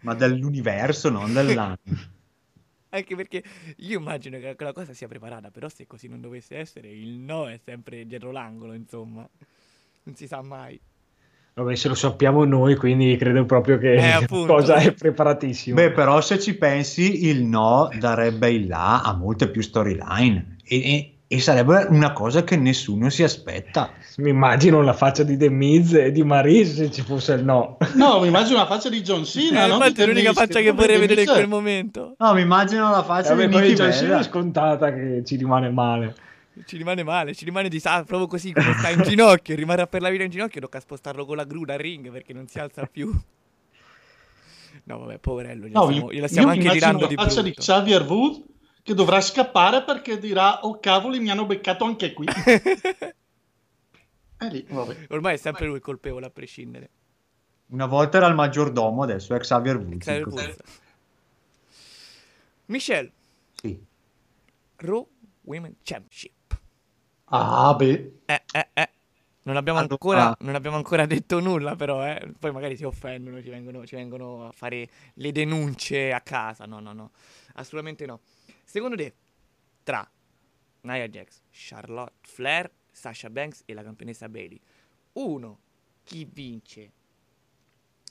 Ma 0.00 0.14
dell'universo, 0.14 1.10
non 1.10 1.32
dell'anno. 1.32 1.78
Anche 2.90 3.16
perché 3.16 3.42
io 3.78 3.98
immagino 3.98 4.38
che 4.38 4.54
la 4.56 4.72
cosa 4.72 4.92
sia 4.92 5.08
preparata, 5.08 5.50
però 5.50 5.68
se 5.68 5.86
così 5.86 6.06
non 6.06 6.20
dovesse 6.20 6.56
essere, 6.56 6.88
il 6.88 7.18
no 7.18 7.48
è 7.48 7.58
sempre 7.62 8.06
dietro 8.06 8.30
l'angolo, 8.30 8.72
insomma. 8.72 9.28
Non 10.04 10.14
si 10.14 10.28
sa 10.28 10.42
mai. 10.42 10.80
Vabbè, 11.54 11.74
se 11.76 11.88
lo 11.88 11.94
sappiamo 11.94 12.44
noi, 12.44 12.76
quindi 12.76 13.16
credo 13.16 13.44
proprio 13.46 13.78
che 13.78 13.94
Eh, 13.94 14.26
cosa 14.26 14.76
è 14.76 14.92
preparatissima. 14.92 15.74
Beh, 15.80 15.92
però 15.92 16.20
se 16.20 16.38
ci 16.40 16.56
pensi, 16.56 17.26
il 17.28 17.44
no 17.44 17.88
darebbe 17.98 18.50
il 18.50 18.66
là 18.66 19.02
a 19.02 19.14
molte 19.14 19.48
più 19.48 19.62
storyline 19.62 20.58
e, 20.64 20.76
e- 20.76 21.13
e 21.34 21.40
sarebbe 21.40 21.86
una 21.88 22.12
cosa 22.12 22.44
che 22.44 22.56
nessuno 22.56 23.10
si 23.10 23.24
aspetta. 23.24 23.90
Mi 24.18 24.30
immagino 24.30 24.82
la 24.82 24.92
faccia 24.92 25.24
di 25.24 25.36
The 25.36 25.50
Miz 25.50 25.92
e 25.94 26.12
di 26.12 26.22
Maris 26.22 26.74
se 26.76 26.92
ci 26.92 27.02
fosse 27.02 27.32
il 27.32 27.44
no. 27.44 27.76
No, 27.94 28.20
mi 28.20 28.28
immagino 28.28 28.58
la 28.58 28.66
faccia 28.66 28.88
di 28.88 29.02
John 29.02 29.24
Cena. 29.24 29.64
Eh, 29.64 29.66
non 29.66 29.78
infatti 29.78 29.94
di 29.94 30.02
è 30.02 30.06
l'unica 30.06 30.32
faccia 30.32 30.60
che 30.60 30.70
vorrei 30.70 31.00
vedere 31.00 31.22
in 31.22 31.26
quel 31.26 31.48
momento. 31.48 32.14
No, 32.18 32.34
mi 32.34 32.42
immagino 32.42 32.88
la 32.88 33.02
faccia 33.02 33.34
Vabbè, 33.34 33.48
di 33.48 33.74
John 33.74 33.92
Cena 33.92 34.22
scontata 34.22 34.92
che 34.92 35.22
ci 35.24 35.34
rimane 35.34 35.70
male. 35.70 36.14
Ci 36.64 36.76
rimane 36.76 37.02
male, 37.02 37.34
ci 37.34 37.44
rimane 37.44 37.68
di 37.68 37.80
sa, 37.80 38.04
proprio 38.04 38.28
così 38.28 38.52
come 38.52 38.74
sta 38.78 38.90
in 38.90 39.02
ginocchio, 39.02 39.56
rimarrà 39.56 39.88
per 39.88 40.02
la 40.02 40.10
vita 40.10 40.22
in 40.22 40.30
ginocchio, 40.30 40.60
tocca 40.60 40.78
spostarlo 40.78 41.26
con 41.26 41.34
la 41.34 41.42
gru 41.42 41.64
dal 41.64 41.78
ring 41.78 42.12
perché 42.12 42.32
non 42.32 42.46
si 42.46 42.60
alza 42.60 42.86
più. 42.86 43.12
No, 44.84 44.98
vabbè, 44.98 45.18
poverello, 45.18 45.66
gliela 45.66 45.80
No, 45.80 45.86
stiamo, 45.90 46.12
gliela 46.12 46.28
stiamo 46.28 46.50
anche 46.50 46.70
tirando 46.70 47.06
di 47.08 47.16
la 47.16 47.22
faccia 47.22 47.42
di 47.42 47.50
brutto. 47.50 47.60
Xavier 47.60 48.02
Wood 48.02 48.42
che 48.84 48.92
dovrà 48.94 49.18
scappare 49.22 49.82
perché 49.82 50.18
dirà 50.18 50.60
oh 50.66 50.78
cavoli 50.78 51.18
mi 51.18 51.30
hanno 51.30 51.46
beccato 51.46 51.84
anche 51.84 52.12
qui 52.12 52.26
e 54.38 54.48
lì 54.50 54.66
vabbè 54.68 55.06
Ormai 55.08 55.34
è 55.34 55.38
sempre 55.38 55.64
lui 55.66 55.76
il 55.76 55.80
colpevole 55.82 56.26
a 56.26 56.30
prescindere. 56.30 56.90
Una 57.68 57.86
volta 57.86 58.18
era 58.18 58.26
il 58.26 58.34
maggiordomo, 58.34 59.02
adesso 59.02 59.34
è 59.34 59.38
Xavier 59.38 59.76
Woods. 59.78 59.96
Xavier 60.04 60.28
Woods. 60.28 60.56
Michelle. 62.66 63.10
Sì. 63.54 63.82
Raw 64.76 65.08
Women 65.42 65.76
Championship. 65.82 66.60
ah 67.26 67.74
beh 67.74 68.12
Eh, 68.26 68.42
eh, 68.52 68.68
eh. 68.74 68.88
Non 69.44 69.56
abbiamo, 69.56 69.78
Allora- 69.78 69.92
ancora, 69.94 70.36
non 70.40 70.54
abbiamo 70.54 70.76
ancora 70.76 71.04
detto 71.06 71.38
nulla, 71.40 71.74
però, 71.74 72.06
eh. 72.06 72.32
Poi 72.38 72.50
magari 72.52 72.76
si 72.76 72.84
offendono, 72.84 73.42
ci 73.42 73.48
vengono, 73.50 73.84
ci 73.86 73.94
vengono 73.94 74.46
a 74.48 74.52
fare 74.52 74.88
le 75.14 75.32
denunce 75.32 76.12
a 76.12 76.20
casa. 76.20 76.64
No, 76.64 76.80
no, 76.80 76.92
no. 76.92 77.10
Assolutamente 77.54 78.06
no. 78.06 78.20
Secondo 78.64 78.96
te, 78.96 79.14
tra 79.82 80.08
Nia 80.82 81.08
Jax, 81.08 81.42
Charlotte 81.50 82.14
Flair, 82.22 82.70
Sasha 82.90 83.30
Banks 83.30 83.62
e 83.66 83.74
la 83.74 83.82
campionessa 83.82 84.28
Bailey, 84.28 84.60
uno, 85.14 85.58
chi 86.02 86.28
vince? 86.30 86.92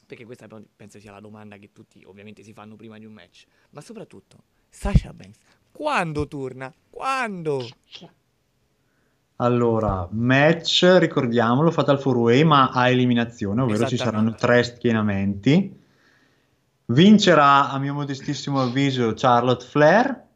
Perché 0.06 0.26
questa 0.26 0.48
pe- 0.48 0.66
penso 0.76 1.00
sia 1.00 1.12
la 1.12 1.20
domanda 1.20 1.58
che 1.58 1.72
tutti 1.72 2.04
ovviamente 2.06 2.44
si 2.44 2.54
fanno 2.54 2.76
prima 2.76 2.98
di 2.98 3.06
un 3.06 3.14
match. 3.14 3.46
Ma 3.72 3.82
soprattutto, 3.82 4.44
Sasha 4.70 5.14
Banks, 5.14 5.40
quando 5.72 6.28
torna? 6.28 6.74
Quando? 6.90 7.68
Allora, 9.38 10.08
match, 10.12 10.86
ricordiamolo, 11.00 11.72
Fatal 11.72 11.98
4-Way, 11.98 12.44
ma 12.44 12.70
a 12.70 12.90
eliminazione, 12.90 13.62
ovvero 13.62 13.88
ci 13.88 13.98
saranno 13.98 14.36
tre 14.36 14.64
schienamenti. 14.64 15.82
Vincerà, 16.86 17.72
a 17.72 17.80
mio 17.80 17.94
modestissimo 17.94 18.62
avviso, 18.62 19.14
Charlotte 19.16 19.66
Flair. 19.66 20.28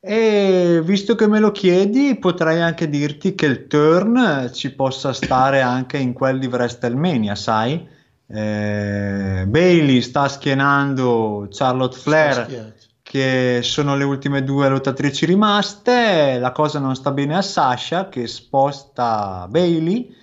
E 0.00 0.80
visto 0.84 1.14
che 1.16 1.26
me 1.26 1.40
lo 1.40 1.50
chiedi, 1.50 2.16
potrei 2.18 2.60
anche 2.60 2.88
dirti 2.88 3.34
che 3.34 3.46
il 3.46 3.66
turn 3.66 4.50
ci 4.52 4.72
possa 4.74 5.12
stare 5.12 5.60
anche 5.60 5.98
in 5.98 6.12
quel 6.12 6.38
di 6.38 6.46
WrestleMania, 6.46 7.34
sai? 7.34 7.86
Eh, 8.30 9.44
Bailey 9.46 10.00
sta 10.02 10.28
schienando 10.28 11.48
Charlotte 11.50 11.96
Flair 11.96 12.74
che 13.08 13.60
sono 13.62 13.96
le 13.96 14.04
ultime 14.04 14.44
due 14.44 14.68
lottatrici 14.68 15.24
rimaste. 15.24 16.38
La 16.38 16.52
cosa 16.52 16.78
non 16.78 16.94
sta 16.94 17.10
bene 17.10 17.36
a 17.36 17.42
Sasha 17.42 18.10
che 18.10 18.26
sposta 18.26 19.46
Bailey, 19.48 20.14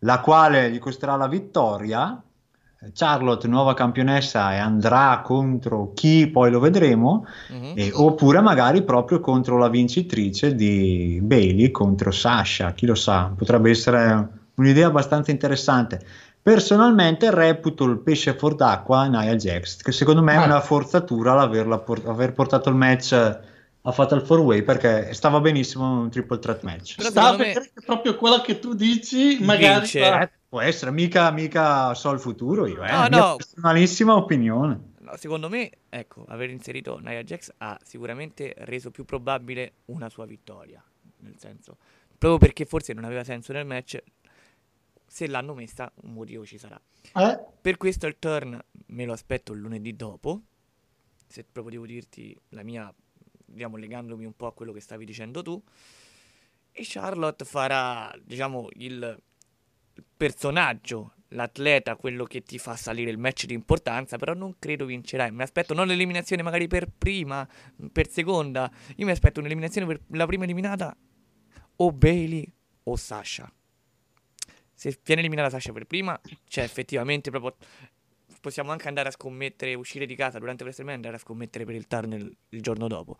la 0.00 0.20
quale 0.20 0.70
gli 0.70 0.78
costerà 0.78 1.16
la 1.16 1.28
vittoria. 1.28 2.18
Charlotte, 2.92 3.48
nuova 3.48 3.74
campionessa, 3.74 4.52
e 4.52 4.58
andrà 4.58 5.20
contro 5.24 5.92
chi 5.94 6.26
poi 6.28 6.50
lo 6.50 6.60
vedremo, 6.60 7.26
Mhm. 7.50 7.72
e- 7.76 7.90
oppure 7.94 8.40
magari 8.40 8.82
proprio 8.82 9.20
contro 9.20 9.56
la 9.58 9.68
vincitrice 9.68 10.54
di 10.54 11.18
Bailey 11.22 11.70
contro 11.70 12.10
Sasha. 12.10 12.72
Chi 12.72 12.86
lo 12.86 12.94
sa, 12.94 13.32
potrebbe 13.36 13.70
essere 13.70 14.28
un'idea 14.56 14.86
abbastanza 14.88 15.30
interessante. 15.30 16.00
Personalmente 16.42 17.30
reputo 17.34 17.84
il 17.84 17.98
pesce 18.00 18.34
fuor 18.34 18.54
d'acqua 18.54 19.06
Nia 19.06 19.34
Jax, 19.34 19.78
che 19.78 19.92
secondo 19.92 20.22
me 20.22 20.34
è 20.34 20.36
Ah. 20.36 20.44
una 20.44 20.60
forzatura 20.60 21.32
l'averla 21.32 21.78
por- 21.78 22.02
aver 22.06 22.32
portato 22.34 22.68
il 22.68 22.74
match 22.76 23.12
a 23.86 23.92
Fatal 23.92 24.22
4-Way 24.22 24.62
perché 24.62 25.14
stava 25.14 25.40
benissimo 25.40 26.00
un 26.00 26.10
triple 26.10 26.38
threat 26.38 26.62
match. 26.62 26.96
Però 26.96 27.08
sta 27.08 27.34
me- 27.36 27.54
proprio 27.84 28.14
quella 28.16 28.40
che 28.42 28.58
tu 28.58 28.74
dici 28.74 29.38
magari 29.42 29.80
Vince. 29.80 30.30
Può 30.54 30.62
essere, 30.62 30.92
mica, 30.92 31.32
mica 31.32 31.94
so 31.94 32.12
il 32.12 32.20
futuro 32.20 32.68
io, 32.68 32.84
eh. 32.84 32.90
No, 32.92 33.08
no. 33.08 33.36
personalissima 33.36 34.14
opinione. 34.14 34.92
No, 35.00 35.16
secondo 35.16 35.48
me, 35.48 35.68
ecco, 35.88 36.24
aver 36.28 36.48
inserito 36.48 36.96
Nia 37.00 37.24
Jax 37.24 37.50
ha 37.56 37.76
sicuramente 37.82 38.54
reso 38.58 38.92
più 38.92 39.04
probabile 39.04 39.72
una 39.86 40.08
sua 40.08 40.26
vittoria. 40.26 40.80
Nel 41.18 41.34
senso, 41.38 41.76
proprio 42.16 42.38
perché 42.38 42.66
forse 42.66 42.92
non 42.92 43.02
aveva 43.02 43.24
senso 43.24 43.52
nel 43.52 43.66
match, 43.66 44.00
se 45.04 45.26
l'hanno 45.26 45.54
messa 45.54 45.90
un 46.02 46.12
motivo 46.12 46.46
ci 46.46 46.56
sarà. 46.56 46.80
Eh? 47.02 47.40
Per 47.60 47.76
questo 47.76 48.06
il 48.06 48.14
turn 48.20 48.56
me 48.86 49.04
lo 49.04 49.12
aspetto 49.12 49.52
il 49.54 49.58
lunedì 49.58 49.96
dopo, 49.96 50.40
se 51.26 51.42
proprio 51.42 51.80
devo 51.80 51.86
dirti 51.86 52.38
la 52.50 52.62
mia, 52.62 52.94
diciamo 53.44 53.76
legandomi 53.76 54.24
un 54.24 54.36
po' 54.36 54.46
a 54.46 54.52
quello 54.52 54.70
che 54.70 54.80
stavi 54.80 55.04
dicendo 55.04 55.42
tu, 55.42 55.60
e 56.70 56.82
Charlotte 56.84 57.44
farà, 57.44 58.14
diciamo, 58.22 58.68
il 58.74 59.20
personaggio, 60.16 61.14
l'atleta, 61.28 61.96
quello 61.96 62.24
che 62.24 62.42
ti 62.42 62.58
fa 62.58 62.76
salire 62.76 63.10
il 63.10 63.18
match 63.18 63.46
di 63.46 63.54
importanza, 63.54 64.16
però 64.16 64.34
non 64.34 64.56
credo 64.58 64.84
vincerai. 64.84 65.30
Mi 65.32 65.42
aspetto 65.42 65.74
non 65.74 65.86
l'eliminazione 65.86 66.42
magari 66.42 66.66
per 66.66 66.88
prima, 66.96 67.46
per 67.92 68.08
seconda, 68.08 68.70
io 68.96 69.04
mi 69.04 69.12
aspetto 69.12 69.40
un'eliminazione 69.40 69.86
per 69.86 70.00
la 70.08 70.26
prima 70.26 70.44
eliminata 70.44 70.96
o 71.76 71.92
Bailey 71.92 72.50
o 72.84 72.96
Sasha. 72.96 73.52
Se 74.72 74.98
viene 75.04 75.20
eliminata 75.20 75.50
Sasha 75.50 75.72
per 75.72 75.86
prima, 75.86 76.18
cioè 76.46 76.64
effettivamente 76.64 77.30
proprio 77.30 77.56
possiamo 78.40 78.72
anche 78.72 78.88
andare 78.88 79.08
a 79.08 79.12
scommettere, 79.12 79.72
uscire 79.74 80.04
di 80.04 80.14
casa 80.14 80.38
durante 80.38 80.64
WrestleMania 80.64 81.00
e 81.00 81.02
andare 81.02 81.16
a 81.16 81.24
scommettere 81.24 81.64
per 81.64 81.74
il 81.74 81.86
turn 81.86 82.12
il, 82.12 82.36
il 82.50 82.60
giorno 82.60 82.88
dopo. 82.88 83.16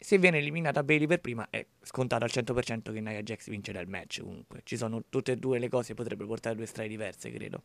Se 0.00 0.16
viene 0.18 0.38
eliminata 0.38 0.82
Bailey 0.84 1.06
per 1.06 1.20
prima, 1.20 1.46
è 1.50 1.66
scontato 1.82 2.24
al 2.24 2.30
100% 2.32 2.92
che 2.92 3.00
Nia 3.00 3.20
Jax 3.22 3.48
vincerà 3.48 3.80
il 3.80 3.88
match. 3.88 4.20
Comunque, 4.22 4.60
ci 4.64 4.76
sono 4.76 5.02
tutte 5.08 5.32
e 5.32 5.36
due 5.36 5.58
le 5.58 5.68
cose, 5.68 5.94
potrebbero 5.94 6.28
portare 6.28 6.54
a 6.54 6.56
due 6.58 6.66
strade 6.66 6.88
diverse, 6.88 7.30
credo. 7.32 7.62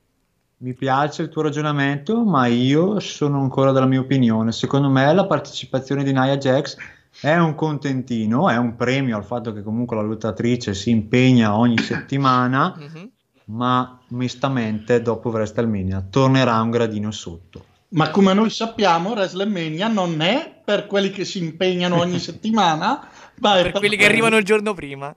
Mi 0.57 0.73
piace 0.73 1.21
il 1.23 1.29
tuo 1.29 1.43
ragionamento, 1.43 2.23
ma 2.23 2.47
io 2.47 2.99
sono 2.99 3.39
ancora 3.41 3.71
della 3.71 3.85
mia 3.85 3.99
opinione. 3.99 4.51
Secondo 4.51 4.89
me 4.89 5.13
la 5.13 5.27
partecipazione 5.27 6.03
di 6.03 6.11
Nia 6.11 6.37
Jax 6.37 6.77
è 7.21 7.35
un 7.35 7.53
contentino, 7.53 8.49
è 8.49 8.57
un 8.57 8.75
premio 8.75 9.15
al 9.17 9.25
fatto 9.25 9.53
che 9.53 9.61
comunque 9.61 9.95
la 9.95 10.01
lottatrice 10.01 10.73
si 10.73 10.89
impegna 10.89 11.55
ogni 11.55 11.77
settimana, 11.83 12.73
Mhm. 12.77 13.09
ma 13.45 13.99
onestamente 14.11 15.01
dopo 15.01 15.29
WrestleMania 15.29 16.01
tornerà 16.09 16.59
un 16.61 16.71
gradino 16.71 17.11
sotto. 17.11 17.65
Ma 17.93 18.09
come 18.09 18.33
noi 18.33 18.49
sappiamo, 18.49 19.11
WrestleMania 19.11 19.87
non 19.87 20.21
è 20.21 20.61
per 20.63 20.87
quelli 20.87 21.11
che 21.11 21.25
si 21.25 21.37
impegnano 21.37 21.97
ogni 21.97 22.17
settimana, 22.19 23.07
ma 23.39 23.59
è 23.59 23.63
Per 23.63 23.73
quelli 23.73 23.95
che 23.95 24.05
arrivano 24.05 24.37
il 24.37 24.43
giorno 24.43 24.73
prima. 24.73 25.15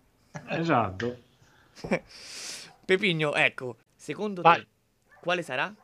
Esatto. 0.48 1.16
Pepigno, 2.84 3.34
ecco, 3.34 3.76
secondo 3.94 4.42
te 4.42 4.66
quale 5.20 5.42
sarà 5.42 5.74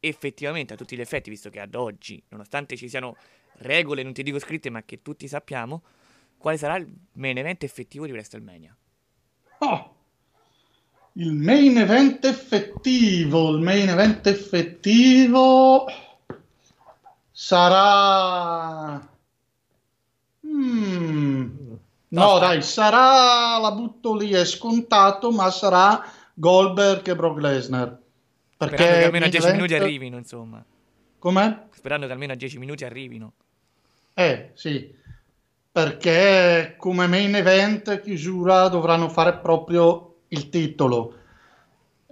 effettivamente 0.00 0.72
a 0.72 0.76
tutti 0.76 0.96
gli 0.96 1.00
effetti, 1.00 1.30
visto 1.30 1.50
che 1.50 1.60
ad 1.60 1.74
oggi, 1.74 2.22
nonostante 2.28 2.76
ci 2.76 2.88
siano 2.88 3.16
regole, 3.58 4.02
non 4.02 4.12
ti 4.12 4.22
dico 4.22 4.38
scritte, 4.38 4.70
ma 4.70 4.82
che 4.82 5.02
tutti 5.02 5.28
sappiamo, 5.28 5.82
quale 6.36 6.56
sarà 6.56 6.76
il 6.76 6.88
main 7.12 7.38
event 7.38 7.62
effettivo 7.62 8.06
di 8.06 8.12
WrestleMania? 8.12 8.76
Oh, 9.58 9.93
il 11.16 11.32
main 11.32 11.78
event 11.78 12.24
effettivo, 12.24 13.50
il 13.50 13.60
main 13.60 13.88
event 13.88 14.26
effettivo 14.26 15.86
sarà... 17.30 19.08
Mm, 20.46 21.74
No, 22.14 22.38
dai, 22.38 22.62
sarà, 22.62 23.58
la 23.58 23.72
butto 23.72 24.14
lì, 24.14 24.30
è 24.30 24.44
scontato, 24.44 25.32
ma 25.32 25.50
sarà 25.50 26.04
Goldberg 26.32 27.08
e 27.08 27.16
Brock 27.16 27.40
Lesnar. 27.40 27.98
Perché 28.56 28.76
Sperando 28.76 28.98
che 28.98 29.04
almeno 29.04 29.24
a 29.24 29.28
main 29.28 29.30
10 29.30 29.52
minuti 29.52 29.72
event- 29.74 29.88
arrivino, 29.88 30.16
insomma. 30.16 30.64
Com'è? 31.18 31.58
Sperando 31.72 32.06
che 32.06 32.12
almeno 32.12 32.32
a 32.32 32.36
10 32.36 32.58
minuti 32.58 32.84
arrivino. 32.84 33.32
Eh, 34.14 34.50
sì, 34.54 34.94
perché 35.72 36.76
come 36.78 37.08
main 37.08 37.34
event 37.34 38.00
chiusura 38.00 38.68
dovranno 38.68 39.08
fare 39.08 39.38
proprio 39.38 40.13
il 40.34 40.48
titolo. 40.50 41.14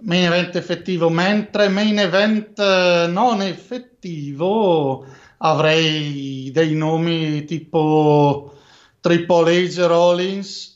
Main 0.05 0.25
event 0.25 0.55
effettivo, 0.55 1.09
mentre 1.09 1.69
main 1.69 1.97
event 1.99 2.57
eh, 2.59 3.05
non 3.09 3.41
effettivo 3.41 5.05
avrei 5.37 6.49
dei 6.51 6.73
nomi 6.75 7.45
tipo 7.45 8.53
Triple 8.99 9.65
H 9.67 9.85
Rollins 9.87 10.71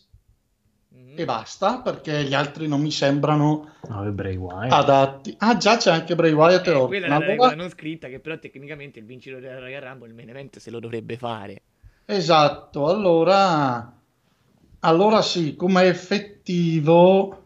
e 1.15 1.25
basta, 1.25 1.79
perché 1.79 2.23
gli 2.25 2.33
altri 2.35 2.67
non 2.67 2.79
mi 2.79 2.91
sembrano 2.91 3.71
No, 3.89 4.11
Bray 4.11 4.35
Wyatt. 4.35 4.71
adatti. 4.71 5.35
Ah, 5.39 5.57
già 5.57 5.77
c'è 5.77 5.89
anche 5.91 6.13
Bray 6.15 6.31
Wyatt 6.31 6.67
e 6.67 6.69
Eh, 6.69 6.73
Orton. 6.73 6.87
quella 6.87 7.05
è 7.07 7.09
la 7.09 7.15
Allora- 7.15 7.31
regola 7.31 7.55
non 7.55 7.69
scritta, 7.69 8.07
che 8.07 8.19
però 8.19 8.37
tecnicamente 8.37 8.99
il 8.99 9.05
vincitore 9.05 9.41
della 9.41 9.59
Royal 9.59 9.81
Rumble, 9.81 10.09
il 10.09 10.13
main 10.13 10.29
event, 10.29 10.59
se 10.59 10.69
lo 10.69 10.79
dovrebbe 10.79 11.17
fare. 11.17 11.61
Esatto, 12.05 12.87
allora, 12.87 13.96
allora 14.79 15.21
sì, 15.21 15.55
come 15.55 15.83
effettivo, 15.83 17.43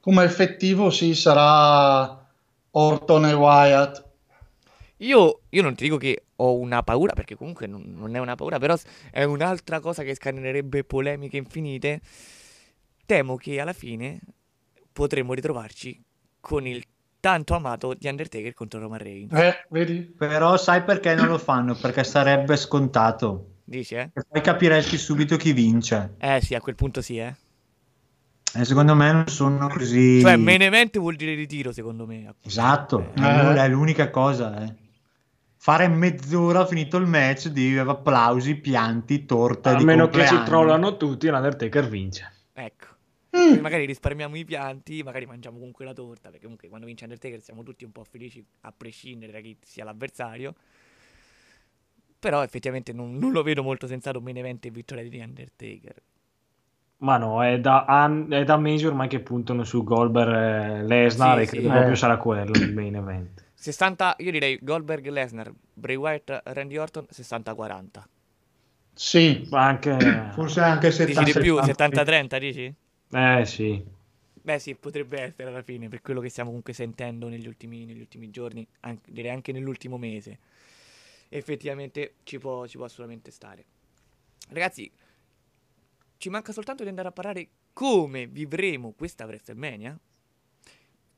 come 0.00 0.24
effettivo 0.24 0.90
sì, 0.90 1.14
sarà 1.14 2.26
Orton 2.70 3.26
e 3.26 3.32
Wyatt. 3.32 4.04
Io, 4.98 5.40
io 5.48 5.62
non 5.62 5.74
ti 5.74 5.84
dico 5.84 5.96
che 5.96 6.26
ho 6.36 6.54
una 6.56 6.82
paura, 6.82 7.14
perché 7.14 7.34
comunque 7.34 7.66
non, 7.66 7.82
non 7.96 8.14
è 8.14 8.18
una 8.18 8.34
paura, 8.34 8.58
però 8.58 8.76
è 9.10 9.24
un'altra 9.24 9.80
cosa 9.80 10.02
che 10.02 10.14
scatenerebbe 10.14 10.84
polemiche 10.84 11.36
infinite. 11.36 12.00
Temo 13.06 13.36
che 13.36 13.60
alla 13.60 13.72
fine 13.72 14.20
potremmo 14.92 15.34
ritrovarci 15.34 16.02
con 16.40 16.66
il 16.66 16.82
tanto 17.20 17.54
amato 17.54 17.94
di 17.94 18.06
Undertaker 18.06 18.54
contro 18.54 18.80
Roman 18.80 18.98
Reigns. 18.98 19.32
Eh, 19.32 19.66
vedi? 19.70 20.00
Però 20.00 20.56
sai 20.56 20.82
perché 20.82 21.14
non 21.14 21.26
lo 21.26 21.38
fanno? 21.38 21.74
Perché 21.74 22.04
sarebbe 22.04 22.56
scontato. 22.56 23.53
Dici, 23.64 23.94
eh? 23.94 24.10
E 24.14 24.22
poi 24.28 24.40
capiresti 24.42 24.98
subito 24.98 25.36
chi 25.36 25.52
vince. 25.52 26.14
Eh 26.18 26.40
sì, 26.42 26.54
a 26.54 26.60
quel 26.60 26.74
punto 26.74 27.00
sì, 27.00 27.18
eh. 27.18 27.34
E 28.56 28.64
secondo 28.64 28.94
me 28.94 29.10
non 29.10 29.26
sono 29.26 29.68
così... 29.68 30.20
Cioè, 30.20 30.36
main 30.36 30.62
event 30.62 30.98
vuol 30.98 31.16
dire 31.16 31.34
ritiro, 31.34 31.72
secondo 31.72 32.06
me. 32.06 32.34
Esatto, 32.42 33.12
è 33.14 33.20
Eh. 33.20 33.54
è 33.54 33.68
l'unica 33.68 34.10
cosa. 34.10 34.62
eh. 34.64 34.74
Fare 35.56 35.88
mezz'ora 35.88 36.66
finito 36.66 36.98
il 36.98 37.06
match 37.06 37.48
di 37.48 37.76
applausi, 37.78 38.54
pianti, 38.56 39.24
torta 39.24 39.70
A 39.70 39.74
di 39.76 39.84
meno 39.84 40.06
che 40.08 40.20
ci 40.20 40.26
compleanno. 40.26 40.44
trollano 40.44 40.96
tutti, 40.96 41.26
l'Undertaker 41.28 41.88
vince. 41.88 42.32
Ecco. 42.52 42.86
Quindi 43.30 43.60
magari 43.60 43.86
risparmiamo 43.86 44.36
i 44.36 44.44
pianti, 44.44 45.02
magari 45.02 45.26
mangiamo 45.26 45.56
comunque 45.56 45.84
la 45.84 45.92
torta, 45.94 46.28
perché 46.28 46.42
comunque 46.44 46.68
quando 46.68 46.86
vince 46.86 47.04
Undertaker 47.04 47.42
siamo 47.42 47.62
tutti 47.64 47.82
un 47.84 47.90
po' 47.90 48.04
felici, 48.04 48.44
a 48.60 48.72
prescindere 48.76 49.32
da 49.32 49.40
chi 49.40 49.56
sia 49.62 49.82
l'avversario. 49.84 50.54
Però 52.24 52.42
effettivamente 52.42 52.94
non, 52.94 53.18
non 53.18 53.32
lo 53.32 53.42
vedo 53.42 53.62
molto 53.62 53.86
sensato 53.86 54.16
un 54.16 54.24
main 54.24 54.38
event 54.38 54.64
e 54.64 54.70
vittoria 54.70 55.06
di 55.06 55.18
Undertaker. 55.20 56.02
Ma 56.98 57.18
no, 57.18 57.44
è 57.44 57.60
da, 57.60 57.84
an- 57.84 58.28
è 58.30 58.44
da 58.44 58.56
mesi 58.56 58.86
ormai 58.86 59.08
che 59.08 59.20
puntano 59.20 59.62
su 59.62 59.84
Goldberg 59.84 60.80
e 60.80 60.82
Lesnar 60.84 61.38
Sì, 61.38 61.42
e 61.42 61.46
sì. 61.46 61.50
credo 61.50 61.68
Eh. 61.68 61.72
proprio 61.72 61.94
sarà 61.96 62.16
quello 62.16 62.52
il 62.52 62.72
main 62.72 62.96
event. 62.96 63.44
60, 63.54 64.16
io 64.18 64.30
direi 64.30 64.58
Goldberg 64.62 65.06
Lesnar, 65.08 65.52
Bray 65.74 65.96
Wyatt, 65.96 66.40
Randy 66.44 66.76
Orton 66.78 67.06
60-40. 67.10 68.08
Sì, 68.94 69.46
Ma 69.50 69.66
anche... 69.66 70.30
Forse 70.32 70.60
anche 70.60 70.90
Dici 70.90 70.96
70 70.96 71.24
di 71.24 71.32
più, 71.44 71.60
70-30 71.60 72.38
dici? 72.38 72.74
Eh 73.12 73.44
sì. 73.46 73.82
Beh 74.42 74.58
sì, 74.58 74.74
potrebbe 74.74 75.20
essere 75.20 75.48
alla 75.48 75.62
fine, 75.62 75.88
per 75.88 76.02
quello 76.02 76.20
che 76.20 76.28
stiamo 76.28 76.48
comunque 76.50 76.72
sentendo 76.74 77.28
negli 77.28 77.46
ultimi, 77.46 77.84
negli 77.86 78.00
ultimi 78.00 78.30
giorni, 78.30 78.66
anche- 78.80 79.10
direi 79.10 79.30
anche 79.30 79.52
nell'ultimo 79.52 79.96
mese. 79.96 80.38
Effettivamente 81.34 82.14
ci 82.22 82.38
può, 82.38 82.64
ci 82.68 82.76
può 82.76 82.86
assolutamente 82.86 83.32
stare. 83.32 83.64
Ragazzi, 84.50 84.88
ci 86.16 86.28
manca 86.28 86.52
soltanto 86.52 86.84
di 86.84 86.88
andare 86.88 87.08
a 87.08 87.10
parlare 87.10 87.48
come 87.72 88.28
vivremo 88.28 88.92
questa 88.92 89.24
WrestleMania. 89.24 89.98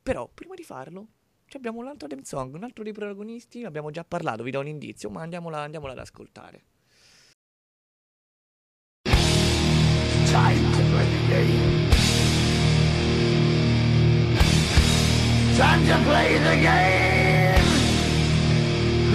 Però, 0.03 0.27
prima 0.33 0.55
di 0.55 0.63
farlo, 0.63 1.09
abbiamo 1.53 1.81
un 1.81 1.89
altro 1.89 2.09
theme 2.09 2.25
song, 2.25 2.55
un 2.55 2.65
altro 2.65 2.83
dei 2.83 2.95
protagonisti, 2.95 3.65
abbiamo 3.65 3.91
già 3.91 4.05
parlato, 4.05 4.43
vi 4.43 4.53
do 4.53 4.61
un 4.61 4.69
indizio, 4.69 5.11
ma 5.11 5.21
andiamola, 5.21 5.59
andiamola 5.59 5.93
ad 5.93 5.99
ascoltare. 5.99 6.65
Time 9.03 10.71
to 10.71 10.83
play 10.93 11.07
the 11.11 11.29
game. 11.29 11.89
Time 15.57 15.87
to 15.87 16.03
play 16.09 16.39
the 16.39 16.63
game. 16.63 17.16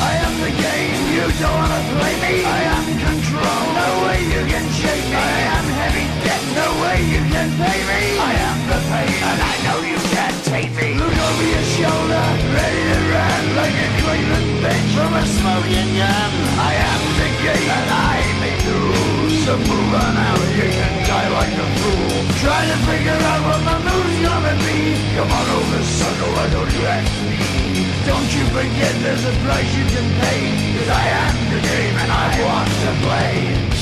I 0.00 0.12
am 0.26 0.34
the 0.38 0.52
game. 0.54 1.02
You 1.16 1.26
don't 1.42 1.56
wanna 1.58 1.82
play 1.98 2.14
me. 2.22 2.34
I 2.46 2.60
am 2.76 2.86
control. 3.02 3.62
No 3.74 3.88
way 4.06 4.18
you 4.30 4.42
can 4.46 4.66
shake 4.78 5.06
me. 5.10 5.18
I 5.18 5.40
am 5.58 5.66
heavy 5.80 6.06
debt. 6.22 6.42
No 6.54 6.68
way 6.82 6.98
you 7.02 7.22
can 7.34 7.48
pay 7.58 7.78
me. 7.90 8.02
I 8.18 8.32
am 8.48 8.58
the 8.70 8.78
pain, 8.90 9.18
and 9.30 9.40
I 9.42 9.54
know 9.66 9.78
you 9.82 9.98
can't 10.14 10.38
take 10.46 10.70
me. 10.78 10.94
Look 11.02 11.18
over 11.28 11.46
your 11.50 11.66
shoulder, 11.74 12.24
ready 12.54 12.82
to 12.90 12.98
run 13.10 13.42
like 13.58 13.74
a 13.74 13.88
Cleveland 14.02 14.50
bitch. 14.62 14.88
from 14.94 15.12
a 15.18 15.24
smoking 15.26 15.90
gun. 15.98 16.30
I 16.62 16.72
am 16.90 17.02
the 17.18 17.28
game 17.42 17.70
and 17.78 17.90
I 18.14 18.18
may 18.42 18.56
lose. 18.70 19.34
So 19.44 19.52
move 19.56 19.92
on 19.94 20.14
out, 20.14 20.46
you 20.58 20.68
can 20.78 20.94
die 21.10 21.30
like 21.38 21.54
a 21.58 21.66
fool. 21.78 22.22
Trying 22.42 22.70
to 22.70 22.78
figure 22.86 23.20
out 23.30 23.40
what 23.46 23.60
my 23.66 23.87
move's 24.22 24.30
gonna. 24.30 25.16
Come 25.16 25.30
on 25.30 25.48
over, 25.50 25.82
sucker, 25.82 26.30
why 26.32 26.50
don't 26.50 26.72
you 26.72 26.86
ask 26.86 27.12
me? 27.26 27.38
Don't 28.06 28.30
you 28.34 28.44
forget 28.46 28.94
there's 29.02 29.24
a 29.24 29.32
price 29.44 29.70
you 29.76 29.84
can 29.84 30.06
pay. 30.20 30.40
Cause 30.78 30.88
I 30.88 31.04
am 31.22 31.34
the 31.54 31.60
game 31.60 31.96
and 31.96 32.10
I 32.10 32.26
want 32.44 32.68
to 32.68 32.90
play. 33.06 33.77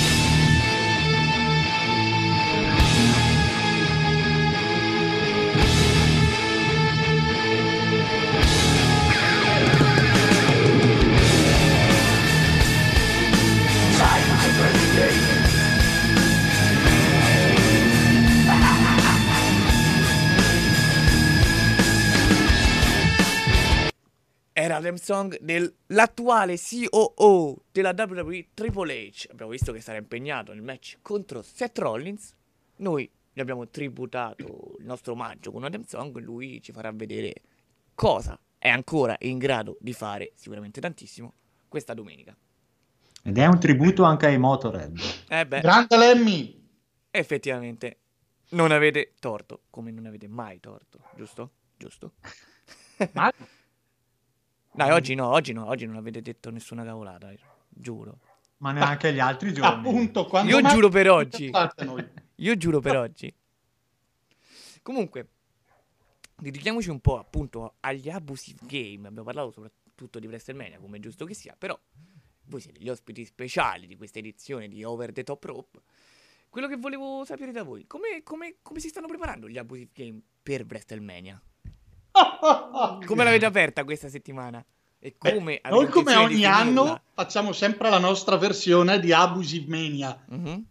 L'em 24.79 24.97
song 24.97 25.39
dell'attuale 25.41 26.57
COO 26.59 27.65
della 27.73 27.95
WWE 27.97 28.49
Triple 28.55 29.09
H. 29.09 29.29
Abbiamo 29.31 29.51
visto 29.51 29.73
che 29.73 29.81
sarà 29.81 29.99
impegnato 29.99 30.53
nel 30.53 30.63
match 30.63 30.99
contro 31.03 31.43
Seth 31.43 31.79
Rollins. 31.79 32.35
Noi 32.77 33.11
gli 33.33 33.41
abbiamo 33.41 33.69
tributato 33.69 34.77
il 34.79 34.85
nostro 34.85 35.13
omaggio 35.13 35.51
con 35.51 35.69
theme 35.71 35.85
song. 35.87 36.19
Lui 36.19 36.61
ci 36.63 36.73
farà 36.73 36.91
vedere 36.93 37.35
cosa 37.95 38.39
è 38.59 38.69
ancora 38.69 39.17
in 39.21 39.39
grado 39.39 39.77
di 39.81 39.93
fare, 39.93 40.33
sicuramente 40.35 40.81
tantissimo, 40.81 41.33
questa 41.69 41.95
domenica. 41.95 42.37
Ed 43.23 43.39
è 43.39 43.47
un 43.47 43.59
tributo 43.59 44.05
anche 44.05 44.27
ai 44.27 44.39
Motorhead. 44.39 44.99
Eh 45.29 45.47
beh, 45.47 45.61
Grande 45.61 45.97
Lemmy! 45.97 46.65
effettivamente 47.11 47.99
non 48.51 48.71
avete 48.71 49.15
torto, 49.19 49.63
come 49.71 49.91
non 49.91 50.07
avete 50.07 50.29
mai 50.29 50.61
torto, 50.61 51.01
giusto? 51.17 51.51
Giusto? 51.77 52.13
Ma- 53.13 53.33
Dai, 54.77 54.91
oggi 54.91 55.15
no, 55.15 55.29
oggi 55.29 55.55
no, 55.55 55.67
oggi 55.67 55.87
non 55.87 55.97
avete 55.97 56.21
detto 56.21 56.51
nessuna 56.51 56.85
cavolata, 56.85 57.33
giuro. 57.67 58.19
Ma 58.59 58.73
neanche 58.73 59.11
gli 59.11 59.19
altri 59.19 59.55
giorni. 59.55 59.89
Appunto, 59.89 60.27
quando 60.27 60.51
Io 60.51 60.69
giuro 60.69 60.91
per 60.91 61.09
oggi. 61.09 61.51
Io 62.37 62.57
giuro 62.59 62.81
per 62.81 62.97
oggi. 62.99 63.35
Comunque, 64.83 65.29
dedichiamoci 66.37 66.91
un 66.91 67.01
po' 67.01 67.19
appunto 67.19 67.77
agli 67.81 68.11
abusive 68.11 68.59
game. 68.67 69.09
Abbiamo 69.09 69.25
parlato 69.25 69.51
soprattutto 69.51 70.19
di 70.19 70.27
WrestleMania, 70.27 70.79
come 70.79 70.99
è 70.99 71.01
giusto 71.01 71.25
che 71.25 71.33
sia, 71.33 71.57
però 71.57 71.79
voi 72.45 72.61
siete 72.61 72.79
gli 72.79 72.91
ospiti 72.91 73.25
speciali 73.25 73.87
di 73.87 73.97
questa 73.97 74.19
edizione 74.19 74.69
di 74.69 74.85
Over 74.85 75.11
the 75.11 75.23
Top 75.23 75.43
Rope. 75.43 75.81
Quello 76.51 76.69
che 76.69 76.77
volevo 76.77 77.25
sapere 77.25 77.51
da 77.51 77.63
voi, 77.63 77.87
come, 77.87 78.23
come- 78.23 78.57
come 78.61 78.81
si 78.81 78.89
stanno 78.89 79.07
preparando 79.07 79.49
gli 79.49 79.57
abusive 79.57 79.91
game 79.95 80.21
per 80.43 80.67
WrestleMania? 80.69 81.41
Come 83.07 83.25
l'avete 83.25 83.45
aperta 83.47 83.85
questa 83.85 84.09
settimana? 84.09 84.65
E 84.99 85.15
come 85.19 85.61
avete 85.63 85.69
Noi 85.71 85.89
come 85.89 86.15
ogni 86.17 86.27
finirla? 86.37 86.57
anno 86.57 87.01
facciamo 87.15 87.53
sempre 87.53 87.91
la 87.91 87.99
nostra 87.99 88.37
versione 88.37 88.99
di 88.99 89.13
Abusive 89.13 89.67
Mania. 89.69 90.19
Mhm. 90.29 90.65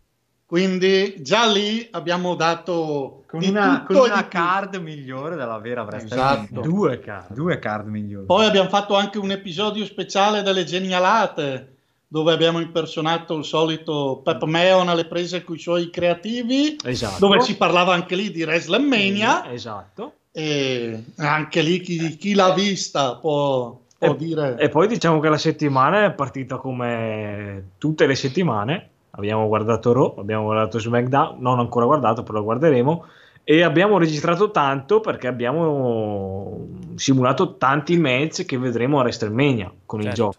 Quindi 0.47 1.15
già 1.23 1.47
lì 1.47 1.87
abbiamo 1.91 2.35
dato 2.35 3.23
Con 3.27 3.39
di 3.39 3.47
una, 3.49 3.79
tutto 3.87 3.99
con 3.99 4.09
una 4.09 4.21
di 4.21 4.27
più. 4.27 4.39
card 4.39 4.75
migliore 4.75 5.35
della 5.35 5.57
vera 5.57 5.81
WrestleMania. 5.81 6.43
Esatto. 6.43 6.61
Due 6.61 6.99
card. 6.99 7.33
Due 7.33 7.59
card 7.59 7.87
migliori. 7.87 8.25
Poi 8.25 8.45
abbiamo 8.45 8.69
fatto 8.69 8.95
anche 8.95 9.17
un 9.17 9.31
episodio 9.31 9.85
speciale 9.85 10.43
delle 10.43 10.63
genialate 10.63 11.71
dove 12.07 12.31
abbiamo 12.31 12.59
impersonato 12.59 13.35
il 13.35 13.43
solito 13.43 14.21
Pep 14.23 14.43
Meon 14.43 14.87
alle 14.87 15.05
prese 15.07 15.43
con 15.43 15.55
i 15.55 15.59
suoi 15.59 15.89
creativi, 15.89 16.77
Esatto. 16.83 17.17
dove 17.19 17.41
si 17.41 17.57
parlava 17.57 17.93
anche 17.93 18.15
lì 18.15 18.29
di 18.31 18.43
WrestleMania 18.43 19.51
Esatto. 19.51 20.13
E 20.37 21.01
anche 21.15 21.61
lì 21.61 21.79
chi, 21.79 22.17
chi 22.17 22.33
l'ha 22.33 22.51
vista 22.53 23.15
può, 23.15 23.79
può 23.97 24.11
E, 24.11 24.17
dire 24.17 24.57
e 24.57 24.67
poi 24.67 24.85
diciamo 24.85 25.21
che 25.21 25.29
la 25.29 25.37
settimana 25.37 26.03
è 26.03 26.11
partita 26.11 26.57
come 26.57 27.69
tutte 27.77 28.05
le 28.05 28.15
settimane. 28.15 28.89
Abbiamo 29.11 29.47
guardato 29.47 29.93
Raw, 29.93 30.15
abbiamo 30.17 30.43
guardato 30.43 30.77
SmackDown, 30.77 31.37
non 31.39 31.59
ancora 31.59 31.85
guardato, 31.85 32.23
però 32.23 32.39
lo 32.39 32.43
guarderemo. 32.43 33.05
E 33.45 33.61
abbiamo 33.61 33.97
registrato 33.97 34.51
tanto 34.51 34.99
perché 34.99 35.27
abbiamo 35.27 36.67
simulato 36.95 37.55
tanti 37.55 37.97
match 37.97 38.43
che 38.43 38.57
vedremo 38.57 38.99
a 38.99 39.03
WrestleMania 39.03 39.71
con 39.85 39.99
il 39.99 40.07
Certo. 40.07 40.21
gioco. 40.21 40.37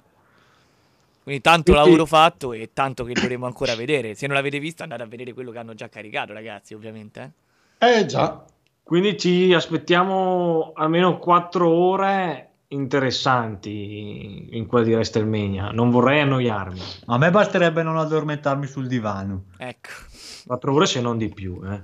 Quindi 1.23 1.41
tanto 1.41 1.73
Quindi- 1.73 1.83
lavoro 1.91 2.05
fatto 2.05 2.53
e 2.53 2.69
tanto 2.75 3.05
che 3.05 3.15
dovremo 3.15 3.47
ancora 3.47 3.75
vedere. 3.75 4.15
Se 4.15 4.27
non 4.27 4.37
l'avete 4.37 4.59
visto 4.59 4.83
andate 4.83 5.05
a 5.05 5.07
vedere 5.07 5.33
quello 5.33 5.53
che 5.53 5.59
hanno 5.59 5.73
già 5.73 5.89
caricato, 5.89 6.35
ragazzi, 6.35 6.75
ovviamente. 6.75 7.33
eh. 7.79 8.01
eh 8.01 8.05
già 8.05 8.45
Quindi 8.87 9.18
ci 9.18 9.53
aspettiamo 9.53 10.70
almeno 10.76 11.18
4 11.18 11.68
ore 11.68 12.51
interessanti 12.68 14.57
in 14.57 14.66
quella 14.66 14.84
di 14.84 14.93
WrestleMania. 14.95 15.70
Non 15.72 15.91
vorrei 15.91 16.20
annoiarmi. 16.20 16.80
A 17.07 17.18
me 17.18 17.32
basterebbe 17.32 17.82
non 17.82 17.97
addormentarmi 17.99 18.64
sul 18.68 18.87
divano. 18.87 19.47
Ecco. 19.57 19.89
4 20.47 20.72
ore 20.72 20.87
se 20.87 21.01
non 21.01 21.18
di 21.18 21.28
più. 21.28 21.61
Eh. 21.64 21.82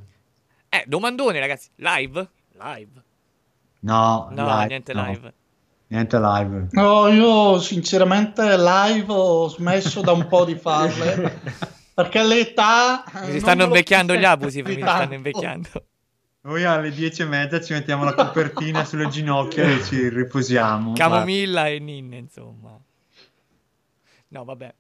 Eh, 0.69 0.85
domandone, 0.87 1.41
ragazzi. 1.41 1.71
Live? 1.75 2.29
Live? 2.57 3.03
No, 3.81 4.29
No, 4.31 4.47
live, 4.47 4.67
niente 4.69 4.93
no. 4.95 5.05
live. 5.05 5.35
Niente 5.89 6.19
live. 6.21 6.69
No, 6.71 7.09
io 7.09 7.59
sinceramente 7.59 8.57
live 8.57 9.07
ho 9.13 9.49
smesso 9.49 10.03
da 10.03 10.13
un 10.13 10.29
po' 10.29 10.45
di 10.45 10.55
farle 10.55 11.41
perché 11.95 12.23
l'età 12.23 13.03
Mi 13.25 13.31
non 13.31 13.39
stanno 13.41 13.65
invecchiando 13.65 14.15
gli 14.15 14.25
abusive, 14.25 14.69
mi 14.69 14.77
più 14.77 14.85
stanno 14.85 15.15
invecchiando. 15.15 15.69
Noi 16.45 16.65
alle 16.65 16.91
dieci 16.91 17.23
e 17.23 17.25
mezza 17.25 17.61
ci 17.61 17.73
mettiamo 17.73 18.03
la 18.03 18.15
copertina 18.15 18.83
sulle 18.85 19.07
ginocchia 19.07 19.63
e 19.63 19.81
ci 19.85 20.09
riposiamo. 20.09 20.95
Camomilla 20.95 21.69
e 21.69 21.79
Ninne, 21.79 22.17
insomma. 22.17 22.77
No, 24.29 24.45
vabbè. 24.45 24.75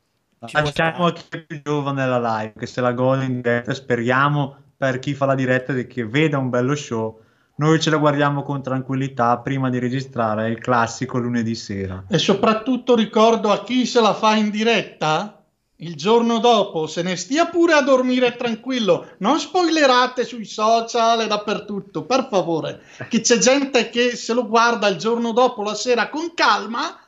Ci 0.44 0.56
può 0.56 0.60
Lasciamo 0.60 1.06
a 1.06 1.12
chi 1.12 1.22
è 1.28 1.38
più 1.38 1.62
giovane 1.62 2.04
la 2.04 2.18
live, 2.18 2.54
che 2.58 2.66
se 2.66 2.80
la 2.80 2.90
gode 2.90 3.26
in 3.26 3.40
diretta. 3.40 3.74
Speriamo 3.74 4.56
per 4.76 4.98
chi 4.98 5.14
fa 5.14 5.26
la 5.26 5.36
diretta 5.36 5.72
di 5.72 5.86
che 5.86 6.04
veda 6.04 6.36
un 6.36 6.50
bello 6.50 6.74
show. 6.74 7.20
Noi 7.54 7.78
ce 7.78 7.90
la 7.90 7.98
guardiamo 7.98 8.42
con 8.42 8.60
tranquillità 8.60 9.38
prima 9.38 9.70
di 9.70 9.78
registrare 9.78 10.48
il 10.48 10.58
classico 10.58 11.18
lunedì 11.18 11.54
sera. 11.54 12.02
E 12.08 12.18
soprattutto 12.18 12.96
ricordo 12.96 13.52
a 13.52 13.62
chi 13.62 13.86
se 13.86 14.00
la 14.00 14.14
fa 14.14 14.34
in 14.34 14.50
diretta 14.50 15.41
il 15.82 15.94
giorno 15.96 16.38
dopo 16.38 16.86
se 16.86 17.02
ne 17.02 17.16
stia 17.16 17.46
pure 17.46 17.72
a 17.74 17.82
dormire 17.82 18.36
tranquillo. 18.36 19.10
Non 19.18 19.38
spoilerate 19.40 20.24
sui 20.24 20.44
social 20.44 21.20
e 21.22 21.26
dappertutto, 21.26 22.04
per 22.04 22.28
favore. 22.30 22.82
Che 23.08 23.20
c'è 23.20 23.38
gente 23.38 23.90
che 23.90 24.14
se 24.16 24.32
lo 24.32 24.46
guarda 24.46 24.86
il 24.88 24.96
giorno 24.96 25.32
dopo 25.32 25.62
la 25.62 25.74
sera 25.74 26.08
con 26.08 26.34
calma. 26.34 26.98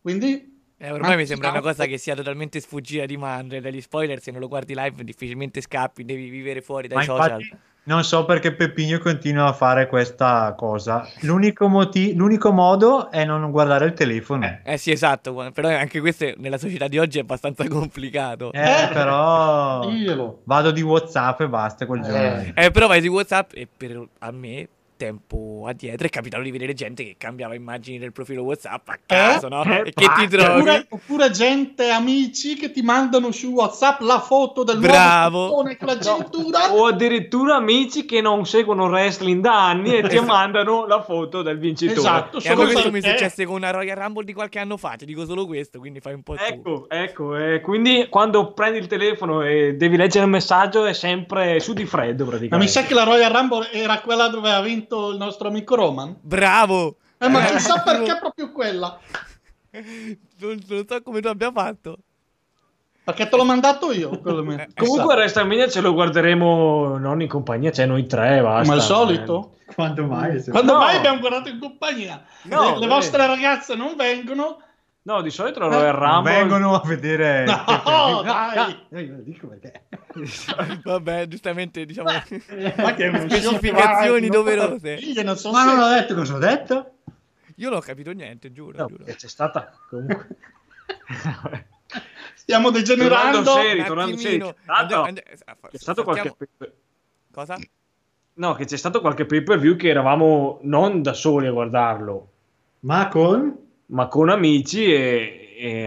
Quindi 0.00 0.50
Eh, 0.78 0.90
ormai 0.90 1.16
mi 1.16 1.26
sembra 1.26 1.50
una 1.50 1.60
cosa 1.60 1.84
che 1.86 1.96
sia 1.98 2.14
totalmente 2.14 2.58
sfuggita 2.60 3.04
di 3.06 3.16
mano. 3.16 3.54
e 3.54 3.60
Dagli 3.60 3.80
spoiler, 3.80 4.20
se 4.20 4.30
non 4.30 4.40
lo 4.40 4.48
guardi 4.48 4.74
live, 4.74 5.04
difficilmente 5.04 5.60
scappi. 5.60 6.04
Devi 6.04 6.28
vivere 6.28 6.60
fuori 6.62 6.88
dai 6.88 6.98
Ma 6.98 7.04
social. 7.04 7.40
infatti 7.40 7.70
non 7.84 8.04
so 8.04 8.24
perché 8.24 8.52
Peppino 8.54 8.98
continua 8.98 9.46
a 9.48 9.52
fare 9.52 9.88
questa 9.88 10.54
cosa. 10.56 11.06
L'unico, 11.22 11.66
moti- 11.68 12.14
l'unico 12.14 12.52
modo 12.52 13.10
è 13.10 13.24
non 13.24 13.50
guardare 13.50 13.86
il 13.86 13.92
telefono. 13.92 14.60
Eh 14.64 14.76
sì, 14.76 14.92
esatto. 14.92 15.50
Però 15.52 15.68
anche 15.68 16.00
questo 16.00 16.32
nella 16.36 16.58
società 16.58 16.86
di 16.88 16.98
oggi 16.98 17.18
è 17.18 17.22
abbastanza 17.22 17.66
complicato. 17.68 18.52
Eh, 18.52 18.88
però 18.92 19.80
Diglielo. 19.88 20.42
vado 20.44 20.70
di 20.70 20.82
WhatsApp 20.82 21.40
e 21.40 21.48
basta 21.48 21.86
quel 21.86 22.02
giorno. 22.02 22.52
Eh, 22.54 22.70
però 22.70 22.86
vai 22.86 23.02
su 23.02 23.08
WhatsApp 23.08 23.50
e 23.54 23.66
per 23.74 24.00
a 24.20 24.30
me, 24.30 24.68
tempo 25.02 25.64
addietro, 25.66 26.06
è 26.06 26.10
capitato 26.10 26.42
di 26.44 26.50
vedere 26.52 26.74
gente 26.74 27.02
che 27.02 27.16
cambiava 27.18 27.54
immagini 27.54 27.98
del 27.98 28.12
profilo 28.12 28.42
WhatsApp 28.42 28.88
a 28.88 28.98
caso, 29.04 29.48
no? 29.48 29.64
Eh, 29.64 29.80
e 29.86 29.92
che 29.92 30.06
ti 30.16 30.28
trovi. 30.28 30.60
Oppure, 30.60 30.86
oppure 30.88 31.30
gente, 31.30 31.90
amici 31.90 32.54
che 32.54 32.70
ti 32.70 32.82
mandano 32.82 33.32
su 33.32 33.48
WhatsApp 33.48 34.00
la 34.02 34.20
foto 34.20 34.62
del 34.62 34.78
Bravo. 34.78 35.46
nuovo 35.46 35.54
con 35.76 35.76
la 35.80 35.98
cintura. 35.98 36.72
O 36.72 36.86
addirittura 36.86 37.56
amici 37.56 38.04
che 38.04 38.20
non 38.20 38.46
seguono 38.46 38.86
wrestling 38.86 39.42
da 39.42 39.68
anni 39.68 39.96
e 39.96 40.02
ti 40.02 40.14
Esatto. 40.14 40.26
mandano 40.26 40.86
la 40.86 41.02
foto 41.02 41.42
del 41.42 41.58
vincitore. 41.58 41.98
Esatto, 41.98 42.38
E 42.40 42.48
a 42.48 42.50
me 42.50 42.56
solo 42.56 42.70
questo 42.70 42.90
mi 42.92 43.00
è 43.00 43.08
successo 43.08 43.44
con 43.44 43.56
una 43.56 43.70
Royal 43.70 43.96
Rumble 43.96 44.24
di 44.24 44.32
qualche 44.32 44.60
anno 44.60 44.76
fa. 44.76 44.94
Ti 44.96 45.04
dico 45.04 45.24
solo 45.24 45.46
questo, 45.46 45.80
quindi 45.80 45.98
fai 46.00 46.14
un 46.14 46.22
po' 46.22 46.34
tu. 46.34 46.42
Ecco, 46.44 46.86
ecco, 46.88 47.36
eh, 47.36 47.60
quindi 47.60 48.06
quando 48.08 48.52
prendi 48.52 48.78
il 48.78 48.86
telefono 48.86 49.42
e 49.42 49.74
devi 49.74 49.96
leggere 49.96 50.24
il 50.24 50.30
messaggio 50.30 50.84
è 50.84 50.92
sempre 50.92 51.58
su 51.60 51.72
di 51.72 51.86
freddo 51.86 52.24
praticamente. 52.24 52.56
Ma 52.56 52.62
mi 52.62 52.68
sa 52.68 52.82
che 52.82 52.94
la 52.94 53.02
Royal 53.04 53.32
Rumble 53.32 53.70
era 53.72 54.00
quella 54.00 54.28
dove 54.28 54.50
ha 54.52 54.60
vinto 54.60 54.91
il 55.10 55.16
nostro 55.18 55.48
amico 55.48 55.74
Roman. 55.74 56.16
Bravo! 56.20 56.96
Eh, 57.18 57.28
ma 57.28 57.46
Eh, 57.46 57.52
chissà 57.54 57.80
perché 57.80 58.16
proprio 58.18 58.52
quella. 58.52 58.98
Non, 59.70 60.60
non 60.68 60.84
so 60.86 61.02
come 61.02 61.20
tu 61.20 61.28
abbia 61.28 61.50
fatto. 61.52 61.98
Perché 63.04 63.28
te 63.28 63.36
l'ho 63.36 63.44
mandato 63.44 63.90
io. 63.92 64.10
mi- 64.42 64.66
Comunque 64.76 65.14
WrestleMania 65.14 65.68
ce 65.68 65.80
lo 65.80 65.92
guarderemo 65.92 66.98
non 66.98 67.20
in 67.20 67.28
compagnia, 67.28 67.72
cioè 67.72 67.86
noi 67.86 68.06
tre, 68.06 68.40
basta. 68.42 68.62
Come 68.62 68.74
al 68.74 68.80
solito. 68.82 69.54
Quando 69.74 70.04
mai? 70.06 70.42
Quando 70.44 70.72
No. 70.74 70.78
mai 70.78 70.96
abbiamo 70.96 71.18
guardato 71.18 71.48
in 71.48 71.58
compagnia? 71.58 72.22
No, 72.42 72.74
le, 72.74 72.78
le 72.80 72.84
eh. 72.84 72.88
vostre 72.88 73.26
ragazze 73.26 73.74
non 73.74 73.94
vengono 73.96 74.58
No, 75.04 75.20
di 75.20 75.30
solito 75.30 75.58
lo 75.58 75.72
Eh, 75.82 75.90
Rumble... 75.90 76.32
vengono 76.32 76.74
a 76.74 76.82
vedere 76.84 77.44
No, 77.44 78.22
dai! 78.22 78.86
lo 79.08 79.22
dico 79.22 79.48
perché 79.48 79.86
Vabbè, 80.84 81.26
giustamente, 81.28 81.84
diciamo, 81.84 82.10
Ma 82.76 82.94
che 82.94 83.12
specificazioni 83.28 84.28
doverose. 84.28 84.98
non 85.22 85.36
so 85.36 85.50
ma 85.50 85.64
non 85.64 85.78
ho 85.78 85.88
detto 85.88 86.14
cosa 86.14 86.34
ho 86.34 86.38
detto 86.38 86.92
Io 87.56 87.68
non 87.68 87.78
ho 87.78 87.80
capito 87.80 88.12
niente, 88.12 88.52
giuro, 88.52 88.78
No, 88.78 88.86
giuro. 88.88 89.04
c'è 89.04 89.28
stata 89.28 89.72
comunque... 89.88 90.28
Stiamo 92.34 92.70
degenerando. 92.70 93.42
Tornando 93.42 93.68
seri, 93.68 93.84
tornando 93.84 94.16
seri, 94.16 94.38
c'è 94.40 94.54
stato- 94.62 95.02
ah, 95.02 95.68
c'è 95.70 95.78
stato 95.78 96.02
qualche... 96.04 96.34
Cosa? 97.32 97.58
No, 98.34 98.54
che 98.54 98.64
c'è 98.64 98.76
stato 98.76 99.00
qualche 99.00 99.26
pay 99.26 99.42
per 99.42 99.58
view 99.58 99.76
che 99.76 99.88
eravamo 99.88 100.58
non 100.62 101.02
da 101.02 101.12
soli 101.12 101.46
a 101.46 101.52
guardarlo, 101.52 102.30
ma 102.80 103.08
con 103.08 103.58
ma 103.86 104.08
con 104.08 104.30
amici 104.30 104.92
e... 104.92 105.41
e, 105.62 105.82
eh, 105.84 105.86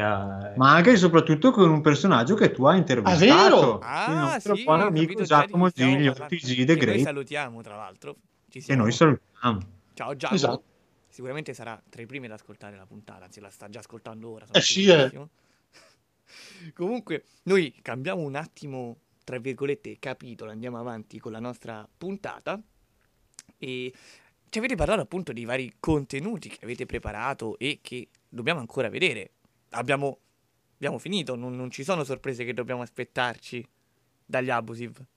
ma 0.56 0.72
anche 0.74 0.92
e 0.92 0.96
soprattutto 0.96 1.52
con 1.52 1.70
un 1.70 1.82
personaggio 1.82 2.36
che 2.36 2.52
tu 2.52 2.64
hai 2.66 2.78
intervistato 2.78 3.26
Ah, 3.26 3.50
vero? 3.50 3.76
il 3.76 3.84
Ah, 3.84 4.20
nostro 4.34 4.56
sì, 4.56 4.64
buon 4.64 4.80
amico 4.82 5.02
capito 5.02 5.20
di 5.22 5.26
Giacomo 5.28 5.66
chi 5.66 5.72
stiamo 5.72 5.96
Giglio. 5.98 6.14
TG 6.14 6.66
The 6.66 6.76
Che 6.78 6.86
noi 6.86 7.00
salutiamo, 7.02 7.62
tra 7.62 7.76
l'altro. 7.76 8.16
Ci 8.50 8.58
e 8.60 8.62
siamo. 8.62 8.82
noi 8.84 8.92
salutiamo 8.94 9.60
Ciao 9.94 10.16
Giacomo. 10.16 10.38
Esatto. 10.38 10.64
Sicuramente 11.10 11.54
sarà 11.54 11.82
tra 11.90 12.02
i 12.02 12.06
primi 12.06 12.26
ad 12.26 12.32
ascoltare 12.34 12.76
la 12.78 12.86
puntata, 12.86 13.26
anzi 13.26 13.40
la 13.40 13.50
sta 13.50 13.68
già 13.70 13.80
ascoltando 13.80 14.30
ora. 14.30 14.46
Eh 14.52 14.62
sì, 14.62 14.84
sicurissimo. 14.84 15.30
Comunque, 16.74 17.24
noi 17.44 17.74
cambiamo 17.82 18.22
un 18.22 18.36
attimo, 18.36 18.98
tra 19.24 19.38
virgolette, 19.40 19.98
capitolo, 20.00 20.52
andiamo 20.52 20.78
avanti 20.80 21.20
con 21.20 21.32
la 21.32 21.40
nostra 21.40 21.88
puntata 21.98 22.62
e 23.58 23.94
ci 24.50 24.58
avete 24.58 24.76
parlato 24.76 25.02
appunto 25.02 25.32
dei 25.34 25.46
vari 25.46 25.74
contenuti 25.80 26.50
che 26.50 26.60
avete 26.64 26.86
preparato 26.86 27.58
e 27.60 27.80
che 27.82 28.08
dobbiamo 28.28 28.60
ancora 28.62 28.90
vedere. 28.90 29.32
Abbiamo, 29.76 30.20
abbiamo 30.76 30.98
finito, 30.98 31.36
non, 31.36 31.56
non 31.56 31.70
ci 31.70 31.84
sono 31.84 32.04
sorprese 32.04 32.44
che 32.44 32.54
dobbiamo 32.54 32.82
aspettarci 32.82 33.66
dagli 34.26 34.50
abusive. 34.50 35.08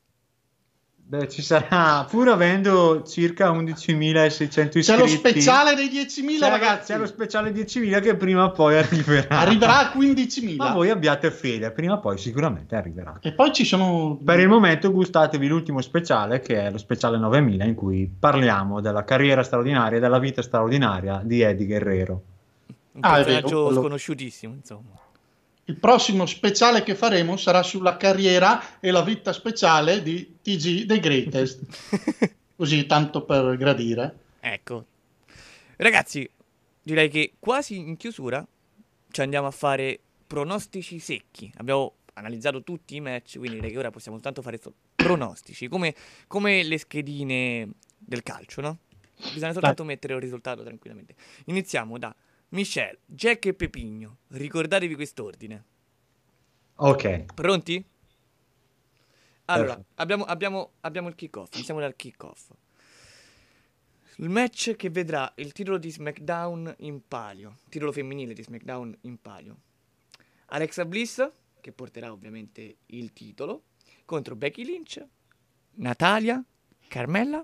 Beh, 1.08 1.26
ci 1.26 1.40
sarà, 1.40 2.04
pur 2.04 2.28
avendo 2.28 3.02
circa 3.02 3.50
11.600 3.50 4.76
iscritti. 4.76 4.80
C'è 4.82 4.98
lo 4.98 5.06
speciale 5.06 5.74
dei 5.74 5.88
10.000 5.88 6.38
c'è, 6.38 6.50
ragazzi. 6.50 6.92
c'è 6.92 6.98
lo 6.98 7.06
speciale 7.06 7.50
10.000 7.50 8.02
che 8.02 8.14
prima 8.14 8.44
o 8.44 8.50
poi 8.50 8.76
arriverà. 8.76 9.38
Arriverà 9.38 9.90
a 9.90 9.96
15.000. 9.96 10.56
Ma 10.56 10.74
voi 10.74 10.90
abbiate 10.90 11.30
fede, 11.30 11.70
prima 11.70 11.94
o 11.94 12.00
poi 12.00 12.18
sicuramente 12.18 12.76
arriverà. 12.76 13.20
E 13.22 13.32
poi 13.32 13.54
ci 13.54 13.64
sono... 13.64 14.18
Per 14.22 14.38
il 14.38 14.48
momento 14.48 14.92
gustatevi 14.92 15.46
l'ultimo 15.46 15.80
speciale, 15.80 16.40
che 16.40 16.66
è 16.66 16.70
lo 16.70 16.76
speciale 16.76 17.16
9000, 17.16 17.64
in 17.64 17.74
cui 17.74 18.06
parliamo 18.06 18.82
della 18.82 19.04
carriera 19.04 19.42
straordinaria 19.42 19.96
e 19.96 20.00
della 20.00 20.18
vita 20.18 20.42
straordinaria 20.42 21.22
di 21.24 21.40
Eddie 21.40 21.64
Guerrero. 21.64 22.22
Un 22.98 23.04
Ah, 23.04 23.18
è 23.20 23.24
personaggio 23.24 23.68
vero, 23.68 23.80
sconosciutissimo, 23.80 24.54
insomma. 24.54 24.98
Il 25.64 25.76
prossimo 25.76 26.26
speciale 26.26 26.82
che 26.82 26.94
faremo 26.94 27.36
sarà 27.36 27.62
sulla 27.62 27.96
carriera 27.96 28.80
e 28.80 28.90
la 28.90 29.02
vita 29.02 29.32
speciale 29.32 30.02
di 30.02 30.38
TG 30.42 30.86
The 30.86 30.98
Greatest. 30.98 31.60
Così, 32.56 32.86
tanto 32.86 33.24
per 33.24 33.56
gradire. 33.56 34.18
Ecco. 34.40 34.84
Ragazzi, 35.76 36.28
direi 36.82 37.08
che 37.08 37.34
quasi 37.38 37.76
in 37.76 37.96
chiusura 37.96 38.44
ci 39.10 39.20
andiamo 39.20 39.46
a 39.46 39.52
fare 39.52 40.00
pronostici 40.26 40.98
secchi. 40.98 41.52
Abbiamo 41.58 41.92
analizzato 42.14 42.64
tutti 42.64 42.96
i 42.96 43.00
match, 43.00 43.38
quindi 43.38 43.56
direi 43.58 43.70
che 43.70 43.78
ora 43.78 43.90
possiamo 43.90 44.16
soltanto 44.16 44.42
fare 44.42 44.58
so- 44.60 44.72
pronostici, 44.96 45.68
come, 45.68 45.94
come 46.26 46.64
le 46.64 46.78
schedine 46.78 47.68
del 47.96 48.24
calcio, 48.24 48.60
no? 48.60 48.78
Bisogna 49.32 49.52
soltanto 49.52 49.84
mettere 49.84 50.14
un 50.14 50.20
risultato 50.20 50.64
tranquillamente. 50.64 51.14
Iniziamo 51.44 51.96
da 51.98 52.12
Michel, 52.50 52.98
Jack 53.04 53.46
e 53.46 53.54
Pepigno. 53.54 54.18
Ricordatevi 54.28 54.94
quest'ordine. 54.94 55.64
Ok, 56.76 57.34
Pronti? 57.34 57.84
Allora, 59.46 59.82
abbiamo, 59.96 60.24
abbiamo, 60.24 60.72
abbiamo 60.80 61.08
il 61.08 61.14
kick-off. 61.14 61.54
Iniziamo 61.54 61.80
dal 61.80 61.96
kick-off. 61.96 62.50
Il 64.16 64.28
match 64.28 64.74
che 64.76 64.90
vedrà 64.90 65.32
il 65.36 65.52
titolo 65.52 65.78
di 65.78 65.90
SmackDown 65.90 66.74
in 66.78 67.06
palio, 67.06 67.58
titolo 67.68 67.92
femminile 67.92 68.34
di 68.34 68.42
SmackDown 68.42 68.96
in 69.02 69.20
palio. 69.20 69.56
Alexa 70.46 70.84
Bliss, 70.84 71.30
che 71.60 71.72
porterà 71.72 72.10
ovviamente 72.12 72.78
il 72.86 73.12
titolo, 73.12 73.64
contro 74.04 74.34
Becky 74.36 74.64
Lynch, 74.64 75.04
Natalia, 75.74 76.42
Carmella, 76.88 77.42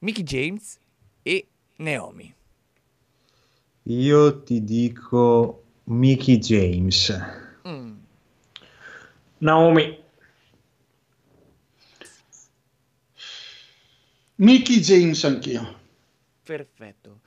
Mickey 0.00 0.22
James 0.22 0.78
e 1.22 1.48
Naomi. 1.76 2.34
Io 3.88 4.42
ti 4.42 4.62
dico 4.64 5.62
Mickey 5.84 6.38
James. 6.38 7.10
Mm. 7.66 7.96
Naomi, 9.38 9.98
Mickey 14.36 14.80
James 14.80 15.24
anch'io. 15.24 15.76
Perfetto. 16.42 17.20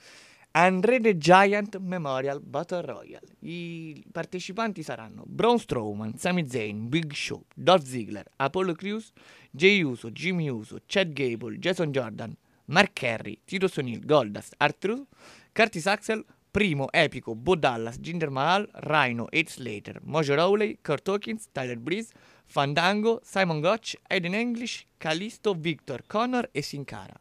Andre 0.54 1.00
the 1.00 1.18
Giant 1.18 1.78
Memorial 1.80 2.42
Battle 2.42 2.82
Royale. 2.82 3.36
I 3.40 4.04
partecipanti 4.12 4.84
saranno 4.84 5.24
Braun 5.26 5.58
Strowman, 5.58 6.18
Sami 6.18 6.46
Zayn, 6.46 6.90
Big 6.90 7.12
Show, 7.14 7.44
Dolph 7.56 7.86
Ziggler, 7.86 8.26
Apollo 8.36 8.76
Crews, 8.76 9.12
Jay 9.50 9.82
Uso, 9.82 10.12
Jimmy 10.12 10.50
Uso, 10.50 10.80
Chad 10.86 11.14
Gable, 11.14 11.58
Jason 11.58 11.92
Jordan, 11.92 12.36
Mark 12.66 13.00
Henry, 13.02 13.40
Tito 13.46 13.68
O'Neill, 13.78 14.02
Goldust, 14.02 14.54
Arthur, 14.58 15.06
Curtis 15.54 15.88
Axel, 15.88 16.24
Primo, 16.52 16.88
Epico, 16.92 17.34
Bo 17.34 17.56
Dallas, 17.56 17.98
Jinder 18.00 18.30
Mahal, 18.30 18.70
Rhino, 18.74 19.28
Heath 19.32 19.50
Slater, 19.52 20.02
Mojo 20.04 20.36
Rawley, 20.36 20.80
Kurt 20.82 21.08
Hawkins, 21.08 21.48
Tyler 21.52 21.78
Breeze, 21.78 22.14
Fandango, 22.46 23.22
Simon 23.24 23.62
Gotch, 23.62 23.96
Aiden 24.10 24.34
English, 24.34 24.86
Kalisto, 24.98 25.54
Victor, 25.54 26.04
Connor 26.06 26.50
e 26.52 26.62
Sin 26.62 26.84
Cara. 26.84 27.18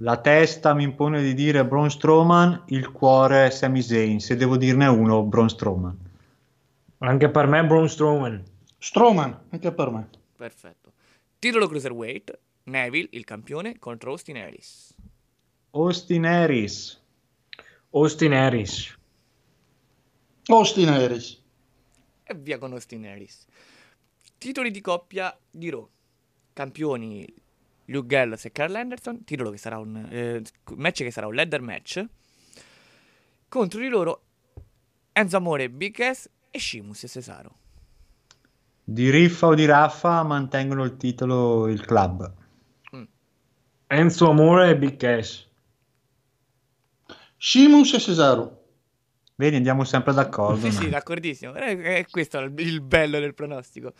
La 0.00 0.18
testa 0.18 0.74
mi 0.74 0.84
impone 0.84 1.22
di 1.22 1.34
dire 1.34 1.64
Braun 1.64 1.90
Strowman, 1.90 2.64
il 2.66 2.92
cuore 2.92 3.50
Sami 3.50 3.82
Zayn. 3.82 4.20
Se 4.20 4.36
devo 4.36 4.56
dirne 4.56 4.86
uno, 4.86 5.24
Braun 5.24 5.48
Strowman. 5.48 5.96
anche 6.98 7.30
per 7.30 7.46
me 7.46 7.64
Braun 7.64 7.88
Strowman. 7.88 8.42
Strowman, 8.78 9.40
anche 9.48 9.72
per 9.72 9.90
me. 9.90 10.08
Perfetto. 10.36 10.92
Titolo 11.38 11.66
Cruiserweight, 11.66 12.38
Neville, 12.64 13.08
il 13.12 13.24
campione, 13.24 13.78
contro 13.78 14.10
Austin 14.10 14.36
Harris. 14.36 14.94
Austin 15.70 16.26
Harris. 16.26 16.97
Austin 17.90 18.32
Harris. 18.32 18.96
Austin 20.46 20.88
Harris. 20.88 21.42
E 22.22 22.34
via 22.34 22.58
con 22.58 22.72
Austin 22.72 23.06
Harris. 23.06 23.46
Titoli 24.36 24.70
di 24.70 24.80
coppia 24.80 25.36
di 25.50 25.70
Raw. 25.70 25.88
Campioni 26.52 27.26
Luke 27.86 28.06
Gallows 28.06 28.44
e 28.44 28.52
Carl 28.52 28.74
Anderson. 28.74 29.24
Titolo 29.24 29.50
che 29.50 29.56
sarà 29.56 29.78
un 29.78 29.96
eh, 30.10 30.42
match 30.76 31.02
che 31.02 31.10
sarà 31.10 31.26
un 31.26 31.34
ladder 31.34 31.62
match. 31.62 32.04
Contro 33.48 33.80
di 33.80 33.88
loro 33.88 34.22
Enzo 35.12 35.36
Amore, 35.38 35.70
Big 35.70 35.98
S 35.98 36.28
e 36.50 36.58
Shimus 36.58 37.04
e 37.04 37.08
Cesaro. 37.08 37.56
Di 38.84 39.10
Riffa 39.10 39.48
o 39.48 39.54
di 39.54 39.64
Raffa 39.64 40.22
mantengono 40.22 40.84
il 40.84 40.96
titolo 40.96 41.68
il 41.68 41.84
club. 41.84 42.34
Enzo 43.86 44.28
Amore 44.28 44.70
e 44.70 44.76
Big 44.76 44.96
Cash. 44.96 45.47
Shimus 47.38 47.94
e 47.94 48.00
Cesaro. 48.00 48.64
Vedi, 49.36 49.54
andiamo 49.54 49.84
sempre 49.84 50.12
d'accordo. 50.12 50.68
Sì, 50.68 50.72
sì, 50.72 50.88
d'accordissimo. 50.88 51.54
È 51.54 52.04
questo 52.10 52.38
il 52.40 52.80
bello 52.80 53.20
del 53.20 53.34
pronostico. 53.34 53.94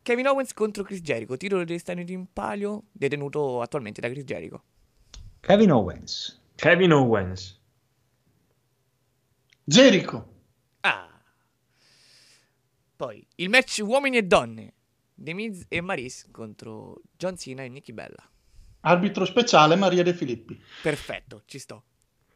Kevin 0.00 0.28
Owens 0.28 0.54
contro 0.54 0.84
Chris 0.84 1.00
Jericho. 1.00 1.36
Titolo 1.36 1.64
Stati 1.78 1.98
Uniti 1.98 2.12
in 2.12 2.32
palio, 2.32 2.84
detenuto 2.92 3.60
attualmente 3.60 4.00
da 4.00 4.08
Chris 4.08 4.22
Jericho. 4.22 4.62
Kevin 5.40 5.72
Owens. 5.72 6.40
Kevin 6.54 6.92
Owens. 6.92 7.60
Jericho. 9.64 10.32
Ah. 10.80 11.20
Poi 12.94 13.26
il 13.36 13.48
match 13.48 13.80
uomini 13.82 14.18
e 14.18 14.22
donne. 14.22 14.74
The 15.16 15.32
Miz 15.32 15.64
e 15.68 15.80
Maris 15.80 16.28
contro 16.30 17.00
John 17.16 17.36
Cena 17.36 17.64
e 17.64 17.68
Nikki 17.68 17.92
Bella. 17.92 18.28
Arbitro 18.86 19.24
speciale 19.24 19.76
Maria 19.76 20.02
De 20.02 20.12
Filippi. 20.12 20.60
Perfetto, 20.82 21.42
ci 21.46 21.58
sto. 21.58 21.84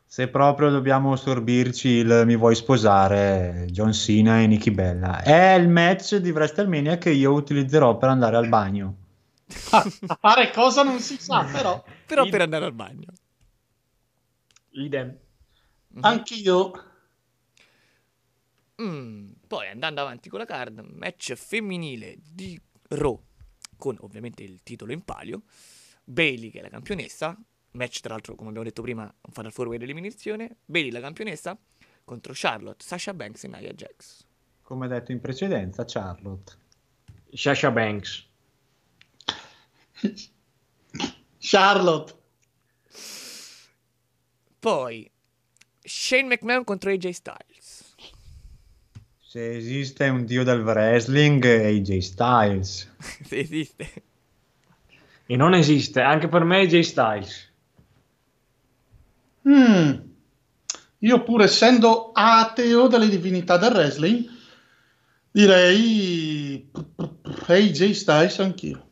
Se 0.07 0.29
proprio 0.29 0.71
dobbiamo 0.71 1.15
sorbirci 1.17 1.89
il 1.89 2.23
mi 2.25 2.37
vuoi 2.37 2.55
sposare, 2.55 3.67
John 3.69 3.93
Cena 3.93 4.41
e 4.41 4.47
Nikki 4.47 4.71
Bella. 4.71 5.21
È 5.23 5.55
il 5.55 5.69
match 5.69 6.17
di 6.17 6.31
WrestleMania 6.31 6.97
che 6.97 7.11
io 7.11 7.33
utilizzerò 7.33 7.99
per 7.99 8.09
andare 8.09 8.37
al 8.37 8.49
bagno. 8.49 8.97
A 9.71 9.85
fare 10.19 10.51
cosa 10.51 10.83
non 10.83 11.01
si 11.01 11.19
sa, 11.19 11.45
però. 11.45 11.85
Però 12.07 12.27
per 12.27 12.41
andare 12.41 12.65
al 12.65 12.73
bagno. 12.73 13.13
Idem. 14.71 15.19
Anch'io. 16.01 16.73
Mm, 18.81 19.33
poi 19.47 19.69
andando 19.69 20.01
avanti 20.01 20.31
con 20.31 20.39
la 20.39 20.47
card, 20.47 20.79
match 20.79 21.35
femminile 21.35 22.17
di 22.19 22.59
Raw, 22.89 23.21
con 23.77 23.97
ovviamente 24.01 24.43
il 24.43 24.63
titolo 24.63 24.93
in 24.93 25.03
palio. 25.03 25.43
Bailey 26.11 26.51
che 26.51 26.61
è 26.61 26.63
la 26.63 26.71
campionessa, 26.71 27.39
match 27.73 28.01
tra 28.01 28.15
l'altro 28.15 28.35
come 28.35 28.49
abbiamo 28.49 28.67
detto 28.67 28.81
prima 28.81 29.03
un 29.03 29.33
fatal 29.33 29.53
four 29.53 29.69
way 29.69 29.77
d'eliminazione. 29.77 30.57
Bailey 30.65 30.91
la 30.91 31.01
campionessa, 31.01 31.59
contro 32.03 32.33
Charlotte, 32.35 32.83
Sasha 32.83 33.13
Banks 33.13 33.45
e 33.45 33.49
Nia 33.49 33.73
Jax. 33.73 34.25
Come 34.63 34.89
detto 34.89 35.13
in 35.13 35.21
precedenza, 35.21 35.85
Charlotte. 35.87 36.57
Sasha 37.33 37.71
Banks. 37.71 38.27
Charlotte. 41.39 42.17
Poi 44.59 45.11
Shane 45.83 46.27
McMahon 46.27 46.65
contro 46.65 46.91
AJ 46.91 47.11
Styles. 47.11 47.95
Se 49.21 49.57
esiste 49.57 50.09
un 50.09 50.25
dio 50.25 50.43
del 50.43 50.63
wrestling, 50.63 51.45
AJ 51.45 51.99
Styles. 51.99 52.91
Se 53.25 53.39
esiste. 53.39 54.08
E 55.31 55.37
non 55.37 55.53
esiste, 55.53 56.01
anche 56.01 56.27
per 56.27 56.43
me 56.43 56.61
AJ 56.61 56.81
Styles. 56.81 57.53
Mm. 59.47 59.93
Io 61.01 61.23
pur 61.23 61.43
essendo 61.43 62.13
ateo 62.15 62.87
delle 62.87 63.11
divinità 63.11 63.59
del 63.59 63.73
wrestling, 63.73 64.27
direi 65.31 66.67
AJ 67.47 67.91
Styles 67.91 68.39
anch'io. 68.39 68.87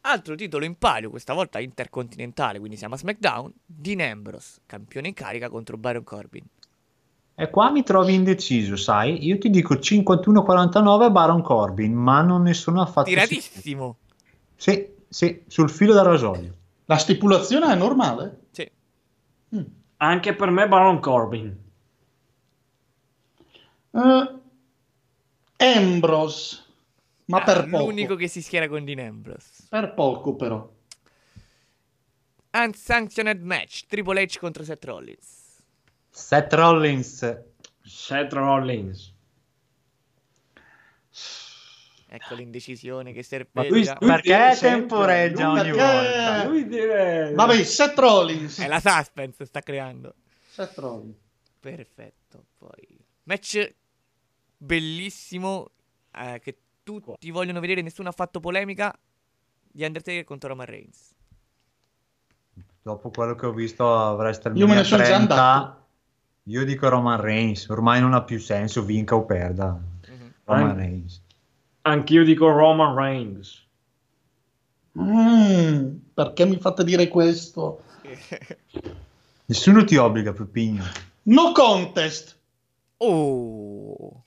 Altro 0.00 0.34
titolo 0.36 0.64
in 0.64 0.78
palio, 0.78 1.10
questa 1.10 1.34
volta 1.34 1.60
intercontinentale, 1.60 2.58
quindi 2.58 2.78
siamo 2.78 2.94
a 2.94 2.98
SmackDown. 2.98 3.52
Dean 3.66 4.00
Ambrose, 4.00 4.60
campione 4.64 5.08
in 5.08 5.14
carica 5.14 5.50
contro 5.50 5.76
Baron 5.76 6.02
Corbin. 6.02 6.44
E 7.34 7.50
qua 7.50 7.70
mi 7.70 7.82
trovi 7.82 8.14
indeciso, 8.14 8.76
sai? 8.76 9.26
Io 9.26 9.36
ti 9.36 9.50
dico 9.50 9.74
51-49 9.74 11.12
Baron 11.12 11.42
Corbin, 11.42 11.92
ma 11.92 12.22
non 12.22 12.40
ne 12.40 12.54
sono 12.54 12.80
affatto 12.80 13.10
Tiratissimo. 13.10 13.60
sicuro. 13.60 13.96
Sì, 14.56 14.91
sì, 15.12 15.44
sul 15.46 15.68
filo 15.68 15.92
da 15.92 16.02
rasoio. 16.02 16.56
La 16.86 16.96
stipulazione 16.96 17.70
è 17.70 17.76
normale? 17.76 18.46
Sì. 18.50 18.70
Mm. 19.54 19.62
Anche 19.98 20.34
per 20.34 20.48
me 20.50 20.66
Baron 20.66 21.00
Corbin. 21.00 21.54
Uh, 23.90 24.40
Ambrose. 25.58 26.60
Ma 27.26 27.38
Ah, 27.38 27.44
per 27.44 27.68
poco. 27.68 27.84
L'unico 27.84 28.16
che 28.16 28.26
si 28.26 28.40
schiera 28.40 28.68
con 28.68 28.84
Dean 28.84 29.00
Ambrose. 29.00 29.64
Per 29.68 29.92
poco 29.94 30.34
però. 30.34 30.66
Unsanctioned 32.54 33.42
match, 33.42 33.86
Triple 33.86 34.22
H 34.22 34.38
contro 34.38 34.64
Seth 34.64 34.84
Rollins. 34.84 35.62
Seth 36.10 36.52
Rollins. 36.54 37.38
Seth 37.82 38.32
Rollins. 38.32 39.11
Ecco 42.14 42.34
l'indecisione 42.34 43.12
che 43.14 43.24
Ma 43.52 43.66
lui- 43.66 43.88
Perché 43.98 44.54
temporeggia 44.60 45.48
lui 45.48 45.60
ogni 45.60 45.70
perché- 45.70 45.82
volta? 45.82 46.44
Lui 46.44 46.66
deve... 46.68 47.32
Vabbè, 47.32 47.62
Seth 47.64 47.98
Rollins. 47.98 48.58
È 48.60 48.66
la 48.68 48.80
suspense 48.80 49.46
sta 49.46 49.60
creando. 49.60 50.14
Seth 50.46 50.76
Rollins. 50.76 51.16
Perfetto. 51.58 52.44
Poi 52.58 52.98
match 53.22 53.74
bellissimo 54.58 55.70
eh, 56.14 56.38
che 56.42 56.58
tutti 56.82 57.30
vogliono 57.30 57.60
vedere, 57.60 57.80
nessuno 57.80 58.10
ha 58.10 58.12
fatto 58.12 58.40
polemica. 58.40 58.94
The 59.72 59.86
Undertaker 59.86 60.24
contro 60.24 60.50
Roman 60.50 60.66
Reigns. 60.66 61.14
Dopo 62.82 63.08
quello 63.10 63.34
che 63.36 63.46
ho 63.46 63.52
visto 63.54 63.90
a 63.90 64.10
WrestleMania 64.12 64.66
Io 64.66 64.70
me 64.70 64.76
ne 64.78 64.84
sono 64.84 65.02
già 65.02 65.08
30, 65.16 65.34
andato. 65.34 65.86
Io 66.42 66.62
dico 66.66 66.88
Roman 66.90 67.18
Reigns, 67.18 67.68
ormai 67.70 68.00
non 68.02 68.12
ha 68.12 68.22
più 68.22 68.38
senso, 68.38 68.84
vinca 68.84 69.14
o 69.14 69.24
perda. 69.24 69.80
Roman 70.44 70.70
An- 70.70 70.76
Reigns. 70.76 71.22
Anch'io 71.82 72.24
dico 72.24 72.48
Roman 72.48 72.94
Reigns. 72.94 73.66
Mm, 74.98 75.96
perché 76.14 76.44
mi 76.44 76.58
fate 76.58 76.84
dire 76.84 77.08
questo? 77.08 77.82
Nessuno 79.46 79.84
ti 79.84 79.96
obbliga, 79.96 80.32
Peppino. 80.32 80.84
No 81.24 81.52
contest. 81.52 82.38
Oh. 82.98 84.24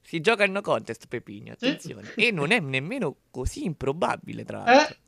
Si 0.00 0.20
gioca 0.20 0.42
il 0.42 0.50
no 0.50 0.60
contest, 0.60 1.06
Pepino, 1.06 1.52
attenzione. 1.52 2.12
E 2.16 2.32
non 2.32 2.50
è 2.50 2.58
nemmeno 2.58 3.16
così 3.30 3.64
improbabile, 3.64 4.44
tra 4.44 4.64
l'altro. 4.64 4.94
Eh? 4.94 4.98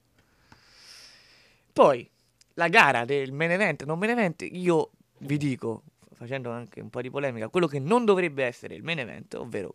Poi, 1.72 2.08
la 2.54 2.68
gara 2.68 3.04
del 3.04 3.32
main 3.32 3.50
event, 3.50 3.84
non 3.84 3.98
main 3.98 4.12
event, 4.12 4.46
io 4.48 4.90
vi 5.18 5.38
dico, 5.38 5.82
facendo 6.12 6.50
anche 6.50 6.80
un 6.80 6.88
po' 6.88 7.00
di 7.00 7.10
polemica, 7.10 7.48
quello 7.48 7.66
che 7.66 7.80
non 7.80 8.04
dovrebbe 8.04 8.44
essere 8.44 8.76
il 8.76 8.84
main 8.84 9.00
event, 9.00 9.34
ovvero 9.34 9.72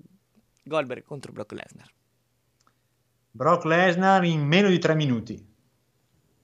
Goldberg 0.63 1.03
contro 1.03 1.33
Brock 1.33 1.51
Lesnar. 1.51 1.91
Brock 3.37 3.65
Lesnar 3.65 4.23
in 4.23 4.41
meno 4.41 4.67
di 4.67 4.79
tre 4.79 4.95
minuti. 4.95 5.45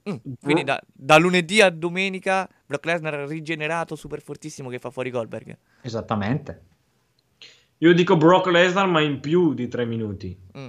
Mm, 0.08 0.14
Quindi 0.40 0.62
da, 0.62 0.80
da 0.92 1.16
lunedì 1.16 1.60
a 1.60 1.70
domenica 1.70 2.48
Brock 2.64 2.84
Lesnar 2.84 3.14
rigenerato, 3.26 3.96
super 3.96 4.22
fortissimo 4.22 4.68
che 4.68 4.78
fa 4.78 4.90
fuori 4.90 5.10
Goldberg. 5.10 5.58
Esattamente. 5.80 6.62
Io 7.78 7.92
dico 7.92 8.16
Brock 8.16 8.46
Lesnar, 8.46 8.86
ma 8.86 9.00
in 9.00 9.18
più 9.18 9.54
di 9.54 9.66
tre 9.66 9.84
minuti. 9.84 10.38
Mm. 10.56 10.68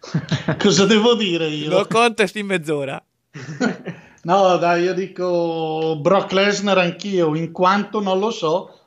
Cosa 0.58 0.84
devo 0.84 1.14
dire 1.14 1.46
io? 1.46 1.70
No 1.70 1.86
contest 1.86 2.34
in 2.36 2.46
mezz'ora. 2.46 3.02
No, 4.20 4.56
dai, 4.58 4.82
io 4.82 4.94
dico 4.94 5.96
Brock 6.00 6.32
Lesnar 6.32 6.76
anch'io, 6.76 7.36
in 7.36 7.52
quanto 7.52 8.00
non 8.02 8.18
lo 8.18 8.30
so, 8.30 8.78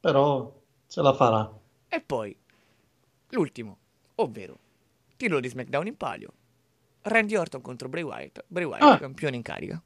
però 0.00 0.52
ce 0.88 1.00
la 1.00 1.14
farà. 1.14 1.50
E 1.88 2.00
poi 2.02 2.36
l'ultimo, 3.30 3.78
ovvero 4.16 4.58
titolo 5.16 5.40
di 5.40 5.48
SmackDown 5.48 5.86
in 5.86 5.96
palio. 5.96 6.32
Randy 7.02 7.36
Orton 7.36 7.60
contro 7.60 7.88
Bray 7.88 8.02
Wyatt. 8.02 8.44
Bray 8.46 8.64
Wyatt, 8.64 8.82
Ah. 8.82 8.98
campione 8.98 9.36
in 9.36 9.42
carica. 9.42 9.82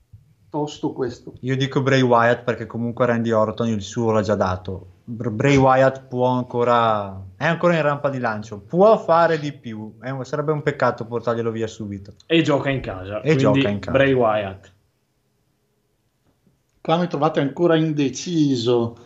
Tosto 0.51 0.93
questo. 0.93 1.35
Io 1.41 1.57
dico 1.57 1.83
Bray 1.83 2.01
Wyatt 2.01 2.43
perché 2.43 2.65
comunque 2.67 3.05
Randy 3.05 3.31
Orton 3.33 3.69
il 3.69 3.83
suo 3.83 4.13
l'ha 4.13 4.23
già 4.23 4.35
dato. 4.35 4.97
Br- 5.05 5.29
Bray 5.31 5.57
Wyatt 5.57 6.05
può 6.07 6.27
ancora... 6.29 7.23
è 7.37 7.45
ancora 7.45 7.75
in 7.77 7.83
rampa 7.83 8.09
di 8.09 8.19
lancio. 8.19 8.61
Può 8.61 8.97
fare 8.99 9.39
di 9.39 9.53
più. 9.53 9.97
È 10.01 10.09
un- 10.11 10.25
Sarebbe 10.25 10.53
un 10.53 10.63
peccato 10.63 11.05
portarglielo 11.05 11.51
via 11.51 11.67
subito. 11.67 12.15
E 12.27 12.41
gioca 12.43 12.71
in 12.71 12.81
casa. 12.81 13.21
E 13.21 13.37
gioca 13.37 13.69
in 13.69 13.79
casa. 13.81 13.91
Bray 13.99 14.13
Wyatt. 14.13 14.73
Qua 16.81 16.97
mi 16.97 17.07
trovate 17.09 17.41
ancora 17.41 17.77
indeciso, 17.77 18.97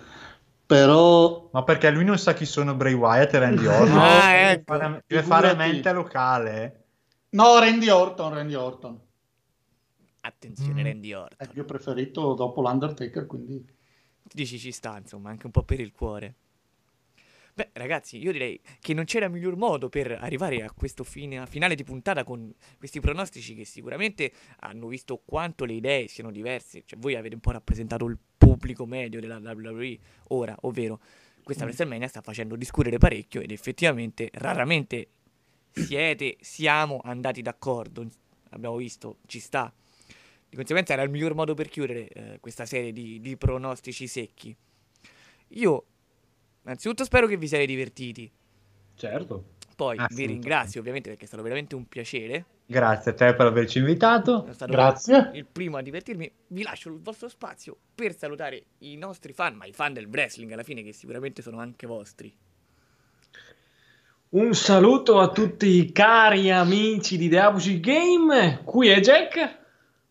però... 0.67 1.49
Ma 1.53 1.63
perché 1.65 1.91
lui 1.91 2.05
non 2.05 2.19
sa 2.19 2.35
chi 2.35 2.47
sono 2.47 2.75
Bray 2.75 2.93
Wyatt 2.95 3.35
e 3.35 3.39
Randy 3.39 3.67
Orton? 3.67 3.99
Ah, 3.99 4.33
deve 4.33 4.51
ecco. 4.53 4.63
fare, 4.75 5.05
deve 5.07 5.23
fare 5.23 5.49
Figurati. 5.51 5.71
mente 5.73 5.93
locale. 5.93 6.85
No, 7.31 7.59
Randy 7.59 7.89
Orton, 7.89 8.35
Randy 8.35 8.55
Orton. 8.55 9.01
Attenzione, 10.21 10.83
Mm. 10.83 10.85
Randy 10.85 11.13
Orton. 11.13 11.37
È 11.39 11.45
il 11.45 11.51
mio 11.55 11.65
preferito 11.65 12.35
dopo 12.35 12.61
l'Undertaker, 12.61 13.27
quindi... 13.27 13.65
Dici 14.23 14.59
ci 14.59 14.71
sta, 14.73 14.97
insomma, 14.99 15.31
anche 15.31 15.47
un 15.47 15.53
po' 15.53 15.63
per 15.65 15.81
il 15.81 15.93
cuore. 15.93 16.35
Beh, 17.55 17.71
ragazzi, 17.75 18.17
io 18.17 18.33
direi 18.33 18.59
che 18.81 18.95
non 18.95 19.05
c'era 19.05 19.29
miglior 19.29 19.57
modo 19.57 19.91
per 19.91 20.13
arrivare 20.13 20.63
a 20.63 20.71
questo 20.73 21.05
fine, 21.05 21.39
a 21.39 21.45
finale 21.45 21.75
di 21.75 21.85
puntata 21.85 22.25
con 22.25 22.51
questi 22.79 22.99
pronostici 23.01 23.55
che 23.55 23.67
sicuramente 23.67 24.33
hanno 24.61 24.87
visto 24.87 25.21
quanto 25.23 25.67
le 25.67 25.75
idee 25.75 26.09
siano 26.09 26.31
diverse. 26.31 26.85
Cioè, 26.87 26.99
voi 26.99 27.15
avete 27.15 27.35
un 27.35 27.41
po' 27.43 27.51
rappresentato 27.51 28.07
il 28.07 28.17
pubblico 28.53 28.87
medio 28.87 29.21
della 29.21 29.39
WWE 29.39 29.99
ora, 30.29 30.55
ovvero 30.63 31.01
questa 31.43 31.65
WrestleMania 31.65 32.07
sta 32.07 32.21
facendo 32.21 32.55
discutere 32.55 32.99
parecchio 32.99 33.41
ed 33.41 33.51
effettivamente 33.51 34.29
raramente 34.35 35.09
siete, 35.73 36.37
siamo 36.41 37.01
andati 37.03 37.43
d'accordo. 37.43 38.07
Abbiamo 38.51 38.77
visto, 38.77 39.19
ci 39.27 39.41
sta. 39.41 39.73
Di 40.49 40.57
conseguenza 40.57 40.93
era 40.93 41.03
il 41.03 41.11
miglior 41.11 41.35
modo 41.35 41.55
per 41.55 41.69
chiudere 41.69 42.09
eh, 42.09 42.39
questa 42.41 42.67
serie 42.67 42.93
di, 42.93 43.21
di 43.21 43.37
pronostici 43.37 44.07
secchi. 44.07 44.55
Io, 45.49 45.85
innanzitutto, 46.63 47.05
spero 47.05 47.27
che 47.27 47.39
vi 47.39 47.49
siate 47.49 47.65
divertiti. 47.65 48.31
Certo. 48.95 49.45
Poi 49.75 49.99
vi 50.11 50.27
ringrazio 50.27 50.81
ovviamente 50.81 51.09
perché 51.09 51.25
è 51.25 51.27
stato 51.27 51.43
veramente 51.43 51.75
un 51.75 51.89
piacere. 51.89 52.45
Grazie 52.67 53.11
a 53.11 53.15
te 53.15 53.35
per 53.35 53.47
averci 53.47 53.79
invitato. 53.79 54.47
Stato 54.53 54.73
Grazie. 54.73 55.31
il 55.35 55.47
primo 55.47 55.77
a 55.77 55.83
divertirmi. 55.83 56.31
Vi 56.49 56.63
lascio 56.63 56.89
il 56.89 57.01
vostro 57.03 57.29
spazio 57.29 57.77
per 57.95 58.17
salutare 58.17 58.65
i 58.79 58.97
nostri 58.97 59.33
fan, 59.33 59.55
ma 59.55 59.67
i 59.67 59.73
fan 59.73 59.93
del 59.93 60.07
wrestling 60.07 60.53
alla 60.53 60.63
fine, 60.63 60.83
che 60.83 60.93
sicuramente 60.93 61.43
sono 61.43 61.59
anche 61.59 61.87
vostri. 61.87 62.35
Un 64.31 64.55
saluto 64.55 65.19
a 65.19 65.29
tutti 65.29 65.67
i 65.67 65.93
cari 65.93 66.51
amici 66.51 67.19
di 67.19 67.29
The 67.29 67.39
Abusi 67.39 67.81
Game. 67.81 68.63
Qui 68.65 68.89
è 68.89 69.01
Jack. 69.01 69.62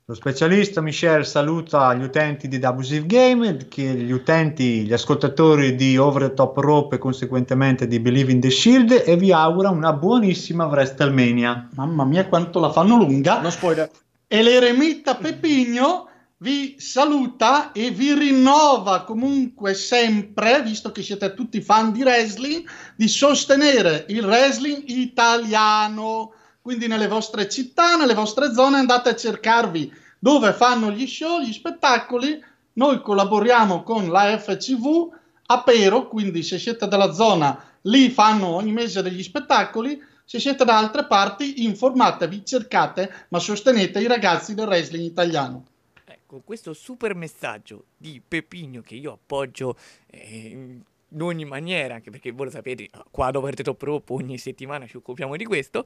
Lo 0.06 0.16
specialista 0.16 0.82
Michel 0.82 1.26
saluta 1.26 1.94
gli 1.94 2.02
utenti 2.04 2.48
di 2.48 2.58
Abusive 2.58 3.06
Game, 3.06 3.68
che 3.70 3.84
gli 3.84 4.12
utenti, 4.12 4.84
gli 4.84 4.94
ascoltatori 4.94 5.76
di 5.76 5.96
Over 5.96 6.30
the 6.30 6.34
Top 6.34 6.58
Rope 6.58 6.96
e 6.96 6.98
conseguentemente 6.98 7.88
di 7.88 8.00
Believe 8.00 8.32
in 8.32 8.40
the 8.40 8.50
Shield 8.50 9.04
e 9.06 9.16
vi 9.16 9.32
augura 9.32 9.70
una 9.70 9.94
buonissima 9.94 10.66
WrestleMania. 10.66 11.70
Mamma 11.76 12.04
mia 12.04 12.28
quanto 12.28 12.60
la 12.60 12.72
fanno 12.72 12.98
lunga. 12.98 13.42
No 13.42 13.52
spoiler. 13.52 13.90
E 14.28 14.42
l'eremita 14.42 15.16
Pepigno 15.16 16.10
vi 16.38 16.76
saluta 16.80 17.72
e 17.72 17.92
vi 17.92 18.16
rinnova 18.16 19.04
comunque 19.04 19.76
sempre, 19.76 20.64
visto 20.64 20.92
che 20.92 21.04
siete 21.04 21.36
tutti 21.36 21.62
fan 21.62 21.92
di 21.92 22.02
wrestling, 22.02 22.68
di 22.96 23.08
sostenere 23.08 24.06
il 24.10 24.26
wrestling 24.26 24.84
italiano. 24.88 26.34
Quindi 26.62 26.88
nelle 26.88 27.08
vostre 27.08 27.50
città, 27.50 27.96
nelle 27.96 28.14
vostre 28.14 28.54
zone 28.54 28.78
andate 28.78 29.10
a 29.10 29.16
cercarvi 29.16 29.92
dove 30.20 30.54
fanno 30.54 30.92
gli 30.92 31.08
show, 31.08 31.42
gli 31.42 31.52
spettacoli. 31.52 32.44
noi 32.74 33.02
collaboriamo 33.02 33.82
con 33.84 34.10
la 34.10 34.38
FCV 34.38 35.10
a 35.48 35.64
Pero, 35.64 36.08
quindi 36.08 36.44
se 36.44 36.60
siete 36.60 36.88
della 36.88 37.12
zona 37.12 37.62
lì 37.82 38.10
fanno 38.10 38.48
ogni 38.48 38.72
mese 38.72 39.02
degli 39.02 39.24
spettacoli, 39.24 40.02
se 40.24 40.40
siete 40.40 40.64
da 40.64 40.78
altre 40.78 41.06
parti 41.08 41.64
informatevi, 41.66 42.46
cercate, 42.46 43.26
ma 43.30 43.40
sostenete 43.40 44.00
i 44.00 44.08
ragazzi 44.08 44.54
del 44.54 44.68
wrestling 44.68 45.04
italiano. 45.04 45.66
Ecco, 46.06 46.42
questo 46.46 46.74
super 46.74 47.16
messaggio 47.16 47.86
di 47.98 48.22
Pepigno 48.26 48.82
che 48.82 48.96
io 48.96 49.12
appoggio 49.14 49.76
eh, 50.08 50.82
in 51.10 51.22
ogni 51.22 51.44
maniera, 51.44 51.96
anche 51.96 52.12
perché 52.12 52.32
voi 52.32 52.46
lo 52.46 52.52
sapete, 52.52 52.90
qua 53.10 53.32
dopo 53.32 53.48
Arte 53.48 53.64
Rope 53.64 54.14
ogni 54.14 54.38
settimana 54.38 54.88
ci 54.88 54.98
occupiamo 54.98 55.36
di 55.36 55.44
questo, 55.44 55.84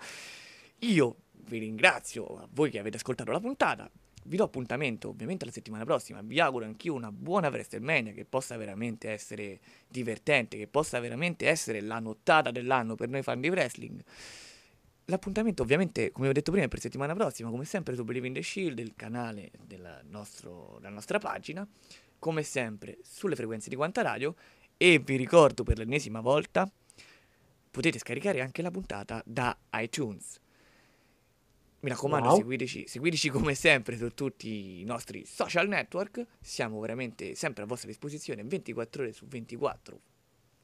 io 0.80 1.16
vi 1.48 1.60
ringrazio 1.60 2.26
a 2.38 2.48
voi 2.52 2.70
che 2.70 2.80
avete 2.80 2.98
ascoltato 2.98 3.32
la 3.32 3.40
puntata, 3.40 3.90
vi 4.28 4.38
do 4.38 4.44
appuntamento 4.44 5.10
ovviamente 5.10 5.46
la 5.46 5.52
settimana 5.52 5.84
prossima, 5.84 6.22
vi 6.24 6.40
auguro 6.40 6.66
anch'io 6.66 6.94
una 6.94 7.12
buona 7.12 7.50
WrestleMania 7.50 8.12
che 8.14 8.26
possa 8.26 8.58
veramente 8.58 9.10
essere 9.10 9.60
divertente, 9.88 10.58
che 10.58 10.68
possa 10.68 11.00
veramente 11.00 11.48
essere 11.48 11.82
la 11.82 12.00
nottata 12.00 12.52
dell'anno 12.52 12.96
per 12.96 13.10
noi 13.10 13.22
fan 13.22 13.40
di 13.40 13.50
wrestling. 13.50 14.04
L'appuntamento 15.06 15.62
ovviamente, 15.62 16.12
come 16.12 16.30
ho 16.30 16.32
detto 16.32 16.50
prima, 16.50 16.66
è 16.66 16.70
per 16.70 16.80
settimana 16.80 17.14
prossima, 17.14 17.52
come 17.52 17.66
sempre 17.66 17.94
su 17.94 18.04
Believe 18.04 18.26
in 18.26 18.34
the 18.34 18.42
Shield, 18.42 18.80
il 18.80 18.94
canale 18.96 19.52
della, 19.64 20.02
nostro, 20.08 20.78
della 20.80 20.94
nostra 20.94 21.20
pagina, 21.20 21.68
come 22.18 22.42
sempre 22.42 22.98
sulle 23.04 23.36
frequenze 23.36 23.70
di 23.70 23.76
Quanta 23.76 24.02
Radio 24.02 24.34
e 24.78 24.98
vi 24.98 25.16
ricordo 25.16 25.64
per 25.64 25.78
l'ennesima 25.78 26.22
volta, 26.22 26.68
potete 27.70 28.00
scaricare 28.00 28.42
anche 28.42 28.64
la 28.64 28.72
puntata 28.72 29.22
da 29.24 29.56
iTunes. 29.74 30.42
Mi 31.86 31.92
raccomando, 31.92 32.30
wow. 32.30 32.38
seguiteci, 32.38 32.88
seguiteci 32.88 33.30
come 33.30 33.54
sempre 33.54 33.96
su 33.96 34.12
tutti 34.16 34.82
i 34.82 34.84
nostri 34.86 35.24
social 35.24 35.68
network. 35.68 36.26
Siamo 36.42 36.80
veramente 36.80 37.36
sempre 37.36 37.62
a 37.62 37.68
vostra 37.68 37.88
disposizione 37.88 38.44
24 38.44 39.04
ore 39.04 39.12
su 39.12 39.28
24 39.28 40.00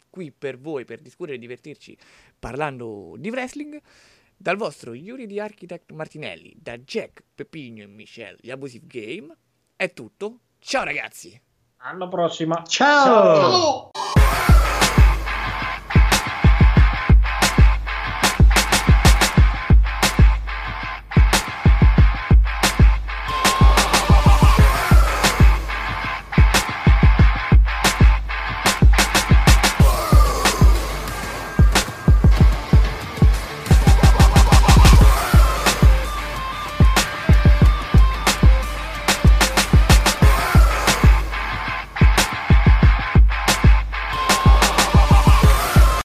qui 0.09 0.31
per 0.31 0.57
voi, 0.57 0.83
per 0.83 0.99
discutere 0.99 1.37
e 1.37 1.39
divertirci 1.39 1.95
parlando 2.39 3.13
di 3.19 3.29
wrestling. 3.29 3.79
Dal 4.35 4.57
vostro 4.57 4.95
Yuri 4.95 5.27
di 5.27 5.39
Architect 5.39 5.91
Martinelli, 5.91 6.55
da 6.57 6.75
Jack, 6.79 7.23
Pepino 7.35 7.83
e 7.83 7.85
Michelle 7.85 8.37
di 8.41 8.49
Abusive 8.49 8.87
Game, 8.87 9.37
è 9.75 9.93
tutto. 9.93 10.39
Ciao 10.57 10.83
ragazzi! 10.83 11.39
Alla 11.83 12.07
prossima! 12.07 12.63
Ciao. 12.63 13.91
Ciao. 13.91 14.00